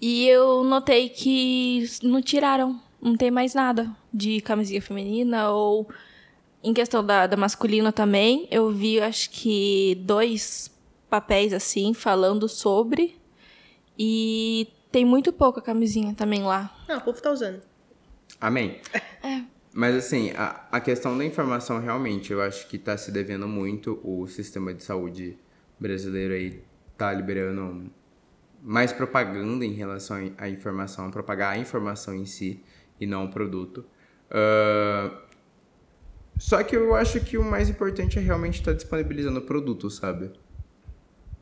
e 0.00 0.28
eu 0.28 0.62
notei 0.62 1.08
que 1.08 1.84
não 2.02 2.22
tiraram, 2.22 2.80
não 3.02 3.16
tem 3.16 3.32
mais 3.32 3.52
nada 3.52 3.90
de 4.14 4.40
camisinha 4.42 4.80
feminina 4.80 5.50
ou 5.50 5.88
em 6.62 6.72
questão 6.72 7.04
da, 7.04 7.26
da 7.26 7.36
masculina 7.36 7.90
também, 7.90 8.46
eu 8.48 8.70
vi 8.70 9.00
acho 9.00 9.30
que 9.30 9.96
dois 10.02 10.70
papéis 11.08 11.52
assim 11.52 11.92
falando 11.92 12.48
sobre 12.48 13.16
e 13.98 14.68
tem 14.92 15.04
muito 15.04 15.32
pouca 15.32 15.60
camisinha 15.60 16.14
também 16.14 16.44
lá. 16.44 16.72
Não, 16.88 16.98
o 16.98 17.00
povo 17.00 17.20
tá 17.20 17.32
usando. 17.32 17.60
Amém. 18.40 18.80
Mas 19.72 19.94
assim, 19.94 20.30
a, 20.32 20.66
a 20.72 20.80
questão 20.80 21.16
da 21.16 21.24
informação 21.24 21.78
realmente, 21.78 22.32
eu 22.32 22.42
acho 22.42 22.66
que 22.68 22.76
está 22.76 22.96
se 22.96 23.12
devendo 23.12 23.46
muito. 23.46 24.00
O 24.02 24.26
sistema 24.26 24.74
de 24.74 24.82
saúde 24.82 25.38
brasileiro 25.78 26.34
aí 26.34 26.62
tá 26.96 27.12
liberando 27.12 27.90
mais 28.62 28.92
propaganda 28.92 29.64
em 29.64 29.72
relação 29.72 30.16
à 30.36 30.48
informação, 30.48 31.10
propagar 31.10 31.52
a 31.52 31.58
informação 31.58 32.14
em 32.14 32.26
si 32.26 32.62
e 33.00 33.06
não 33.06 33.26
o 33.26 33.30
produto. 33.30 33.84
Ah, 34.30 35.22
só 36.38 36.62
que 36.62 36.76
eu 36.76 36.94
acho 36.94 37.20
que 37.20 37.38
o 37.38 37.44
mais 37.44 37.68
importante 37.68 38.18
é 38.18 38.22
realmente 38.22 38.60
estar 38.60 38.72
disponibilizando 38.72 39.38
o 39.38 39.42
produto, 39.42 39.88
sabe? 39.88 40.32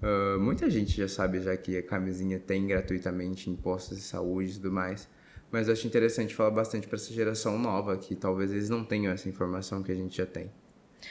Ah, 0.02 0.36
muita 0.38 0.68
gente 0.70 0.96
já 0.96 1.08
sabe 1.08 1.40
já 1.40 1.56
que 1.56 1.76
a 1.78 1.82
camisinha 1.82 2.38
tem 2.38 2.66
gratuitamente 2.66 3.50
em 3.50 3.56
postos 3.56 3.98
de 3.98 4.04
saúde 4.04 4.50
e 4.50 4.54
tudo 4.54 4.72
mais. 4.72 5.08
Mas 5.50 5.66
eu 5.66 5.72
acho 5.72 5.86
interessante 5.86 6.34
falar 6.34 6.50
bastante 6.50 6.86
para 6.86 6.96
essa 6.96 7.12
geração 7.12 7.58
nova, 7.58 7.96
que 7.96 8.14
talvez 8.14 8.50
eles 8.50 8.68
não 8.68 8.84
tenham 8.84 9.12
essa 9.12 9.28
informação 9.28 9.82
que 9.82 9.90
a 9.90 9.94
gente 9.94 10.16
já 10.16 10.26
tem. 10.26 10.50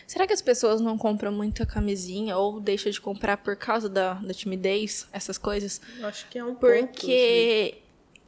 Será 0.06 0.28
que 0.28 0.34
as 0.34 0.42
pessoas 0.42 0.82
não 0.82 0.98
compram 0.98 1.32
muita 1.32 1.66
camisinha 1.66 2.38
ou 2.38 2.60
deixam 2.60 2.92
de 2.92 3.00
comprar 3.02 3.38
por 3.38 3.56
causa 3.56 3.90
da, 3.90 4.16
da 4.16 4.34
timidez, 4.34 5.08
essas 5.12 5.38
coisas? 5.38 5.82
Eu 5.98 6.08
acho 6.08 6.28
que 6.30 6.38
é 6.38 6.44
um 6.44 6.54
ponto. 6.54 6.60
Porque 6.60 7.78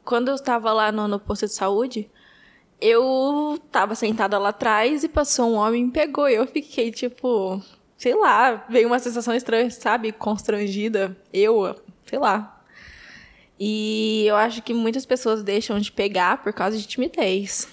quando 0.03 0.29
eu 0.29 0.35
estava 0.35 0.71
lá 0.71 0.91
no, 0.91 1.07
no 1.07 1.19
posto 1.19 1.45
de 1.45 1.53
saúde, 1.53 2.09
eu 2.81 3.59
tava 3.71 3.93
sentada 3.93 4.37
lá 4.37 4.49
atrás 4.49 5.03
e 5.03 5.09
passou 5.09 5.51
um 5.51 5.55
homem 5.55 5.83
e 5.83 5.85
me 5.85 5.91
pegou. 5.91 6.27
E 6.29 6.35
eu 6.35 6.47
fiquei, 6.47 6.91
tipo, 6.91 7.61
sei 7.97 8.15
lá, 8.15 8.65
veio 8.69 8.87
uma 8.87 8.99
sensação 8.99 9.35
estranha, 9.35 9.69
sabe? 9.69 10.11
Constrangida. 10.11 11.15
Eu, 11.31 11.75
sei 12.05 12.17
lá. 12.17 12.58
E 13.59 14.23
eu 14.25 14.37
acho 14.37 14.61
que 14.61 14.73
muitas 14.73 15.05
pessoas 15.05 15.43
deixam 15.43 15.79
de 15.79 15.91
pegar 15.91 16.41
por 16.41 16.53
causa 16.53 16.77
de 16.77 16.87
timidez. 16.87 17.67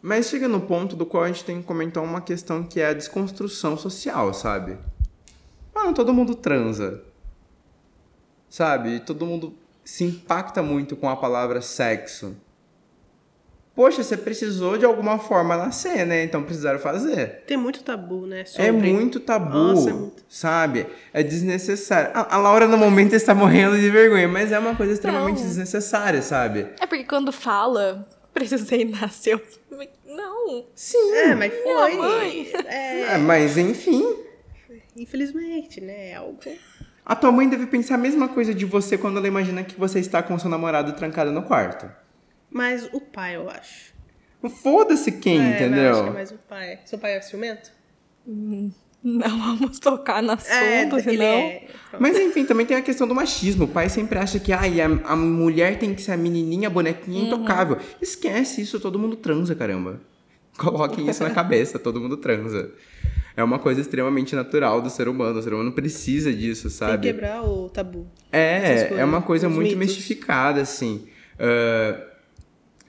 Mas 0.00 0.28
chega 0.28 0.48
no 0.48 0.60
ponto 0.60 0.96
do 0.96 1.04
qual 1.04 1.24
a 1.24 1.26
gente 1.26 1.44
tem 1.44 1.60
que 1.60 1.66
comentar 1.66 2.02
uma 2.02 2.20
questão 2.20 2.62
que 2.62 2.80
é 2.80 2.86
a 2.86 2.94
desconstrução 2.94 3.76
social, 3.76 4.32
sabe? 4.32 4.78
Mano, 5.74 5.92
todo 5.92 6.14
mundo 6.14 6.34
transa. 6.34 7.02
Sabe? 8.48 9.00
Todo 9.00 9.26
mundo 9.26 9.54
se 9.84 10.04
impacta 10.04 10.62
muito 10.62 10.96
com 10.96 11.08
a 11.08 11.16
palavra 11.16 11.60
sexo. 11.60 12.34
Poxa, 13.76 14.02
você 14.02 14.16
precisou 14.16 14.78
de 14.78 14.86
alguma 14.86 15.18
forma 15.18 15.54
nascer, 15.56 16.06
né? 16.06 16.24
Então 16.24 16.42
precisaram 16.42 16.78
fazer. 16.78 17.42
Tem 17.46 17.58
muito 17.58 17.82
tabu, 17.82 18.26
né? 18.26 18.40
É 18.40 18.44
sobre- 18.46 18.72
muito 18.92 19.20
tabu, 19.20 19.52
Nossa, 19.54 19.90
é 19.90 19.92
muito. 19.92 20.24
sabe? 20.30 20.86
É 21.12 21.22
desnecessário. 21.22 22.10
A, 22.14 22.36
a 22.36 22.38
Laura, 22.38 22.66
no 22.66 22.78
momento, 22.78 23.12
está 23.14 23.34
morrendo 23.34 23.78
de 23.78 23.90
vergonha, 23.90 24.26
mas 24.26 24.50
é 24.50 24.58
uma 24.58 24.74
coisa 24.74 24.94
extremamente 24.94 25.40
Não. 25.40 25.46
desnecessária, 25.46 26.22
sabe? 26.22 26.68
É 26.80 26.86
porque 26.86 27.04
quando 27.04 27.30
fala, 27.30 28.08
precisei 28.32 28.86
nascer. 28.86 29.34
eu- 29.34 29.86
Não. 30.06 30.64
Sim. 30.74 31.12
É, 31.12 31.34
mas 31.34 31.52
Minha 31.52 31.76
foi. 31.78 31.94
mãe. 31.96 32.50
É, 32.66 33.00
É, 33.14 33.18
mas 33.18 33.58
enfim. 33.58 34.02
infelizmente, 34.96 35.80
né? 35.82 36.10
É 36.10 36.14
algo. 36.14 36.38
A 37.04 37.14
tua 37.14 37.30
mãe 37.30 37.48
deve 37.48 37.66
pensar 37.66 37.96
a 37.96 37.98
mesma 37.98 38.28
coisa 38.28 38.54
de 38.54 38.64
você 38.64 38.96
quando 38.96 39.18
ela 39.18 39.28
imagina 39.28 39.62
que 39.62 39.78
você 39.78 40.00
está 40.00 40.22
com 40.22 40.38
seu 40.38 40.48
namorado 40.50 40.92
trancado 40.94 41.30
no 41.30 41.42
quarto. 41.42 41.86
Mas 42.56 42.88
o 42.92 43.00
pai, 43.00 43.36
eu 43.36 43.50
acho. 43.50 43.94
Foda-se 44.62 45.12
quem, 45.12 45.36
É, 45.38 45.40
mas 45.42 45.60
eu 45.60 45.66
entendeu? 45.66 45.90
acho 45.92 46.02
que 46.04 46.08
é 46.08 46.12
mais 46.12 46.30
o 46.32 46.38
pai. 46.48 46.78
Seu 46.86 46.98
pai 46.98 47.12
é 47.16 47.20
ciumento? 47.20 47.70
Não 49.04 49.38
vamos 49.38 49.78
tocar 49.78 50.20
no 50.22 50.32
assunto, 50.32 50.96
ele 50.96 51.02
senão. 51.02 51.24
é. 51.24 51.66
Mas 52.00 52.18
enfim, 52.18 52.44
também 52.44 52.66
tem 52.66 52.76
a 52.76 52.82
questão 52.82 53.06
do 53.06 53.14
machismo. 53.14 53.64
O 53.64 53.68
pai 53.68 53.88
sempre 53.88 54.18
acha 54.18 54.40
que 54.40 54.52
ai, 54.52 54.80
a, 54.80 54.86
a 54.86 55.14
mulher 55.14 55.78
tem 55.78 55.94
que 55.94 56.02
ser 56.02 56.12
a 56.12 56.16
menininha, 56.16 56.66
a 56.66 56.70
bonequinha 56.70 57.20
Uhum. 57.20 57.26
intocável. 57.26 57.76
Esquece 58.02 58.62
isso, 58.62 58.80
todo 58.80 58.98
mundo 58.98 59.14
transa, 59.16 59.54
caramba. 59.54 60.00
Coloquem 60.58 61.08
isso 61.08 61.22
na 61.22 61.30
cabeça, 61.34 61.78
todo 61.78 62.00
mundo 62.00 62.16
transa. 62.16 62.72
É 63.36 63.44
uma 63.44 63.58
coisa 63.60 63.80
extremamente 63.80 64.34
natural 64.34 64.80
do 64.80 64.90
ser 64.90 65.06
humano. 65.08 65.38
O 65.38 65.42
ser 65.42 65.52
humano 65.54 65.70
precisa 65.72 66.32
disso, 66.32 66.62
Tem 66.62 66.70
que 66.70 66.76
sabe? 66.76 67.06
quebrar 67.06 67.44
o 67.44 67.68
tabu. 67.68 68.08
É, 68.32 68.60
coisas, 68.60 68.98
é 68.98 69.04
uma 69.04 69.22
coisa 69.22 69.48
muito 69.48 69.76
mitos. 69.76 69.94
mistificada, 69.94 70.60
assim. 70.62 71.06
Ah, 71.38 72.02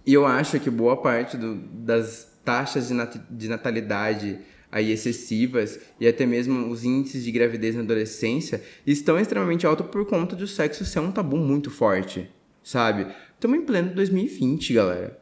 e 0.08 0.14
eu 0.14 0.26
acho 0.26 0.60
que 0.60 0.70
boa 0.70 0.98
parte 0.98 1.36
do- 1.38 1.56
das 1.56 2.26
taxas 2.44 2.88
de, 2.88 2.94
nat- 2.94 3.22
de 3.30 3.48
natalidade 3.50 4.40
aí 4.72 4.92
excessivas 4.92 5.80
e 6.00 6.08
até 6.08 6.26
mesmo 6.26 6.70
os 6.72 6.84
índices 6.84 7.24
de 7.24 7.32
gravidez 7.32 7.76
na 7.76 7.82
adolescência 7.82 8.62
estão 8.86 9.20
extremamente 9.20 9.68
altos 9.68 9.88
por 9.88 10.06
conta 10.06 10.36
do 10.36 10.48
sexo 10.48 10.84
ser 10.86 11.00
um 11.00 11.12
tabu 11.12 11.38
muito 11.38 11.70
forte, 11.70 12.30
sabe? 12.64 13.08
Estamos 13.34 13.58
em 13.60 13.62
pleno 13.62 13.94
2020, 13.94 14.74
galera. 14.74 15.20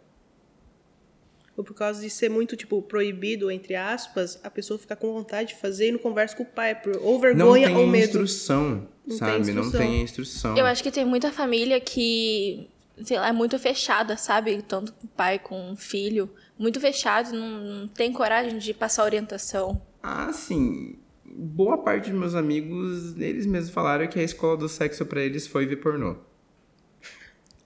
Ou 1.57 1.63
por 1.63 1.73
causa 1.73 2.01
de 2.01 2.09
ser 2.09 2.29
muito, 2.29 2.55
tipo, 2.57 2.81
proibido, 2.81 3.49
entre 3.49 3.75
aspas, 3.75 4.37
a 4.43 4.49
pessoa 4.49 4.77
fica 4.77 4.93
com 4.95 5.13
vontade 5.13 5.49
de 5.53 5.55
fazer 5.55 5.87
e 5.87 5.91
não 5.93 5.99
conversa 5.99 6.35
com 6.35 6.43
o 6.43 6.45
pai, 6.45 6.75
por 6.75 6.97
ou 6.97 7.13
Não 7.13 7.19
vergonha 7.21 7.77
ou 7.77 7.87
medo. 7.87 8.03
instrução, 8.05 8.87
tem 9.07 9.17
sabe? 9.17 9.31
Não 9.53 9.61
instrução. 9.63 9.79
tem 9.79 10.01
instrução. 10.01 10.57
Eu 10.57 10.65
acho 10.65 10.83
que 10.83 10.91
tem 10.91 11.05
muita 11.05 11.31
família 11.31 11.79
que, 11.79 12.67
sei 13.03 13.17
lá, 13.17 13.29
é 13.29 13.31
muito 13.31 13.57
fechada, 13.59 14.17
sabe? 14.17 14.61
Tanto 14.61 14.93
com 14.93 15.05
o 15.05 15.09
pai 15.09 15.39
com 15.39 15.73
o 15.73 15.75
filho. 15.75 16.29
Muito 16.57 16.79
fechado, 16.79 17.33
não, 17.33 17.81
não 17.81 17.87
tem 17.87 18.11
coragem 18.13 18.57
de 18.57 18.73
passar 18.73 19.03
orientação. 19.03 19.81
Ah, 20.01 20.31
sim. 20.31 20.99
Boa 21.25 21.77
parte 21.79 22.09
dos 22.09 22.19
meus 22.19 22.35
amigos, 22.35 23.17
eles 23.17 23.45
mesmos 23.45 23.73
falaram 23.73 24.07
que 24.07 24.19
a 24.19 24.23
escola 24.23 24.55
do 24.55 24.69
sexo 24.69 25.05
pra 25.05 25.21
eles 25.21 25.45
foi 25.47 25.65
ver 25.65 25.77
pornô. 25.77 26.15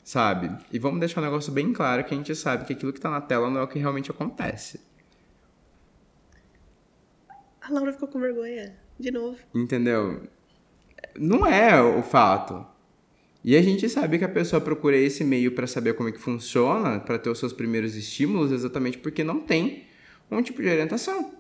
Sabe? 0.04 0.58
E 0.72 0.80
vamos 0.80 1.00
deixar 1.00 1.22
um 1.22 1.24
negócio 1.24 1.52
bem 1.52 1.72
claro 1.72 2.04
que 2.04 2.14
a 2.14 2.18
gente 2.18 2.36
sabe 2.36 2.66
que 2.66 2.74
aquilo 2.74 2.92
que 2.92 3.00
tá 3.00 3.12
na 3.12 3.22
tela 3.22 3.48
não 3.50 3.60
é 3.60 3.64
o 3.64 3.68
que 3.68 3.78
realmente 3.78 4.10
acontece. 4.10 4.82
A 7.62 7.72
Laura 7.72 7.94
ficou 7.94 8.08
com 8.08 8.20
vergonha. 8.20 8.76
De 9.00 9.12
novo. 9.12 9.38
Entendeu? 9.54 10.28
Não 11.16 11.46
é 11.46 11.80
o 11.80 12.02
fato. 12.02 12.66
E 13.44 13.56
a 13.56 13.62
gente 13.62 13.88
sabe 13.88 14.20
que 14.20 14.26
a 14.26 14.30
pessoa 14.30 14.60
procura 14.62 14.98
esse 14.98 15.24
meio 15.24 15.54
pra 15.54 15.66
saber 15.66 15.94
como 15.94 16.10
é 16.10 16.12
que 16.12 16.20
funciona, 16.20 17.00
pra 17.00 17.18
ter 17.18 17.30
os 17.30 17.40
seus 17.40 17.54
primeiros 17.54 17.96
estímulos, 17.96 18.52
exatamente 18.52 18.98
porque 18.98 19.24
não 19.24 19.40
tem 19.40 19.86
um 20.30 20.42
tipo 20.42 20.62
de 20.62 20.70
orientação. 20.70 21.34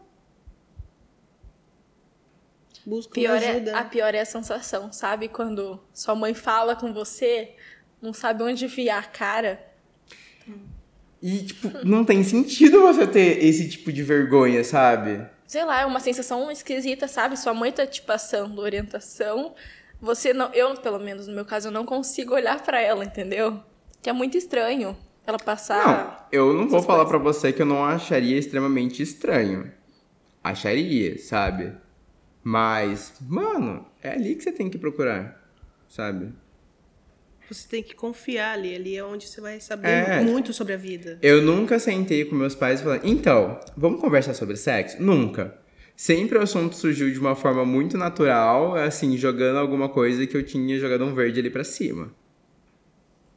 Busca 2.85 3.13
Pior 3.13 3.37
uma 3.37 3.43
é, 3.43 3.49
ajuda. 3.51 3.77
a 3.77 3.83
pior 3.83 4.15
é 4.15 4.21
a 4.21 4.25
sensação, 4.25 4.91
sabe? 4.91 5.27
Quando 5.27 5.79
sua 5.93 6.15
mãe 6.15 6.33
fala 6.33 6.75
com 6.75 6.93
você, 6.93 7.51
não 8.01 8.13
sabe 8.13 8.43
onde 8.43 8.65
enfiar 8.65 8.99
a 8.99 9.03
cara. 9.03 9.61
E, 11.21 11.43
tipo, 11.43 11.69
não 11.85 12.05
tem 12.05 12.23
sentido 12.23 12.81
você 12.81 13.05
ter 13.05 13.43
esse 13.43 13.67
tipo 13.67 13.91
de 13.91 14.01
vergonha, 14.01 14.63
sabe? 14.63 15.27
Sei 15.45 15.65
lá, 15.65 15.81
é 15.81 15.85
uma 15.85 15.99
sensação 15.99 16.49
esquisita, 16.49 17.07
sabe? 17.07 17.37
Sua 17.37 17.53
mãe 17.53 17.71
tá 17.71 17.85
te 17.85 18.01
passando 18.01 18.59
orientação. 18.61 19.53
Você 20.01 20.33
não. 20.33 20.51
Eu, 20.53 20.75
pelo 20.77 20.99
menos 20.99 21.27
no 21.27 21.35
meu 21.35 21.45
caso, 21.45 21.67
eu 21.67 21.71
não 21.71 21.85
consigo 21.85 22.33
olhar 22.33 22.61
pra 22.63 22.79
ela, 22.81 23.03
entendeu? 23.03 23.61
Que 24.01 24.09
é 24.09 24.13
muito 24.13 24.37
estranho 24.37 24.95
ela 25.27 25.37
passar. 25.37 25.85
Não, 25.87 26.17
eu 26.31 26.53
não 26.53 26.67
vou 26.67 26.81
falar 26.81 27.05
pra 27.05 27.17
você 27.17 27.51
que 27.51 27.61
eu 27.61 27.65
não 27.65 27.83
acharia 27.85 28.37
extremamente 28.37 29.03
estranho. 29.03 29.71
Acharia, 30.43 31.17
sabe? 31.19 31.73
Mas, 32.43 33.13
mano, 33.21 33.85
é 34.01 34.11
ali 34.13 34.35
que 34.35 34.43
você 34.43 34.51
tem 34.51 34.69
que 34.69 34.77
procurar, 34.77 35.39
sabe? 35.89 36.33
Você 37.49 37.67
tem 37.67 37.83
que 37.83 37.93
confiar 37.93 38.53
ali. 38.53 38.73
Ali 38.75 38.95
é 38.95 39.03
onde 39.03 39.27
você 39.27 39.41
vai 39.41 39.59
saber 39.59 39.89
É. 39.89 40.21
muito 40.21 40.53
sobre 40.53 40.73
a 40.73 40.77
vida. 40.77 41.19
Eu 41.21 41.41
nunca 41.41 41.77
sentei 41.77 42.23
com 42.23 42.35
meus 42.35 42.55
pais 42.55 42.79
e 42.79 42.83
falei, 42.83 43.01
então, 43.03 43.59
vamos 43.75 43.99
conversar 43.99 44.33
sobre 44.33 44.55
sexo? 44.55 45.01
Nunca. 45.01 45.58
Sempre 45.99 46.37
o 46.37 46.41
assunto 46.41 46.77
surgiu 46.77 47.11
de 47.11 47.19
uma 47.19 47.35
forma 47.35 47.65
muito 47.65 47.97
natural, 47.97 48.73
assim, 48.73 49.17
jogando 49.17 49.57
alguma 49.57 49.89
coisa 49.89 50.25
que 50.25 50.37
eu 50.37 50.41
tinha 50.41 50.79
jogado 50.79 51.03
um 51.03 51.13
verde 51.13 51.41
ali 51.41 51.49
pra 51.49 51.65
cima. 51.65 52.09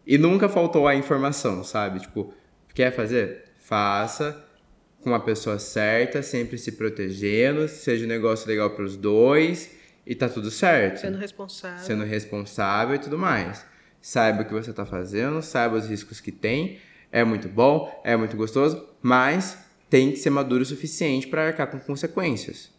E 0.06 0.16
nunca 0.16 0.48
faltou 0.48 0.86
a 0.86 0.94
informação, 0.94 1.64
sabe? 1.64 1.98
Tipo, 1.98 2.32
quer 2.72 2.92
fazer? 2.92 3.46
Faça 3.58 4.46
com 5.00 5.12
a 5.12 5.18
pessoa 5.18 5.58
certa, 5.58 6.22
sempre 6.22 6.56
se 6.56 6.70
protegendo, 6.70 7.66
seja 7.66 8.04
um 8.04 8.08
negócio 8.08 8.46
legal 8.46 8.70
pros 8.70 8.96
dois 8.96 9.74
e 10.06 10.14
tá 10.14 10.28
tudo 10.28 10.48
certo. 10.48 11.00
Sendo 11.00 11.18
responsável. 11.18 11.84
Sendo 11.84 12.04
responsável 12.04 12.94
e 12.94 12.98
tudo 13.00 13.18
mais. 13.18 13.66
Saiba 14.00 14.42
o 14.42 14.44
que 14.44 14.54
você 14.54 14.72
tá 14.72 14.86
fazendo, 14.86 15.42
saiba 15.42 15.78
os 15.78 15.88
riscos 15.88 16.20
que 16.20 16.30
tem. 16.30 16.78
É 17.10 17.24
muito 17.24 17.48
bom, 17.48 18.00
é 18.04 18.16
muito 18.16 18.36
gostoso, 18.36 18.86
mas 19.02 19.58
tem 19.92 20.10
que 20.10 20.16
ser 20.16 20.30
maduro 20.30 20.62
o 20.62 20.64
suficiente 20.64 21.26
para 21.26 21.48
arcar 21.48 21.70
com 21.70 21.78
consequências. 21.78 22.72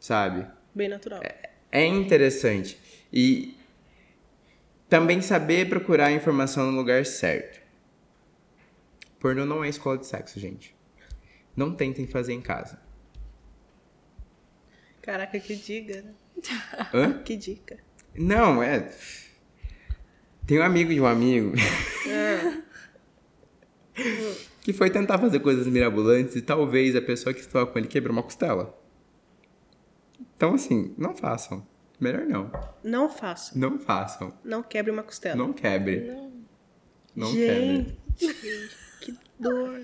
Sabe? 0.00 0.48
Bem 0.74 0.88
natural. 0.88 1.22
É 1.70 1.86
interessante. 1.86 2.76
E 3.12 3.56
também 4.88 5.22
saber 5.22 5.68
procurar 5.68 6.06
a 6.06 6.12
informação 6.12 6.72
no 6.72 6.76
lugar 6.76 7.06
certo. 7.06 7.60
Pornô 9.20 9.46
não 9.46 9.62
é 9.62 9.68
escola 9.68 9.96
de 9.96 10.08
sexo, 10.08 10.40
gente. 10.40 10.74
Não 11.54 11.72
tentem 11.72 12.04
fazer 12.08 12.32
em 12.32 12.42
casa. 12.42 12.82
Caraca, 15.02 15.38
que 15.38 15.54
dica, 15.54 16.02
né? 16.02 16.14
Hã? 16.92 17.22
Que 17.22 17.36
dica. 17.36 17.78
Não, 18.12 18.60
é. 18.60 18.92
Tem 20.48 20.58
um 20.58 20.64
amigo 20.64 20.92
de 20.92 21.00
um 21.00 21.06
amigo 21.06 21.52
que 24.62 24.72
foi 24.72 24.90
tentar 24.90 25.18
fazer 25.18 25.40
coisas 25.40 25.66
mirabolantes 25.66 26.36
e 26.36 26.42
talvez 26.42 26.96
a 26.96 27.02
pessoa 27.02 27.34
que 27.34 27.40
estava 27.40 27.66
com 27.66 27.78
ele 27.78 27.88
quebrou 27.88 28.12
uma 28.12 28.22
costela. 28.22 28.78
Então, 30.36 30.54
assim, 30.54 30.94
não 30.96 31.14
façam. 31.14 31.66
Melhor 32.00 32.26
não. 32.26 32.50
Não 32.82 33.08
faça. 33.08 33.56
Não 33.56 33.78
façam. 33.78 34.32
Não 34.44 34.62
quebre 34.62 34.90
uma 34.90 35.02
costela. 35.02 35.36
Não 35.36 35.52
quebre. 35.52 36.10
Não, 37.14 37.32
quebre. 37.32 37.96
Gente, 38.16 38.74
que 39.00 39.16
dor. 39.38 39.80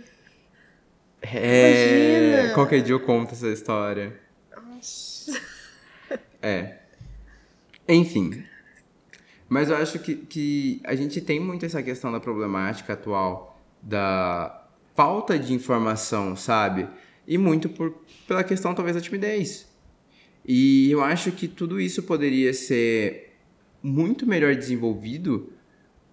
É. 1.23 2.31
Imagina. 2.31 2.55
Qualquer 2.55 2.83
dia 2.83 2.95
eu 2.95 3.01
conto 3.01 3.33
essa 3.33 3.49
história. 3.49 4.19
Nossa. 4.57 5.41
É. 6.43 6.79
Enfim. 7.89 8.45
Mas 9.49 9.71
eu 9.71 9.77
acho 9.77 9.99
que, 9.99 10.15
que 10.15 10.81
a 10.85 10.95
gente 10.95 11.21
tem 11.21 11.41
muito 11.41 11.65
essa 11.65 11.83
questão 11.83 12.13
da 12.13 12.21
problemática 12.21 12.93
atual 12.93 13.58
da 13.89 14.67
falta 14.95 15.39
de 15.39 15.55
informação, 15.55 16.37
sabe? 16.37 16.87
E 17.27 17.39
muito 17.39 17.69
por, 17.69 17.95
pela 18.27 18.45
questão, 18.45 18.75
talvez, 18.75 18.95
da 18.97 19.03
timidez. 19.03 19.67
E 20.45 20.91
eu 20.91 21.03
acho 21.03 21.33
que 21.33 21.49
tudo 21.49 21.81
isso 21.81 22.03
poderia 22.03 22.53
ser 22.53 23.35
muito 23.83 24.27
melhor 24.27 24.55
desenvolvido 24.55 25.53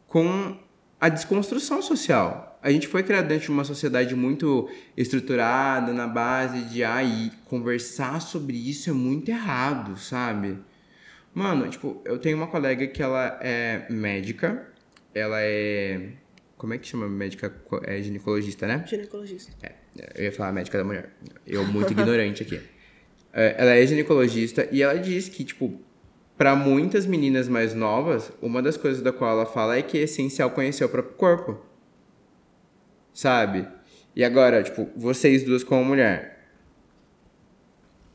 com 0.07 0.57
a 0.99 1.09
desconstrução 1.09 1.81
social. 1.81 2.59
A 2.61 2.71
gente 2.71 2.87
foi 2.87 3.03
criado 3.03 3.27
dentro 3.27 3.45
de 3.45 3.51
uma 3.51 3.63
sociedade 3.63 4.15
muito 4.15 4.69
estruturada 4.95 5.93
na 5.93 6.07
base 6.07 6.61
de 6.61 6.83
ai, 6.83 7.31
conversar 7.45 8.21
sobre 8.21 8.57
isso 8.57 8.89
é 8.89 8.93
muito 8.93 9.29
errado, 9.29 9.97
sabe? 9.97 10.57
Mano, 11.33 11.69
tipo, 11.69 12.01
eu 12.05 12.17
tenho 12.17 12.37
uma 12.37 12.47
colega 12.47 12.87
que 12.87 13.03
ela 13.03 13.37
é 13.41 13.85
médica, 13.89 14.67
ela 15.13 15.41
é. 15.41 16.13
Como 16.57 16.73
é 16.73 16.77
que 16.77 16.87
chama 16.87 17.07
médica? 17.07 17.53
É 17.83 18.01
ginecologista, 18.01 18.65
né? 18.65 18.83
Ginecologista. 18.87 19.51
É, 19.61 19.73
eu 20.15 20.23
ia 20.25 20.31
falar 20.31 20.51
médica 20.51 20.77
da 20.77 20.83
mulher. 20.83 21.09
Eu 21.45 21.65
muito 21.65 21.91
ignorante 21.91 22.43
aqui. 22.43 22.61
É, 23.33 23.55
Ela 23.57 23.75
é 23.75 23.85
ginecologista 23.85 24.67
e 24.71 24.81
ela 24.81 24.97
diz 24.97 25.27
que, 25.27 25.43
tipo, 25.43 25.79
para 26.37 26.55
muitas 26.55 27.05
meninas 27.05 27.47
mais 27.47 27.73
novas, 27.73 28.31
uma 28.41 28.61
das 28.61 28.77
coisas 28.77 29.01
da 29.01 29.11
qual 29.11 29.31
ela 29.31 29.45
fala 29.45 29.77
é 29.77 29.81
que 29.81 29.97
é 29.97 30.01
essencial 30.01 30.51
conhecer 30.51 30.85
o 30.85 30.89
próprio 30.89 31.15
corpo. 31.15 31.65
Sabe? 33.13 33.67
E 34.15 34.23
agora, 34.23 34.63
tipo, 34.63 34.89
vocês 34.95 35.43
duas 35.43 35.63
como 35.63 35.83
mulher. 35.83 36.49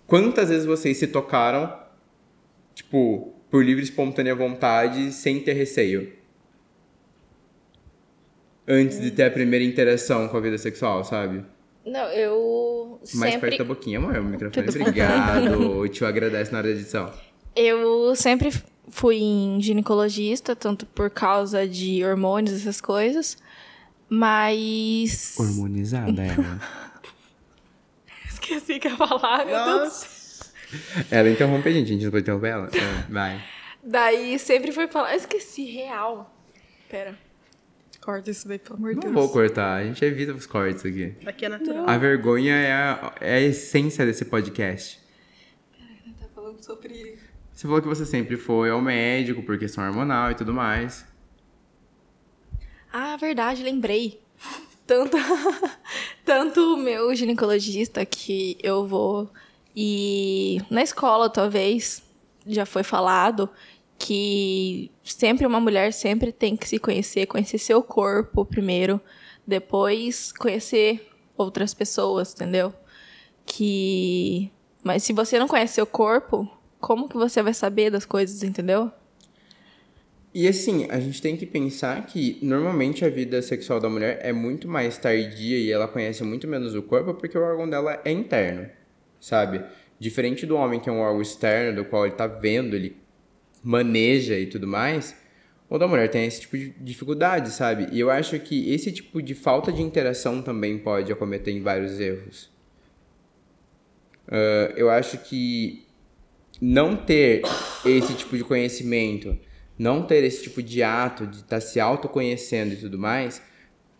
Quantas 0.06 0.48
vezes 0.48 0.66
vocês 0.66 0.96
se 0.96 1.06
tocaram, 1.06 1.78
tipo, 2.74 3.34
por 3.50 3.64
livre 3.64 3.82
e 3.82 3.84
espontânea 3.84 4.34
vontade, 4.34 5.12
sem 5.12 5.40
ter 5.40 5.52
receio? 5.52 6.19
Antes 8.70 9.00
de 9.00 9.10
ter 9.10 9.24
a 9.24 9.30
primeira 9.30 9.64
interação 9.64 10.28
com 10.28 10.36
a 10.36 10.40
vida 10.40 10.56
sexual, 10.58 11.02
sabe? 11.04 11.44
Não, 11.84 12.06
eu 12.10 13.00
Mais 13.14 13.32
sempre... 13.32 13.50
perto 13.50 13.58
da 13.58 13.64
boquinha, 13.64 13.98
amor, 13.98 14.16
o 14.16 14.24
microfone. 14.24 14.66
Tudo. 14.66 14.80
Obrigado. 14.80 15.78
O 15.78 15.88
tio 15.88 16.06
agradece 16.06 16.52
na 16.52 16.58
hora 16.58 16.68
da 16.68 16.74
edição. 16.74 17.12
Eu 17.56 18.14
sempre 18.14 18.52
fui 18.88 19.16
em 19.16 19.60
ginecologista, 19.60 20.54
tanto 20.54 20.86
por 20.86 21.10
causa 21.10 21.66
de 21.66 22.04
hormônios, 22.04 22.54
essas 22.54 22.80
coisas. 22.80 23.36
Mas. 24.08 25.34
Hormonizada 25.38 26.22
ela. 26.22 26.60
Esqueci 28.28 28.78
que 28.78 28.88
ia 28.88 28.96
falar, 28.96 29.46
meu 29.46 29.64
Deus 29.64 30.20
ela 31.10 31.28
interrompe 31.28 31.68
a 31.68 31.72
gente, 31.72 31.86
a 31.86 31.92
gente 31.92 32.04
não 32.04 32.10
pode 32.10 32.22
interromper 32.22 32.48
ela? 32.48 32.70
É, 32.72 33.12
vai. 33.12 33.44
Daí 33.82 34.38
sempre 34.38 34.72
foi 34.72 34.86
falar. 34.88 35.12
Eu 35.12 35.16
esqueci, 35.16 35.64
real. 35.64 36.34
Pera. 36.88 37.14
Corta 38.00 38.30
isso 38.30 38.48
daí, 38.48 38.58
pelo 38.58 38.76
amor 38.76 38.90
de 38.90 38.96
Não 38.96 39.02
Deus. 39.02 39.14
vou 39.14 39.28
cortar, 39.28 39.76
a 39.76 39.84
gente 39.84 40.02
evita 40.04 40.32
os 40.32 40.46
cortes 40.46 40.84
aqui. 40.86 41.14
Aqui 41.26 41.44
é 41.44 41.48
natural. 41.48 41.88
A 41.88 41.98
vergonha 41.98 42.54
é 42.54 42.72
a, 42.72 43.14
é 43.20 43.34
a 43.34 43.40
essência 43.40 44.06
desse 44.06 44.24
podcast. 44.24 44.98
Tá 46.18 46.26
falando 46.34 46.62
sobre. 46.64 47.18
Você 47.52 47.66
falou 47.66 47.82
que 47.82 47.88
você 47.88 48.06
sempre 48.06 48.36
foi 48.38 48.70
ao 48.70 48.80
médico 48.80 49.42
por 49.42 49.58
questão 49.58 49.86
hormonal 49.86 50.30
e 50.30 50.34
tudo 50.34 50.52
mais. 50.54 51.04
Ah, 52.92 53.16
verdade, 53.16 53.62
lembrei. 53.62 54.20
Tanto, 54.86 55.16
tanto 56.24 56.74
o 56.74 56.76
meu 56.76 57.14
ginecologista 57.14 58.04
que 58.04 58.58
eu 58.60 58.84
vou 58.88 59.30
e 59.76 60.60
na 60.68 60.82
escola 60.82 61.30
talvez 61.30 62.02
já 62.44 62.66
foi 62.66 62.82
falado 62.82 63.48
que 64.00 64.90
sempre 65.04 65.46
uma 65.46 65.60
mulher 65.60 65.92
sempre 65.92 66.32
tem 66.32 66.56
que 66.56 66.66
se 66.66 66.78
conhecer, 66.78 67.26
conhecer 67.26 67.58
seu 67.58 67.82
corpo 67.82 68.46
primeiro, 68.46 68.98
depois 69.46 70.32
conhecer 70.32 71.06
outras 71.36 71.74
pessoas, 71.74 72.32
entendeu? 72.32 72.72
Que 73.44 74.50
mas 74.82 75.02
se 75.02 75.12
você 75.12 75.38
não 75.38 75.46
conhece 75.46 75.74
seu 75.74 75.86
corpo, 75.86 76.50
como 76.80 77.10
que 77.10 77.16
você 77.16 77.42
vai 77.42 77.52
saber 77.52 77.90
das 77.90 78.06
coisas, 78.06 78.42
entendeu? 78.42 78.90
E 80.32 80.48
assim, 80.48 80.86
a 80.88 80.98
gente 80.98 81.20
tem 81.20 81.36
que 81.36 81.44
pensar 81.44 82.06
que 82.06 82.38
normalmente 82.40 83.04
a 83.04 83.10
vida 83.10 83.42
sexual 83.42 83.80
da 83.80 83.90
mulher 83.90 84.20
é 84.22 84.32
muito 84.32 84.66
mais 84.66 84.96
tardia 84.96 85.58
e 85.58 85.70
ela 85.70 85.86
conhece 85.86 86.24
muito 86.24 86.48
menos 86.48 86.74
o 86.74 86.82
corpo 86.82 87.12
porque 87.12 87.36
o 87.36 87.42
órgão 87.42 87.68
dela 87.68 88.00
é 88.02 88.10
interno, 88.10 88.66
sabe? 89.20 89.62
Diferente 89.98 90.46
do 90.46 90.56
homem 90.56 90.80
que 90.80 90.88
é 90.88 90.92
um 90.92 91.00
órgão 91.00 91.20
externo, 91.20 91.82
do 91.82 91.84
qual 91.84 92.06
ele 92.06 92.14
tá 92.14 92.26
vendo, 92.26 92.74
ele 92.74 92.96
maneja 93.62 94.38
e 94.38 94.46
tudo 94.46 94.66
mais, 94.66 95.16
o 95.68 95.78
da 95.78 95.86
mulher 95.86 96.08
tem 96.08 96.26
esse 96.26 96.40
tipo 96.40 96.58
de 96.58 96.70
dificuldade, 96.80 97.50
sabe? 97.50 97.88
E 97.92 98.00
eu 98.00 98.10
acho 98.10 98.38
que 98.40 98.72
esse 98.72 98.90
tipo 98.90 99.22
de 99.22 99.34
falta 99.34 99.72
de 99.72 99.82
interação 99.82 100.42
também 100.42 100.78
pode 100.78 101.12
acometer 101.12 101.54
em 101.54 101.62
vários 101.62 102.00
erros. 102.00 102.50
Ah, 104.30 104.72
eu 104.76 104.88
acho 104.88 105.18
que 105.18 105.84
não 106.60 106.96
ter 106.96 107.42
esse 107.84 108.14
tipo 108.14 108.36
de 108.36 108.44
conhecimento, 108.44 109.36
não 109.78 110.02
ter 110.02 110.22
esse 110.24 110.42
tipo 110.44 110.62
de 110.62 110.82
ato 110.82 111.26
de 111.26 111.38
estar 111.38 111.60
se 111.60 111.80
autoconhecendo 111.80 112.74
e 112.74 112.76
tudo 112.76 112.98
mais, 112.98 113.42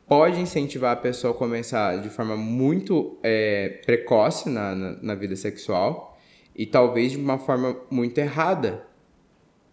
pode 0.07 0.41
incentivar 0.41 0.93
a 0.93 0.97
pessoa 0.97 1.33
a 1.33 1.37
começar 1.37 1.97
de 2.01 2.09
forma 2.11 2.37
muito 2.37 3.19
é, 3.23 3.81
precoce 3.85 4.49
na, 4.49 4.75
na, 4.75 4.93
na 5.03 5.15
vida 5.15 5.35
sexual 5.37 6.19
e 6.55 6.67
talvez 6.67 7.13
de 7.13 7.19
uma 7.19 7.39
forma 7.39 7.77
muito 7.91 8.19
errada. 8.19 8.87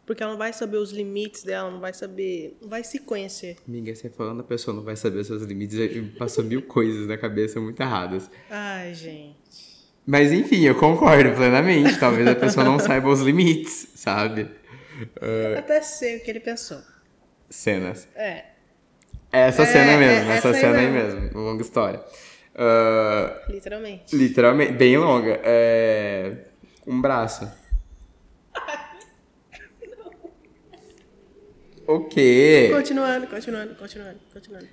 Porque 0.07 0.23
ela 0.23 0.31
não 0.31 0.39
vai 0.39 0.53
saber 0.53 0.77
os 0.77 0.91
limites 0.91 1.43
dela, 1.43 1.69
não 1.69 1.81
vai 1.81 1.93
saber. 1.93 2.57
Não 2.61 2.69
vai 2.69 2.81
se 2.83 2.97
conhecer. 2.99 3.57
Amiga, 3.67 3.93
você 3.93 4.09
falando, 4.09 4.39
a 4.39 4.43
pessoa 4.43 4.73
não 4.75 4.81
vai 4.81 4.95
saber 4.95 5.19
os 5.19 5.27
seus 5.27 5.43
limites 5.43 5.77
passou 6.17 6.45
mil 6.45 6.61
coisas 6.61 7.05
na 7.05 7.17
cabeça 7.17 7.59
muito 7.59 7.79
erradas. 7.81 8.31
Ai, 8.49 8.93
gente. 8.93 9.67
Mas 10.05 10.31
enfim, 10.31 10.63
eu 10.63 10.75
concordo 10.75 11.35
plenamente. 11.35 11.99
Talvez 11.99 12.25
a 12.25 12.35
pessoa 12.35 12.63
não 12.65 12.79
saiba 12.79 13.09
os 13.09 13.19
limites, 13.19 13.89
sabe? 13.95 14.49
Eu 15.21 15.59
até 15.59 15.81
sei 15.81 16.17
o 16.17 16.23
que 16.23 16.31
ele 16.31 16.39
pensou. 16.39 16.79
Cenas. 17.49 18.07
É. 18.15 18.45
Essa 19.29 19.63
É, 19.63 19.65
cena 19.65 19.91
é, 19.91 19.97
mesmo, 19.97 20.31
essa, 20.31 20.47
essa 20.47 20.49
aí 20.51 20.61
cena 20.61 20.77
aí 20.79 20.89
mesmo. 20.89 21.19
mesmo, 21.19 21.39
longa 21.41 21.61
história. 21.61 22.01
Ah, 22.55 23.41
Literalmente. 23.49 24.15
literalmente, 24.15 24.71
bem 24.71 24.97
longa. 24.97 25.39
É, 25.43 26.45
um 26.87 26.99
braço. 27.01 27.45
O 31.87 32.01
quê? 32.01 32.69
Continuando, 32.73 33.27
continuando, 33.27 33.75
continuando, 33.75 34.19
continuando. 34.33 34.67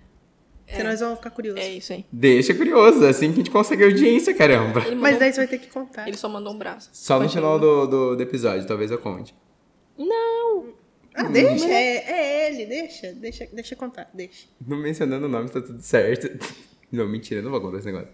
Senão 0.67 0.91
nós 0.91 1.01
vamos 1.01 1.19
ficar 1.19 1.31
curiosos. 1.31 1.61
É 1.61 1.69
isso 1.69 1.93
aí. 1.93 2.05
Deixa 2.11 2.55
curioso, 2.55 3.05
é 3.05 3.11
assim 3.11 3.29
que 3.29 3.35
a 3.35 3.37
gente 3.37 3.51
consegue 3.51 3.85
audiência, 3.85 4.35
caramba. 4.35 4.81
Ele, 4.81 4.97
Mas 4.97 5.13
mandou- 5.13 5.19
daí 5.21 5.33
você 5.33 5.41
vai 5.41 5.47
ter 5.47 5.59
que 5.59 5.69
contar. 5.69 6.09
ele 6.09 6.17
só 6.17 6.29
mandou 6.29 6.53
um 6.53 6.59
braço. 6.59 6.89
Só 6.93 7.21
no 7.21 7.29
final 7.29 7.59
do, 7.59 7.87
do, 7.87 8.17
do 8.17 8.23
episódio, 8.23 8.67
talvez 8.67 8.91
eu 8.91 8.99
conte. 8.99 9.35
Não! 9.97 10.73
Ah, 11.15 11.25
deixa, 11.25 11.67
é, 11.69 11.97
é 11.97 12.51
ele, 12.51 12.67
deixa, 12.67 13.13
deixa, 13.13 13.47
deixa 13.53 13.77
contar, 13.77 14.11
deixa. 14.13 14.47
Não 14.67 14.77
mencionando 14.77 15.27
o 15.27 15.29
nome, 15.29 15.49
tá 15.49 15.61
tudo 15.61 15.81
certo. 15.81 16.29
Não, 16.91 17.09
mentira, 17.09 17.43
não 17.43 17.51
vou 17.51 17.61
contar 17.61 17.79
esse 17.79 17.87
negócio. 17.87 18.09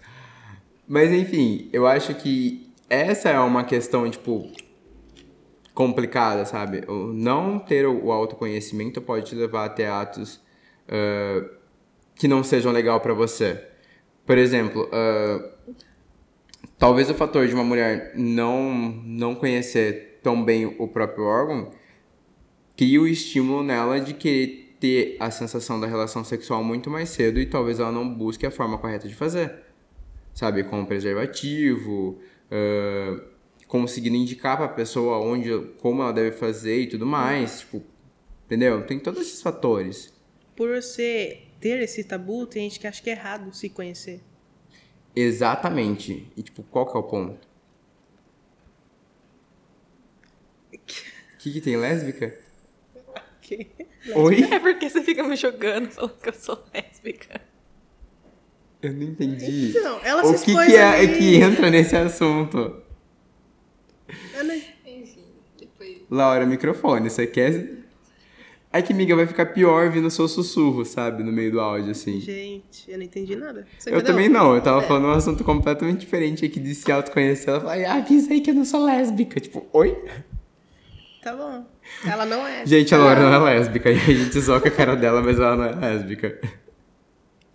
Mas 0.88 1.12
enfim, 1.12 1.68
eu 1.70 1.86
acho 1.86 2.14
que 2.14 2.70
essa 2.88 3.28
é 3.28 3.38
uma 3.38 3.62
questão, 3.62 4.08
tipo, 4.10 4.50
complicada, 5.80 6.44
sabe? 6.44 6.84
O 6.86 7.10
não 7.10 7.58
ter 7.58 7.86
o 7.86 8.12
autoconhecimento 8.12 9.00
pode 9.00 9.30
te 9.30 9.34
levar 9.34 9.64
até 9.64 9.88
atos 9.88 10.38
ah, 10.86 11.42
que 12.14 12.28
não 12.28 12.44
sejam 12.44 12.70
legal 12.70 13.00
pra 13.00 13.14
você. 13.14 13.64
Por 14.26 14.36
exemplo, 14.36 14.90
ah, 14.92 15.42
talvez 16.78 17.08
o 17.08 17.14
fator 17.14 17.48
de 17.48 17.54
uma 17.54 17.64
mulher 17.64 18.12
não, 18.14 18.70
não 19.06 19.34
conhecer 19.34 20.20
tão 20.22 20.44
bem 20.44 20.66
o 20.78 20.86
próprio 20.86 21.24
órgão 21.24 21.70
cria 22.76 23.00
o 23.00 23.08
estímulo 23.08 23.62
nela 23.62 23.98
de 23.98 24.12
querer 24.12 24.76
ter 24.78 25.16
a 25.18 25.30
sensação 25.30 25.80
da 25.80 25.86
relação 25.86 26.22
sexual 26.22 26.62
muito 26.62 26.90
mais 26.90 27.08
cedo 27.08 27.40
e 27.40 27.46
talvez 27.46 27.80
ela 27.80 27.90
não 27.90 28.06
busque 28.06 28.44
a 28.44 28.50
forma 28.50 28.76
correta 28.76 29.08
de 29.08 29.14
fazer. 29.14 29.50
Sabe, 30.34 30.62
com 30.62 30.84
preservativo, 30.84 32.18
ah, 32.50 33.30
conseguindo 33.70 34.16
indicar 34.16 34.56
pra 34.56 34.66
pessoa 34.66 35.18
onde, 35.18 35.56
como 35.80 36.02
ela 36.02 36.12
deve 36.12 36.32
fazer 36.32 36.80
e 36.82 36.86
tudo 36.88 37.06
mais, 37.06 37.60
tipo, 37.60 37.80
entendeu? 38.44 38.84
Tem 38.84 38.98
todos 38.98 39.20
esses 39.20 39.40
fatores. 39.40 40.12
Por 40.56 40.74
você 40.74 41.42
ter 41.60 41.80
esse 41.80 42.02
tabu, 42.02 42.46
tem 42.46 42.68
gente 42.68 42.80
que 42.80 42.86
acha 42.88 43.00
que 43.00 43.08
é 43.08 43.12
errado 43.12 43.54
se 43.54 43.68
conhecer. 43.68 44.20
Exatamente. 45.14 46.26
E 46.36 46.42
tipo, 46.42 46.64
qual 46.64 46.84
que 46.90 46.96
é 46.96 47.00
o 47.00 47.02
ponto? 47.04 47.48
O 50.74 50.78
que, 51.38 51.52
que 51.52 51.60
tem 51.60 51.76
lésbica? 51.76 52.36
Que- 53.40 53.70
Oi? 54.16 54.42
É 54.52 54.58
porque 54.58 54.90
você 54.90 55.00
fica 55.02 55.22
me 55.22 55.36
jogando 55.36 55.90
falando 55.90 56.18
que 56.18 56.28
eu 56.28 56.34
sou 56.34 56.58
lésbica. 56.74 57.40
Eu 58.82 58.92
não 58.94 59.02
entendi. 59.02 59.72
Não, 59.80 60.00
ela 60.04 60.24
o 60.24 60.36
se 60.36 60.44
que, 60.44 60.52
que 60.54 60.74
é 60.76 60.82
ali. 60.82 61.18
que 61.18 61.36
entra 61.36 61.70
nesse 61.70 61.94
assunto? 61.94 62.82
Eu 64.36 64.44
não- 64.44 64.54
Enfim, 64.54 65.24
depois. 65.58 65.98
Laura, 66.10 66.44
microfone, 66.46 67.08
você 67.10 67.26
quer. 67.26 67.80
É 68.72 68.80
que, 68.80 68.92
amiga, 68.92 69.16
vai 69.16 69.26
ficar 69.26 69.46
pior 69.46 69.90
vindo 69.90 70.06
o 70.06 70.10
seu 70.10 70.28
sussurro, 70.28 70.84
sabe? 70.84 71.24
No 71.24 71.32
meio 71.32 71.50
do 71.50 71.60
áudio, 71.60 71.90
assim. 71.90 72.20
Gente, 72.20 72.88
eu 72.88 72.98
não 72.98 73.04
entendi 73.04 73.34
nada. 73.34 73.66
Você 73.76 73.92
Eu 73.92 74.00
também 74.02 74.28
não, 74.28 74.54
eu 74.54 74.60
tava 74.62 74.80
falando 74.82 75.06
um 75.06 75.10
assunto 75.10 75.42
completamente 75.42 75.98
diferente 75.98 76.44
aqui 76.44 76.60
de 76.60 76.72
se 76.74 76.90
autoconhecer. 76.92 77.48
Ela 77.50 77.60
fala, 77.60 77.92
avisa 77.94 78.32
aí 78.32 78.40
que 78.40 78.50
eu 78.50 78.54
não 78.54 78.64
sou 78.64 78.84
lésbica. 78.84 79.40
Tipo, 79.40 79.66
oi? 79.72 79.98
Tá 81.20 81.34
bom. 81.34 81.66
Ela 82.06 82.24
não 82.24 82.46
é. 82.46 82.64
Gente, 82.64 82.94
a 82.94 82.98
Laura 82.98 83.20
não 83.20 83.46
é 83.48 83.54
lésbica. 83.56 83.90
E 83.90 83.94
a 83.96 83.98
gente 83.98 84.38
zoca 84.40 84.68
a 84.68 84.72
cara 84.72 84.94
dela, 84.94 85.20
mas 85.20 85.36
ela 85.38 85.56
não 85.56 85.64
é 85.64 85.74
lésbica. 85.74 86.40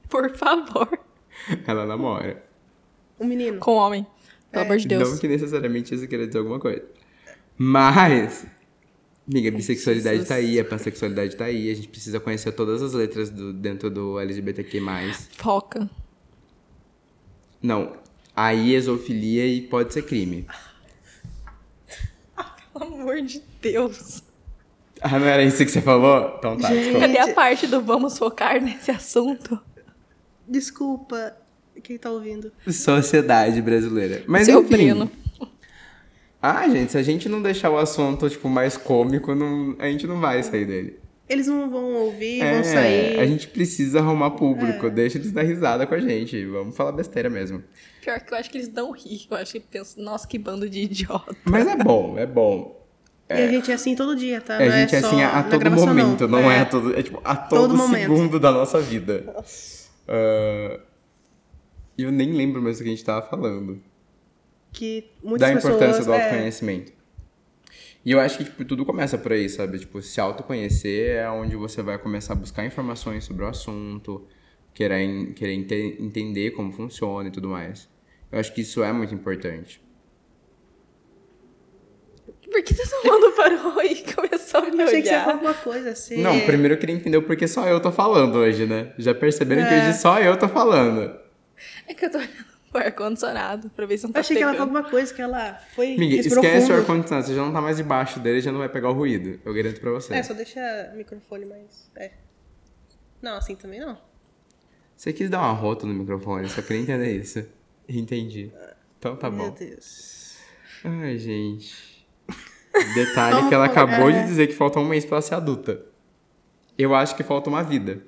Por 0.10 0.30
favor. 0.36 1.00
Ela 1.66 1.86
namora. 1.86 2.44
Um 3.20 3.26
menino. 3.26 3.60
Com 3.60 3.76
homem. 3.76 4.06
Pelo 4.56 4.66
amor 4.66 4.78
de 4.78 4.88
Deus. 4.88 5.12
Não 5.12 5.18
que 5.18 5.28
necessariamente 5.28 5.94
isso 5.94 6.08
queira 6.08 6.26
dizer 6.26 6.40
alguma 6.40 6.60
coisa. 6.60 6.84
Mas, 7.58 8.48
amiga, 9.30 9.50
a 9.50 9.52
bissexualidade 9.52 10.16
Jesus. 10.18 10.30
tá 10.30 10.36
aí, 10.36 10.60
a 10.60 10.66
pansexualidade 10.66 11.36
tá 11.36 11.46
aí. 11.46 11.70
A 11.70 11.76
gente 11.76 11.88
precisa 11.90 12.20
conhecer 12.20 12.52
todas 12.54 12.82
as 12.82 12.94
letras 12.94 13.30
do, 13.30 13.52
dentro 13.54 13.90
do 13.90 14.20
LGBTQ+. 14.20 14.82
Foca. 15.38 15.90
Não, 17.62 17.98
aí 18.36 18.74
exofilia 18.74 19.46
e 19.46 19.62
pode 19.62 19.94
ser 19.94 20.04
crime. 20.04 20.48
Pelo 22.74 22.94
amor 22.94 23.22
de 23.22 23.42
Deus. 23.62 24.24
Ah, 25.02 25.20
não 25.20 25.28
era 25.28 25.44
isso 25.44 25.64
que 25.64 25.72
você 25.72 25.82
falou? 25.82 26.36
Então 26.38 26.58
tá, 26.58 26.70
Gente. 26.70 26.84
desculpa. 26.84 27.00
Cadê 27.08 27.20
a 27.20 27.34
parte 27.34 27.68
do 27.68 27.82
vamos 27.82 28.18
focar 28.18 28.62
nesse 28.62 28.92
assunto? 28.92 29.60
Desculpa. 30.48 31.36
Quem 31.86 32.00
tá 32.00 32.10
ouvindo? 32.10 32.52
Sociedade 32.68 33.62
brasileira. 33.62 34.24
Mas 34.26 34.46
Seu 34.48 34.62
enfim. 34.62 34.70
Breno. 34.72 35.12
Ah, 36.42 36.68
gente, 36.68 36.92
se 36.92 36.98
a 36.98 37.04
gente 37.04 37.30
não 37.30 37.42
deixar 37.42 37.70
o 37.70 37.78
assunto, 37.78 38.28
tipo, 38.30 38.50
mais 38.50 38.76
cômico, 38.76 39.34
não, 39.36 39.76
a 39.80 39.86
gente 39.88 40.06
não 40.08 40.20
vai 40.20 40.42
sair 40.42 40.66
dele. 40.66 41.00
Eles 41.30 41.48
não 41.48 41.70
vão 41.70 41.94
ouvir, 41.94 42.42
É, 42.42 42.54
vão 42.56 42.64
sair. 42.64 43.20
a 43.20 43.26
gente 43.26 43.48
precisa 43.48 44.00
arrumar 44.00 44.32
público. 44.32 44.88
É. 44.88 44.90
Deixa 44.90 45.18
eles 45.20 45.32
dar 45.32 45.42
risada 45.44 45.86
com 45.88 45.94
a 45.96 46.00
gente. 46.00 46.44
Vamos 46.46 46.76
falar 46.76 46.92
besteira 46.92 47.30
mesmo. 47.30 47.64
Pior 48.04 48.20
que 48.20 48.34
eu 48.34 48.38
acho 48.38 48.50
que 48.50 48.58
eles 48.60 48.72
não 48.72 48.92
ri. 48.92 49.22
Eu 49.30 49.38
acho 49.38 49.54
que 49.54 49.60
pensam, 49.60 50.04
nossa, 50.04 50.28
que 50.28 50.38
bando 50.40 50.70
de 50.70 50.82
idiota. 50.82 51.36
Mas 51.46 51.68
é 51.68 51.76
bom, 51.76 52.16
é 52.18 52.26
bom. 52.28 52.84
E 53.28 53.34
a 53.34 53.48
gente 53.48 53.72
é 53.72 53.74
assim 53.74 53.96
todo 53.96 54.16
dia, 54.16 54.40
tá? 54.40 54.62
É, 54.62 54.68
não 54.70 54.76
a 54.76 54.80
gente 54.82 54.96
é 54.96 55.00
assim 55.00 55.22
a, 55.24 55.40
a 55.40 55.44
todo 55.44 55.60
gravação, 55.60 55.88
momento, 55.88 56.28
não, 56.28 56.52
é. 56.52 56.60
a 56.60 56.66
todo. 56.66 56.96
É 56.96 57.02
tipo, 57.02 57.20
a 57.24 57.36
todo, 57.36 57.62
Todo 57.70 57.76
momento. 57.76 58.02
segundo 58.02 58.40
da 58.40 58.52
nossa 58.52 58.80
vida. 58.80 59.24
Ah, 60.08 60.80
E 61.98 62.04
eu 62.04 62.12
nem 62.12 62.34
lembro 62.34 62.62
mais 62.62 62.78
do 62.78 62.84
que 62.84 62.90
a 62.90 62.92
gente 62.92 63.04
tava 63.06 63.26
falando. 63.26 63.82
Que 64.74 65.10
muitas 65.24 65.48
da 65.50 65.54
importância 65.54 65.88
pessoas, 65.88 66.06
do 66.06 66.14
é, 66.14 66.22
autoconhecimento. 66.24 66.92
E 68.04 68.12
eu 68.12 68.20
acho 68.20 68.38
que 68.38 68.44
tipo, 68.44 68.64
tudo 68.66 68.86
começa 68.86 69.18
por 69.18 69.32
aí, 69.32 69.50
sabe? 69.50 69.80
Tipo, 69.80 70.02
se 70.02 70.20
autoconhecer 70.22 71.16
é 71.18 71.30
onde 71.30 71.56
você 71.56 71.82
vai 71.82 71.98
começar 71.98 72.34
a 72.34 72.36
buscar 72.36 72.66
informações 72.66 73.24
sobre 73.24 73.44
o 73.44 73.48
assunto, 73.48 74.28
querer, 74.74 75.34
querer 75.34 75.54
ente- 75.54 75.98
entender 76.00 76.52
como 76.52 76.72
funciona 76.72 77.30
e 77.30 77.32
tudo 77.32 77.48
mais. 77.50 77.90
Eu 78.32 78.40
acho 78.40 78.54
que 78.54 78.62
isso 78.62 78.84
é 78.84 78.92
muito 78.92 79.14
importante. 79.16 79.82
Por 82.52 82.62
que 82.64 82.74
todo 82.76 83.04
mundo 83.12 83.32
parou 83.36 83.82
e 83.84 84.04
começou 84.14 84.60
a 84.62 84.70
me 84.70 84.82
Achei 84.84 85.02
que 85.02 85.08
você 85.08 85.14
olhar? 85.16 85.30
alguma 85.30 85.54
coisa 85.54 85.90
assim. 85.90 86.22
Não, 86.22 86.40
primeiro 86.42 86.76
eu 86.76 86.78
queria 86.78 86.96
entender 86.96 87.18
o 87.18 87.24
porquê 87.24 87.48
só 87.48 87.68
eu 87.68 87.80
tô 87.80 87.92
falando 87.92 88.36
hoje, 88.36 88.66
né? 88.66 88.94
Já 88.98 89.14
perceberam 89.16 89.68
que 89.68 89.74
É. 89.74 89.90
hoje 89.90 89.98
só 90.00 90.20
eu 90.20 90.38
tô 90.38 90.48
falando. 90.48 91.16
É 91.88 91.94
que 91.94 92.06
eu 92.06 92.12
tô 92.12 92.18
olhando 92.18 92.46
pro 92.72 92.82
ar-condicionado 92.82 93.70
pra 93.70 93.86
ver 93.86 93.98
se 93.98 94.06
não 94.06 94.14
tá 94.14 94.20
Achei 94.20 94.36
que 94.36 94.44
ela 94.44 94.52
pegando. 94.52 94.68
falou 94.68 94.78
alguma 94.78 94.92
coisa 94.92 95.14
que 95.14 95.22
ela 95.22 95.54
foi. 95.74 95.96
Respirou 95.96 96.44
esquece 96.44 96.72
o 96.72 96.76
ar-condicionado, 96.76 97.28
você 97.28 97.36
já 97.36 97.42
não 97.42 97.54
tá 97.54 97.62
mais 97.62 97.78
debaixo 97.78 98.20
dele, 98.20 98.42
já 98.42 98.52
não 98.52 98.60
vai 98.60 98.70
pegar 98.70 98.90
o 98.90 98.94
ruído. 98.94 99.40
Eu 99.46 99.54
garanto 99.54 99.80
pra 99.80 99.92
você. 99.92 100.14
É, 100.14 100.24
só 100.24 100.34
deixa 100.34 100.60
o 100.94 100.98
microfone 100.98 101.46
mais. 101.46 101.90
É. 101.96 102.12
Não, 103.22 103.38
assim 103.38 103.56
também 103.56 103.80
não. 103.80 103.98
Você 104.96 105.12
quis 105.12 105.30
dar 105.30 105.40
uma 105.40 105.52
rota 105.52 105.86
no 105.86 105.94
microfone, 105.94 106.48
só 106.50 106.62
queria 106.62 106.82
entender 106.82 107.16
isso. 107.16 107.46
Entendi. 107.88 108.52
Então 108.98 109.16
tá 109.16 109.30
Meu 109.30 109.52
bom. 109.52 109.56
Deus. 109.58 110.38
Ai, 110.84 111.18
gente. 111.18 112.06
Detalhe 112.94 113.48
que 113.50 113.54
ela 113.54 113.66
acabou 113.66 114.12
de 114.12 114.18
é. 114.18 114.24
dizer 114.24 114.48
que 114.48 114.54
falta 114.54 114.80
um 114.80 114.88
mês 114.88 115.06
pra 115.06 115.16
ela 115.16 115.22
ser 115.22 115.36
adulta. 115.36 115.84
Eu 116.78 116.94
acho 116.94 117.16
que 117.16 117.24
falta 117.24 117.50
uma 117.50 117.64
vida. 117.64 118.02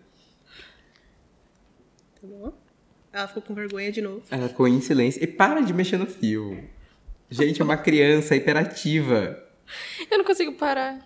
Tá 2.19 2.27
bom? 2.27 2.53
Ela 3.17 3.27
ficou 3.27 3.41
com 3.41 3.55
vergonha 3.55 3.91
de 3.91 3.99
novo. 3.99 4.21
Ela 4.29 4.47
ficou 4.47 4.67
em 4.67 4.79
silêncio. 4.79 5.23
E 5.23 5.25
para 5.25 5.61
de 5.61 5.73
mexer 5.73 5.97
no 5.97 6.05
fio. 6.05 6.63
Gente, 7.31 7.59
é 7.59 7.65
uma 7.65 7.75
criança 7.75 8.35
hiperativa. 8.35 9.43
Eu 10.11 10.19
não 10.19 10.23
consigo 10.23 10.53
parar. 10.53 11.03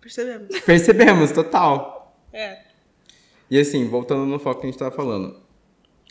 Percebemos. 0.00 0.60
Percebemos, 0.60 1.32
total. 1.32 2.16
É. 2.32 2.60
E 3.50 3.58
assim, 3.58 3.88
voltando 3.88 4.24
no 4.26 4.38
foco 4.38 4.60
que 4.60 4.68
a 4.68 4.70
gente 4.70 4.78
tava 4.78 4.94
falando. 4.94 5.42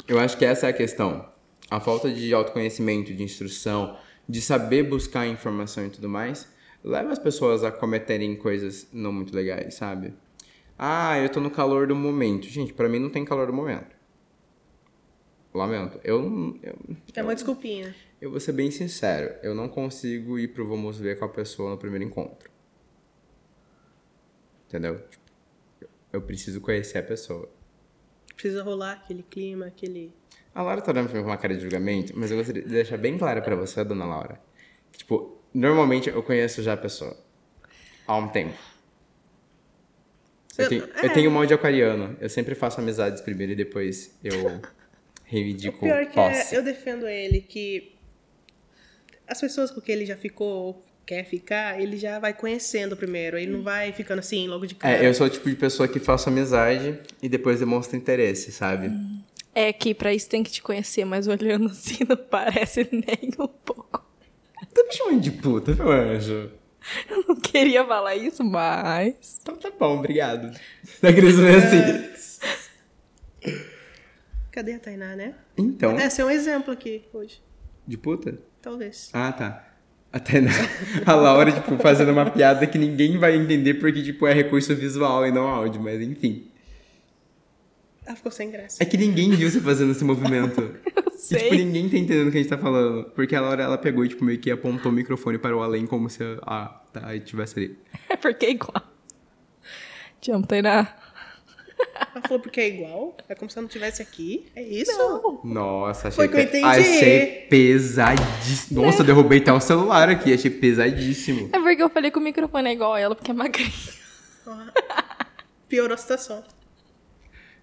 Eu 0.09 0.19
acho 0.19 0.37
que 0.37 0.43
essa 0.43 0.67
é 0.67 0.71
a 0.71 0.73
questão. 0.73 1.25
A 1.71 1.79
falta 1.79 2.11
de 2.11 2.33
autoconhecimento, 2.33 3.13
de 3.13 3.23
instrução, 3.23 3.97
de 4.27 4.41
saber 4.41 4.83
buscar 4.83 5.25
informação 5.25 5.85
e 5.85 5.89
tudo 5.89 6.09
mais, 6.09 6.49
leva 6.83 7.13
as 7.13 7.19
pessoas 7.19 7.63
a 7.63 7.71
cometerem 7.71 8.35
coisas 8.35 8.89
não 8.91 9.13
muito 9.13 9.33
legais, 9.33 9.75
sabe? 9.75 10.13
Ah, 10.77 11.17
eu 11.17 11.29
tô 11.29 11.39
no 11.39 11.49
calor 11.49 11.87
do 11.87 11.95
momento. 11.95 12.45
Gente, 12.49 12.73
pra 12.73 12.89
mim 12.89 12.99
não 12.99 13.09
tem 13.09 13.23
calor 13.23 13.47
do 13.47 13.53
momento. 13.53 14.02
Lamento. 15.53 15.99
Eu, 16.03 16.57
eu, 16.63 16.75
É 17.13 17.21
uma 17.21 17.35
desculpinha. 17.35 17.95
eu 18.19 18.31
vou 18.31 18.39
ser 18.39 18.51
bem 18.53 18.71
sincero. 18.71 19.35
Eu 19.43 19.53
não 19.53 19.69
consigo 19.69 20.39
ir 20.39 20.47
pro 20.49 20.67
Vamos 20.67 20.97
Ver 20.99 21.17
com 21.19 21.25
a 21.25 21.29
pessoa 21.29 21.69
no 21.69 21.77
primeiro 21.77 22.03
encontro. 22.05 22.49
Entendeu? 24.67 24.99
Eu 26.11 26.21
preciso 26.21 26.59
conhecer 26.61 26.97
a 26.97 27.03
pessoa. 27.03 27.49
Precisa 28.35 28.63
rolar 28.63 28.93
aquele 28.93 29.23
clima, 29.23 29.67
aquele. 29.67 30.11
A 30.53 30.61
Laura 30.61 30.81
tá 30.81 30.91
olhando 30.91 31.07
pra 31.09 31.17
mim 31.17 31.23
com 31.23 31.29
uma 31.29 31.37
cara 31.37 31.55
de 31.55 31.61
julgamento, 31.61 32.13
mas 32.15 32.31
eu 32.31 32.37
gostaria 32.37 32.61
de 32.63 32.69
deixar 32.69 32.97
bem 32.97 33.17
claro 33.17 33.41
pra 33.41 33.55
você, 33.55 33.83
dona 33.83 34.05
Laura. 34.05 34.41
que, 34.91 34.99
Tipo, 34.99 35.37
normalmente 35.53 36.09
eu 36.09 36.21
conheço 36.23 36.61
já 36.63 36.73
a 36.73 36.77
pessoa. 36.77 37.15
Há 38.07 38.17
um 38.17 38.27
tempo. 38.27 38.57
Eu 40.57 40.65
Eu- 40.65 40.69
tenho, 40.69 40.83
é. 40.83 41.05
eu 41.05 41.13
tenho 41.13 41.45
de 41.47 41.53
aquariano. 41.53 42.15
Eu 42.19 42.29
sempre 42.29 42.53
faço 42.53 42.79
amizades 42.81 43.21
primeiro 43.21 43.53
e 43.53 43.55
depois 43.55 44.17
eu 44.23 44.33
O 45.33 45.35
reivindico 45.35 45.79
pior 45.79 46.05
que 46.05 46.13
posse. 46.13 46.53
é, 46.53 46.57
eu 46.57 46.63
defendo 46.63 47.07
ele 47.07 47.41
que 47.41 47.93
as 49.27 49.39
pessoas 49.39 49.71
com 49.71 49.81
quem 49.81 49.95
ele 49.95 50.05
já 50.05 50.15
ficou, 50.15 50.83
quer 51.05 51.25
ficar, 51.25 51.81
ele 51.81 51.97
já 51.97 52.19
vai 52.19 52.33
conhecendo 52.33 52.95
primeiro. 52.95 53.37
Ele 53.37 53.51
não 53.51 53.63
vai 53.63 53.91
ficando 53.91 54.19
assim 54.19 54.47
logo 54.47 54.65
de 54.65 54.75
cara. 54.75 55.03
É, 55.03 55.07
eu 55.07 55.13
sou 55.13 55.27
o 55.27 55.29
tipo 55.29 55.49
de 55.49 55.55
pessoa 55.55 55.87
que 55.87 55.99
faço 55.99 56.29
amizade 56.29 56.99
e 57.21 57.27
depois 57.29 57.59
demonstra 57.59 57.97
interesse, 57.97 58.51
sabe? 58.51 58.91
É 59.55 59.71
que 59.71 59.93
pra 59.93 60.13
isso 60.13 60.29
tem 60.29 60.43
que 60.43 60.51
te 60.51 60.61
conhecer, 60.61 61.05
mas 61.05 61.27
olhando 61.27 61.67
assim 61.67 61.99
não 62.07 62.17
parece 62.17 62.87
nem 62.91 63.31
um 63.39 63.47
pouco. 63.47 64.03
Tá 64.73 64.83
me 64.83 64.93
chamando 64.93 65.21
de 65.21 65.31
puta, 65.31 65.73
meu 65.75 65.91
anjo. 65.91 66.51
Eu 67.09 67.23
não 67.27 67.35
queria 67.35 67.85
falar 67.85 68.15
isso, 68.15 68.43
mas. 68.43 69.39
Então 69.41 69.55
tá 69.55 69.71
bom, 69.71 69.99
obrigado. 69.99 70.51
Tá 70.99 71.13
querendo 71.13 71.37
ver 71.37 71.55
assim? 71.55 72.13
Cadê 74.53 74.73
a 74.75 74.79
Tainá, 74.79 75.15
né? 75.15 75.33
Então, 75.57 75.97
Esse 75.97 76.21
é 76.21 76.25
um 76.25 76.29
exemplo 76.29 76.71
aqui 76.71 77.03
hoje. 77.11 77.41
de 77.87 77.97
puta? 77.97 78.37
Talvez. 78.61 79.09
Ah, 79.11 79.31
tá. 79.31 79.67
Até 80.11 80.39
na... 80.39 80.51
a 81.11 81.15
Laura, 81.15 81.51
tipo, 81.51 81.75
fazendo 81.79 82.11
uma 82.11 82.29
piada 82.29 82.67
que 82.67 82.77
ninguém 82.77 83.17
vai 83.17 83.35
entender 83.35 83.73
porque, 83.73 84.03
tipo, 84.03 84.27
é 84.27 84.33
recurso 84.33 84.75
visual 84.75 85.25
e 85.25 85.31
não 85.31 85.47
áudio, 85.47 85.81
mas 85.81 85.99
enfim. 85.99 86.51
Ah, 88.05 88.15
ficou 88.15 88.31
sem 88.31 88.51
graça. 88.51 88.77
É 88.81 88.85
que 88.85 88.95
ninguém 88.95 89.31
viu 89.31 89.49
você 89.49 89.59
fazendo 89.59 89.91
esse 89.91 90.03
movimento. 90.05 90.61
Eu 90.95 91.03
E, 91.15 91.17
sei. 91.17 91.39
tipo, 91.49 91.55
ninguém 91.55 91.89
tá 91.89 91.97
entendendo 91.97 92.27
o 92.27 92.31
que 92.31 92.37
a 92.37 92.41
gente 92.41 92.49
tá 92.49 92.57
falando. 92.57 93.05
Porque 93.11 93.35
a 93.35 93.41
Laura, 93.41 93.63
ela 93.63 93.77
pegou 93.77 94.05
e, 94.05 94.09
tipo, 94.09 94.23
meio 94.23 94.37
que 94.39 94.51
apontou 94.51 94.91
o 94.91 94.95
microfone 94.95 95.37
para 95.39 95.55
o 95.57 95.63
além 95.63 95.87
como 95.87 96.09
se, 96.09 96.21
ah, 96.43 96.81
tá, 96.93 97.07
aí 97.07 97.19
tivesse 97.21 97.57
ali. 97.57 97.77
É 98.09 98.15
porque 98.17 98.45
é 98.45 98.51
igual. 98.51 98.83
Te 100.21 100.31
amo, 100.31 100.45
Tainá. 100.45 100.95
Ela 101.95 102.21
falou 102.27 102.39
porque 102.39 102.59
é 102.59 102.67
igual? 102.67 103.15
É 103.29 103.35
como 103.35 103.49
se 103.49 103.57
ela 103.57 103.63
não 103.63 103.67
estivesse 103.67 104.01
aqui? 104.01 104.45
É 104.55 104.61
isso? 104.63 104.91
Não. 104.97 105.41
Nossa, 105.43 106.07
achei, 106.07 106.15
Foi 106.15 106.27
que 106.27 106.35
eu 106.35 106.41
entendi. 106.41 106.65
achei 106.65 107.25
pesadíssimo. 107.49 108.81
Nossa, 108.83 109.01
eu 109.01 109.05
derrubei 109.05 109.39
até 109.39 109.53
o 109.53 109.59
celular 109.59 110.09
aqui, 110.09 110.33
achei 110.33 110.49
pesadíssimo. 110.51 111.49
É 111.53 111.59
porque 111.59 111.83
eu 111.83 111.89
falei 111.89 112.09
que 112.11 112.17
o 112.17 112.21
microfone 112.21 112.69
é 112.69 112.73
igual 112.73 112.93
a 112.93 112.99
ela, 112.99 113.15
porque 113.15 113.31
é 113.31 113.33
magrinha. 113.33 113.71
Piorou 115.69 115.93
a 115.93 115.97
situação. 115.97 116.43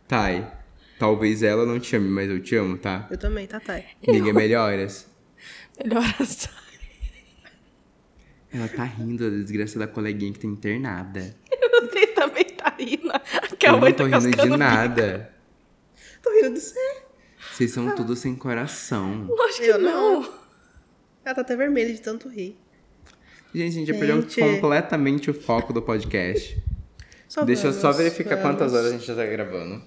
Thay, 0.09 0.47
talvez 0.99 1.43
ela 1.43 1.65
não 1.67 1.79
te 1.79 1.95
ame, 1.97 2.09
mas 2.09 2.31
eu 2.31 2.41
te 2.41 2.57
amo, 2.57 2.77
tá? 2.79 3.07
Eu 3.11 3.19
também, 3.19 3.47
tá, 3.47 3.61
Thay. 3.61 3.85
Liga 4.07 4.33
melhoras. 4.33 5.07
Melhor 5.83 6.05
assim. 6.21 6.49
Ela 8.53 8.67
tá 8.69 8.83
rindo 8.83 9.31
da 9.31 9.37
desgraça 9.37 9.79
da 9.79 9.87
coleguinha 9.87 10.33
que 10.33 10.41
tá 10.41 10.47
internada. 10.49 11.37
Tá 13.61 13.73
rindo. 13.73 13.87
Eu 13.87 13.89
Acabou 13.89 13.89
não 13.89 13.97
tô 13.97 14.05
rindo 14.05 14.31
cascando 14.31 14.53
de 14.53 14.57
nada. 14.59 15.31
Tô 16.23 16.31
rindo 16.33 16.55
de 16.55 16.61
você. 16.61 17.03
Vocês 17.53 17.71
são 17.71 17.95
tudo 17.95 18.17
sem 18.17 18.35
coração. 18.35 19.27
Lógico 19.29 19.63
que 19.63 19.69
Eu 19.69 19.79
não. 19.79 20.21
não. 20.23 20.33
Ela 21.25 21.35
tá 21.35 21.41
até 21.43 21.55
vermelha 21.57 21.93
de 21.93 22.01
tanto 22.01 22.29
rir. 22.29 22.59
Gente, 23.55 23.69
a 23.69 23.79
gente 23.81 23.93
já 23.93 23.95
perdeu 23.99 24.23
completamente 24.23 25.31
o 25.31 25.35
foco 25.35 25.73
do 25.73 25.83
podcast. 25.83 26.63
Só 27.29 27.45
Deixa 27.45 27.69
eu 27.69 27.73
só 27.73 27.83
vamos, 27.93 27.97
verificar 27.99 28.37
vamos. 28.37 28.43
quantas 28.43 28.73
horas 28.75 28.87
a 28.87 28.91
gente 28.93 29.05
já 29.07 29.15
tá 29.15 29.25
gravando. 29.27 29.83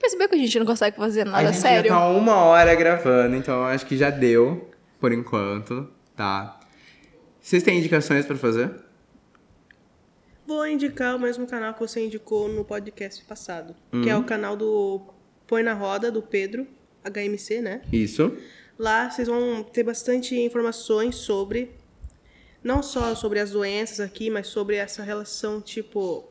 Percebeu 0.00 0.28
que 0.28 0.34
a 0.34 0.38
gente 0.38 0.58
não 0.58 0.66
consegue 0.66 0.96
fazer 0.96 1.22
a 1.22 1.24
nada 1.26 1.52
gente 1.52 1.60
sério? 1.60 1.88
já 1.90 1.96
tá 1.96 2.08
uma 2.08 2.34
hora 2.36 2.74
gravando, 2.74 3.36
então 3.36 3.54
eu 3.60 3.64
acho 3.66 3.86
que 3.86 3.96
já 3.96 4.10
deu, 4.10 4.68
por 4.98 5.12
enquanto, 5.12 5.88
tá? 6.16 6.58
Vocês 7.40 7.62
têm 7.62 7.78
indicações 7.78 8.26
pra 8.26 8.36
fazer? 8.36 8.70
Vou 10.52 10.66
indicar 10.66 11.16
o 11.16 11.18
mesmo 11.18 11.46
canal 11.46 11.72
que 11.72 11.80
você 11.80 12.04
indicou 12.04 12.46
no 12.46 12.62
podcast 12.62 13.24
passado. 13.24 13.74
Que 13.90 14.10
é 14.10 14.16
o 14.16 14.22
canal 14.22 14.54
do 14.54 15.00
Põe 15.46 15.62
na 15.62 15.72
Roda, 15.72 16.10
do 16.12 16.20
Pedro, 16.20 16.68
HMC, 17.02 17.62
né? 17.62 17.80
Isso. 17.90 18.36
Lá 18.78 19.08
vocês 19.08 19.28
vão 19.28 19.62
ter 19.64 19.82
bastante 19.82 20.38
informações 20.38 21.16
sobre, 21.16 21.72
não 22.62 22.82
só 22.82 23.14
sobre 23.14 23.40
as 23.40 23.52
doenças 23.52 23.98
aqui, 23.98 24.28
mas 24.28 24.46
sobre 24.46 24.76
essa 24.76 25.02
relação, 25.02 25.58
tipo, 25.58 26.30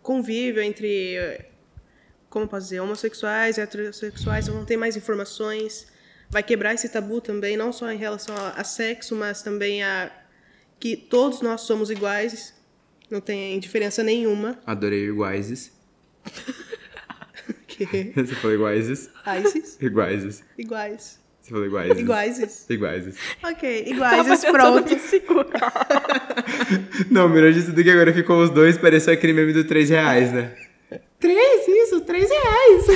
convívio 0.00 0.62
entre, 0.62 1.44
como 2.30 2.46
posso 2.46 2.66
dizer, 2.66 2.78
homossexuais 2.78 3.58
e 3.58 3.62
heterossexuais. 3.62 4.46
Vão 4.46 4.64
ter 4.64 4.76
mais 4.76 4.96
informações. 4.96 5.88
Vai 6.30 6.44
quebrar 6.44 6.72
esse 6.72 6.88
tabu 6.88 7.20
também, 7.20 7.56
não 7.56 7.72
só 7.72 7.90
em 7.90 7.98
relação 7.98 8.36
a, 8.36 8.50
a 8.50 8.62
sexo, 8.62 9.16
mas 9.16 9.42
também 9.42 9.82
a 9.82 10.12
que 10.78 10.96
todos 10.96 11.40
nós 11.40 11.62
somos 11.62 11.90
iguais. 11.90 12.55
Não 13.10 13.20
tem 13.20 13.58
diferença 13.58 14.02
nenhuma. 14.02 14.58
Adorei 14.66 15.08
iguaises. 15.08 15.72
Que... 17.68 17.84
Você 18.16 18.34
falou 18.34 18.54
iguaises? 18.54 19.10
Isis, 19.44 19.78
Iguaises. 19.80 20.42
iguais. 20.56 21.20
Você 21.42 21.50
falou 21.50 21.66
iguaises. 21.66 21.98
Iguaises. 21.98 22.70
Iguaises. 22.70 23.16
Ok, 23.42 23.84
Tava 24.00 24.22
iguais, 24.22 24.40
tentando 24.40 24.52
pronto. 24.58 24.96
Não, 27.10 27.28
melhor 27.28 27.52
disso 27.52 27.72
do 27.72 27.82
que 27.84 27.90
agora 27.90 28.12
ficou 28.14 28.42
os 28.42 28.50
dois, 28.50 28.78
pareceu 28.78 29.12
aquele 29.12 29.32
meme 29.34 29.52
do 29.52 29.62
3 29.64 29.90
reais, 29.90 30.32
né? 30.32 30.56
3, 31.20 31.68
isso, 31.68 32.00
3 32.00 32.28
reais. 32.30 32.86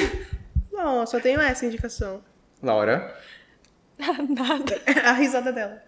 Não, 0.73 1.07
só 1.07 1.21
tenho 1.21 1.41
essa 1.41 1.65
indicação. 1.67 2.25
Laura? 2.63 3.17
Nada. 3.99 4.81
A 5.05 5.13
risada 5.13 5.53
dela. 5.53 5.83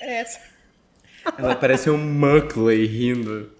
É 0.00 0.14
essa. 0.20 0.40
Ela 1.36 1.54
parece 1.54 1.90
um 1.90 1.98
Muckley 1.98 2.86
rindo. 2.86 3.50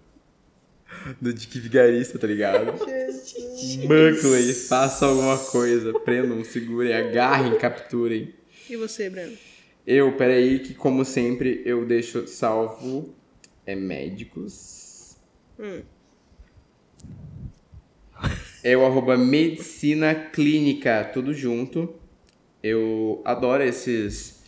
Do 1.21 1.33
Dick 1.33 1.59
Vigarista, 1.61 2.19
tá 2.19 2.27
ligado? 2.27 2.73
Muckley, 2.73 4.53
faça 4.53 5.07
alguma 5.07 5.39
coisa. 5.39 5.99
Prendam, 6.01 6.45
segurem, 6.45 6.93
agarrem, 6.93 7.57
capturem. 7.59 8.35
E 8.69 8.77
você, 8.77 9.09
Breno? 9.09 9.37
Eu, 9.87 10.13
peraí, 10.17 10.59
que 10.59 10.75
como 10.75 11.05
sempre 11.05 11.63
eu 11.65 11.87
deixo 11.87 12.27
salvo 12.27 13.15
é 13.65 13.75
médicos. 13.75 15.17
Eu 18.63 18.85
arroba 18.85 19.17
medicina 19.17 20.15
clínica, 20.15 21.05
tudo 21.05 21.33
junto. 21.33 21.95
Eu 22.63 23.23
adoro 23.25 23.63
esses, 23.63 24.43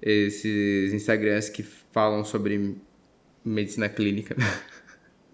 esses 0.00 0.92
Instagrams 0.92 1.48
que 1.50 1.62
falam 1.92 2.24
sobre 2.24 2.76
medicina 3.44 3.88
clínica. 3.88 4.36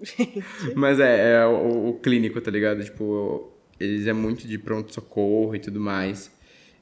Mas 0.75 1.01
é, 1.01 1.35
é 1.35 1.47
o, 1.47 1.89
o 1.89 1.95
clínico, 2.01 2.41
tá 2.41 2.51
ligado? 2.51 2.85
Tipo, 2.85 3.53
eles 3.79 4.07
é 4.07 4.13
muito 4.13 4.47
de 4.47 4.59
pronto-socorro 4.59 5.55
e 5.55 5.59
tudo 5.59 5.81
mais. 5.81 6.31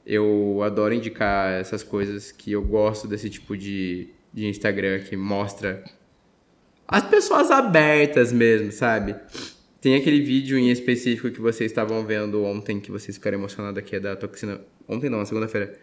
Eu 0.05 0.61
adoro 0.63 0.93
indicar 0.93 1.53
essas 1.53 1.83
coisas 1.83 2.31
que 2.31 2.51
eu 2.51 2.61
gosto 2.61 3.07
desse 3.07 3.29
tipo 3.29 3.57
de, 3.57 4.09
de 4.33 4.47
Instagram 4.47 4.99
que 4.99 5.17
mostra 5.17 5.83
as 6.87 7.03
pessoas 7.07 7.49
abertas 7.49 8.31
mesmo, 8.31 8.71
sabe? 8.71 9.15
Tem 9.81 9.95
aquele 9.95 10.21
vídeo 10.21 10.57
em 10.57 10.69
específico 10.69 11.31
que 11.31 11.41
vocês 11.41 11.71
estavam 11.71 12.05
vendo 12.05 12.43
ontem, 12.43 12.79
que 12.79 12.91
vocês 12.91 13.17
ficaram 13.17 13.37
emocionados 13.37 13.77
aqui, 13.77 13.95
é 13.95 13.99
da 13.99 14.15
toxina. 14.15 14.61
Ontem 14.87 15.09
não, 15.09 15.19
na 15.19 15.25
segunda-feira. 15.25 15.77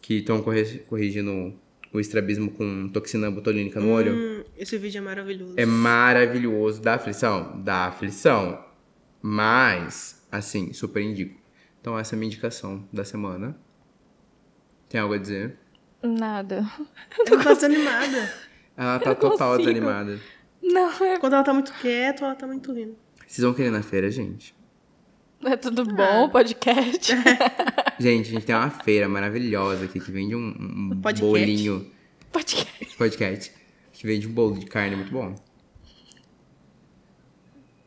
Que 0.00 0.14
estão 0.14 0.42
corrigindo 0.42 1.54
o 1.92 2.00
estrabismo 2.00 2.50
com 2.50 2.88
toxina 2.88 3.30
botulínica 3.30 3.78
no 3.80 3.90
olho. 3.90 4.14
Hum, 4.14 4.44
esse 4.56 4.78
vídeo 4.78 4.98
é 4.98 5.00
maravilhoso. 5.02 5.54
É 5.56 5.66
maravilhoso. 5.66 6.80
Dá 6.80 6.94
aflição? 6.94 7.60
Dá 7.62 7.86
aflição. 7.86 8.64
Mas, 9.20 10.26
assim, 10.30 10.72
super 10.72 11.02
indico. 11.02 11.40
Então, 11.80 11.98
essa 11.98 12.14
é 12.14 12.16
a 12.16 12.18
minha 12.18 12.28
indicação 12.28 12.88
da 12.92 13.04
semana. 13.04 13.56
Tem 14.88 15.00
algo 15.00 15.14
a 15.14 15.18
dizer? 15.18 15.56
Nada. 16.02 16.64
Ela 17.26 17.42
tá 17.44 17.54
desanimada. 17.54 18.34
Ela 18.76 18.98
tá 18.98 19.10
Eu 19.10 19.16
total 19.16 19.52
consigo. 19.56 19.68
desanimada. 19.72 20.18
Não, 20.62 20.90
é, 21.04 21.18
Quando 21.18 21.34
ela 21.34 21.42
tá 21.44 21.52
muito 21.52 21.72
quieta, 21.74 22.24
ela 22.24 22.34
tá 22.34 22.46
muito 22.46 22.72
rindo. 22.72 22.96
Vocês 23.26 23.44
vão 23.44 23.52
querer 23.54 23.68
ir 23.68 23.72
na 23.72 23.82
feira, 23.82 24.10
gente? 24.10 24.54
É 25.44 25.56
tudo 25.56 25.84
bom, 25.84 26.28
podcast. 26.28 27.12
Gente, 27.98 28.30
a 28.30 28.32
gente 28.32 28.46
tem 28.46 28.54
uma 28.54 28.70
feira 28.70 29.08
maravilhosa 29.08 29.84
aqui 29.84 30.00
que 30.00 30.10
vende 30.10 30.34
um, 30.34 30.48
um 30.92 31.00
Podcast? 31.00 31.24
bolinho. 31.24 31.90
podcast. 32.32 32.96
Podcast. 32.96 33.52
Que 33.92 34.06
vende 34.06 34.26
um 34.26 34.32
bolo 34.32 34.58
de 34.58 34.66
carne 34.66 34.96
muito 34.96 35.12
bom. 35.12 35.34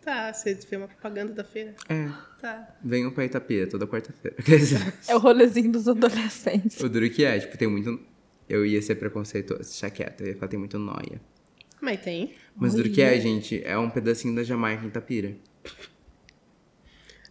Tá, 0.02 0.32
você 0.32 0.56
fez 0.56 0.80
uma 0.82 0.88
propaganda 0.88 1.34
da 1.34 1.44
feira? 1.44 1.76
É. 1.90 2.08
Tá. 2.40 2.76
Venham 2.84 3.12
pra 3.12 3.26
Itapia 3.26 3.68
toda 3.68 3.88
quarta-feira. 3.88 4.38
É 5.08 5.16
o 5.16 5.20
rolezinho 5.20 5.72
dos 5.72 5.88
adolescentes. 5.88 6.80
o 6.80 6.88
duro 6.88 7.10
que 7.10 7.26
é, 7.26 7.40
tipo, 7.40 7.58
tem 7.58 7.68
muito. 7.68 8.00
Eu 8.48 8.64
ia 8.66 8.82
ser 8.82 8.96
preconceituoso, 8.96 9.74
quieto, 9.90 10.22
eu 10.22 10.28
ia 10.28 10.36
falar 10.36 10.48
tem 10.48 10.60
muito 10.60 10.78
noia. 10.78 11.20
Mas 11.82 12.00
tem. 12.02 12.36
Mas 12.56 12.74
o 12.74 12.78
duro 12.78 12.92
que 12.92 13.02
é, 13.02 13.20
gente, 13.20 13.62
é 13.66 13.78
um 13.78 13.90
pedacinho 13.90 14.36
da 14.36 14.44
Jamaica 14.44 14.86
em 14.86 14.88
Itapira. 14.88 15.36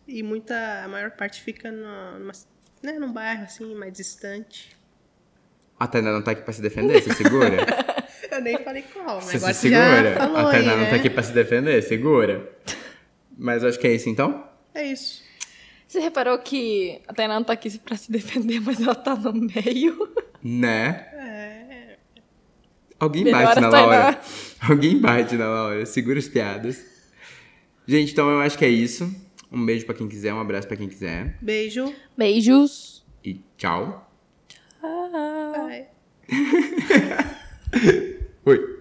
E 0.07 0.23
muita. 0.23 0.83
A 0.85 0.89
maior 0.89 1.11
parte 1.13 1.41
fica 1.43 1.71
no, 1.73 2.19
numa, 2.19 2.33
né, 2.83 2.93
num 2.99 3.13
bairro 3.13 3.45
assim, 3.45 3.75
mais 3.75 3.93
distante. 3.93 4.77
A 5.79 5.87
Tainá 5.87 6.13
não 6.13 6.23
tá 6.23 6.33
aqui 6.33 6.43
pra 6.43 6.53
se 6.53 6.63
defender, 6.63 7.03
se 7.03 7.13
segura? 7.15 7.57
Eu 8.31 8.41
nem 8.41 8.59
falei 8.65 8.83
qual, 8.83 9.17
mas 9.17 9.25
Você 9.27 9.37
agora 9.37 9.55
se 9.55 9.61
você 9.61 9.71
já 9.71 9.95
segura? 9.95 10.17
falou 10.17 10.37
A 10.39 10.51
Tainá 10.51 10.73
aí, 10.73 10.77
não 10.77 10.85
né? 10.85 10.91
tá 10.91 10.97
aqui 10.97 11.11
pra 11.11 11.23
se 11.23 11.33
defender, 11.33 11.83
segura. 11.83 12.53
Mas 13.37 13.63
eu 13.63 13.69
acho 13.69 13.79
que 13.79 13.87
é 13.87 13.93
isso 13.93 14.09
então. 14.09 14.49
É 14.75 14.85
isso. 14.87 15.23
Você 15.87 16.01
reparou 16.01 16.37
que 16.39 17.01
a 17.07 17.13
Tainá 17.15 17.35
não 17.35 17.45
tá 17.45 17.53
aqui 17.53 17.79
pra 17.79 17.97
se 17.97 18.11
defender, 18.11 18.61
mas 18.61 18.81
ela 18.81 18.95
tá 18.95 19.15
no 19.15 19.33
meio? 19.33 20.13
Né? 20.43 21.07
É. 21.13 21.97
Alguém 22.99 23.25
Melhor 23.25 23.45
bate 23.45 23.61
na. 23.61 23.69
Laura. 23.69 24.21
Alguém 24.69 24.99
bate 24.99 25.37
na 25.37 25.47
Laura. 25.49 25.87
Segura 25.87 26.19
as 26.19 26.29
piadas. 26.29 26.85
Gente, 27.87 28.13
então 28.13 28.29
eu 28.31 28.41
acho 28.41 28.57
que 28.59 28.65
é 28.65 28.69
isso. 28.69 29.15
Um 29.51 29.65
beijo 29.65 29.87
pra 29.87 29.95
quem 29.95 30.09
quiser, 30.09 30.35
um 30.35 30.41
abraço 30.41 30.67
pra 30.67 30.77
quem 30.77 30.89
quiser. 30.89 31.39
Beijo. 31.41 31.95
Beijos. 32.17 33.05
E 33.25 33.41
tchau. 33.57 34.11
Ah. 34.83 35.53
Bye. 35.57 35.87
Oi. 38.47 38.74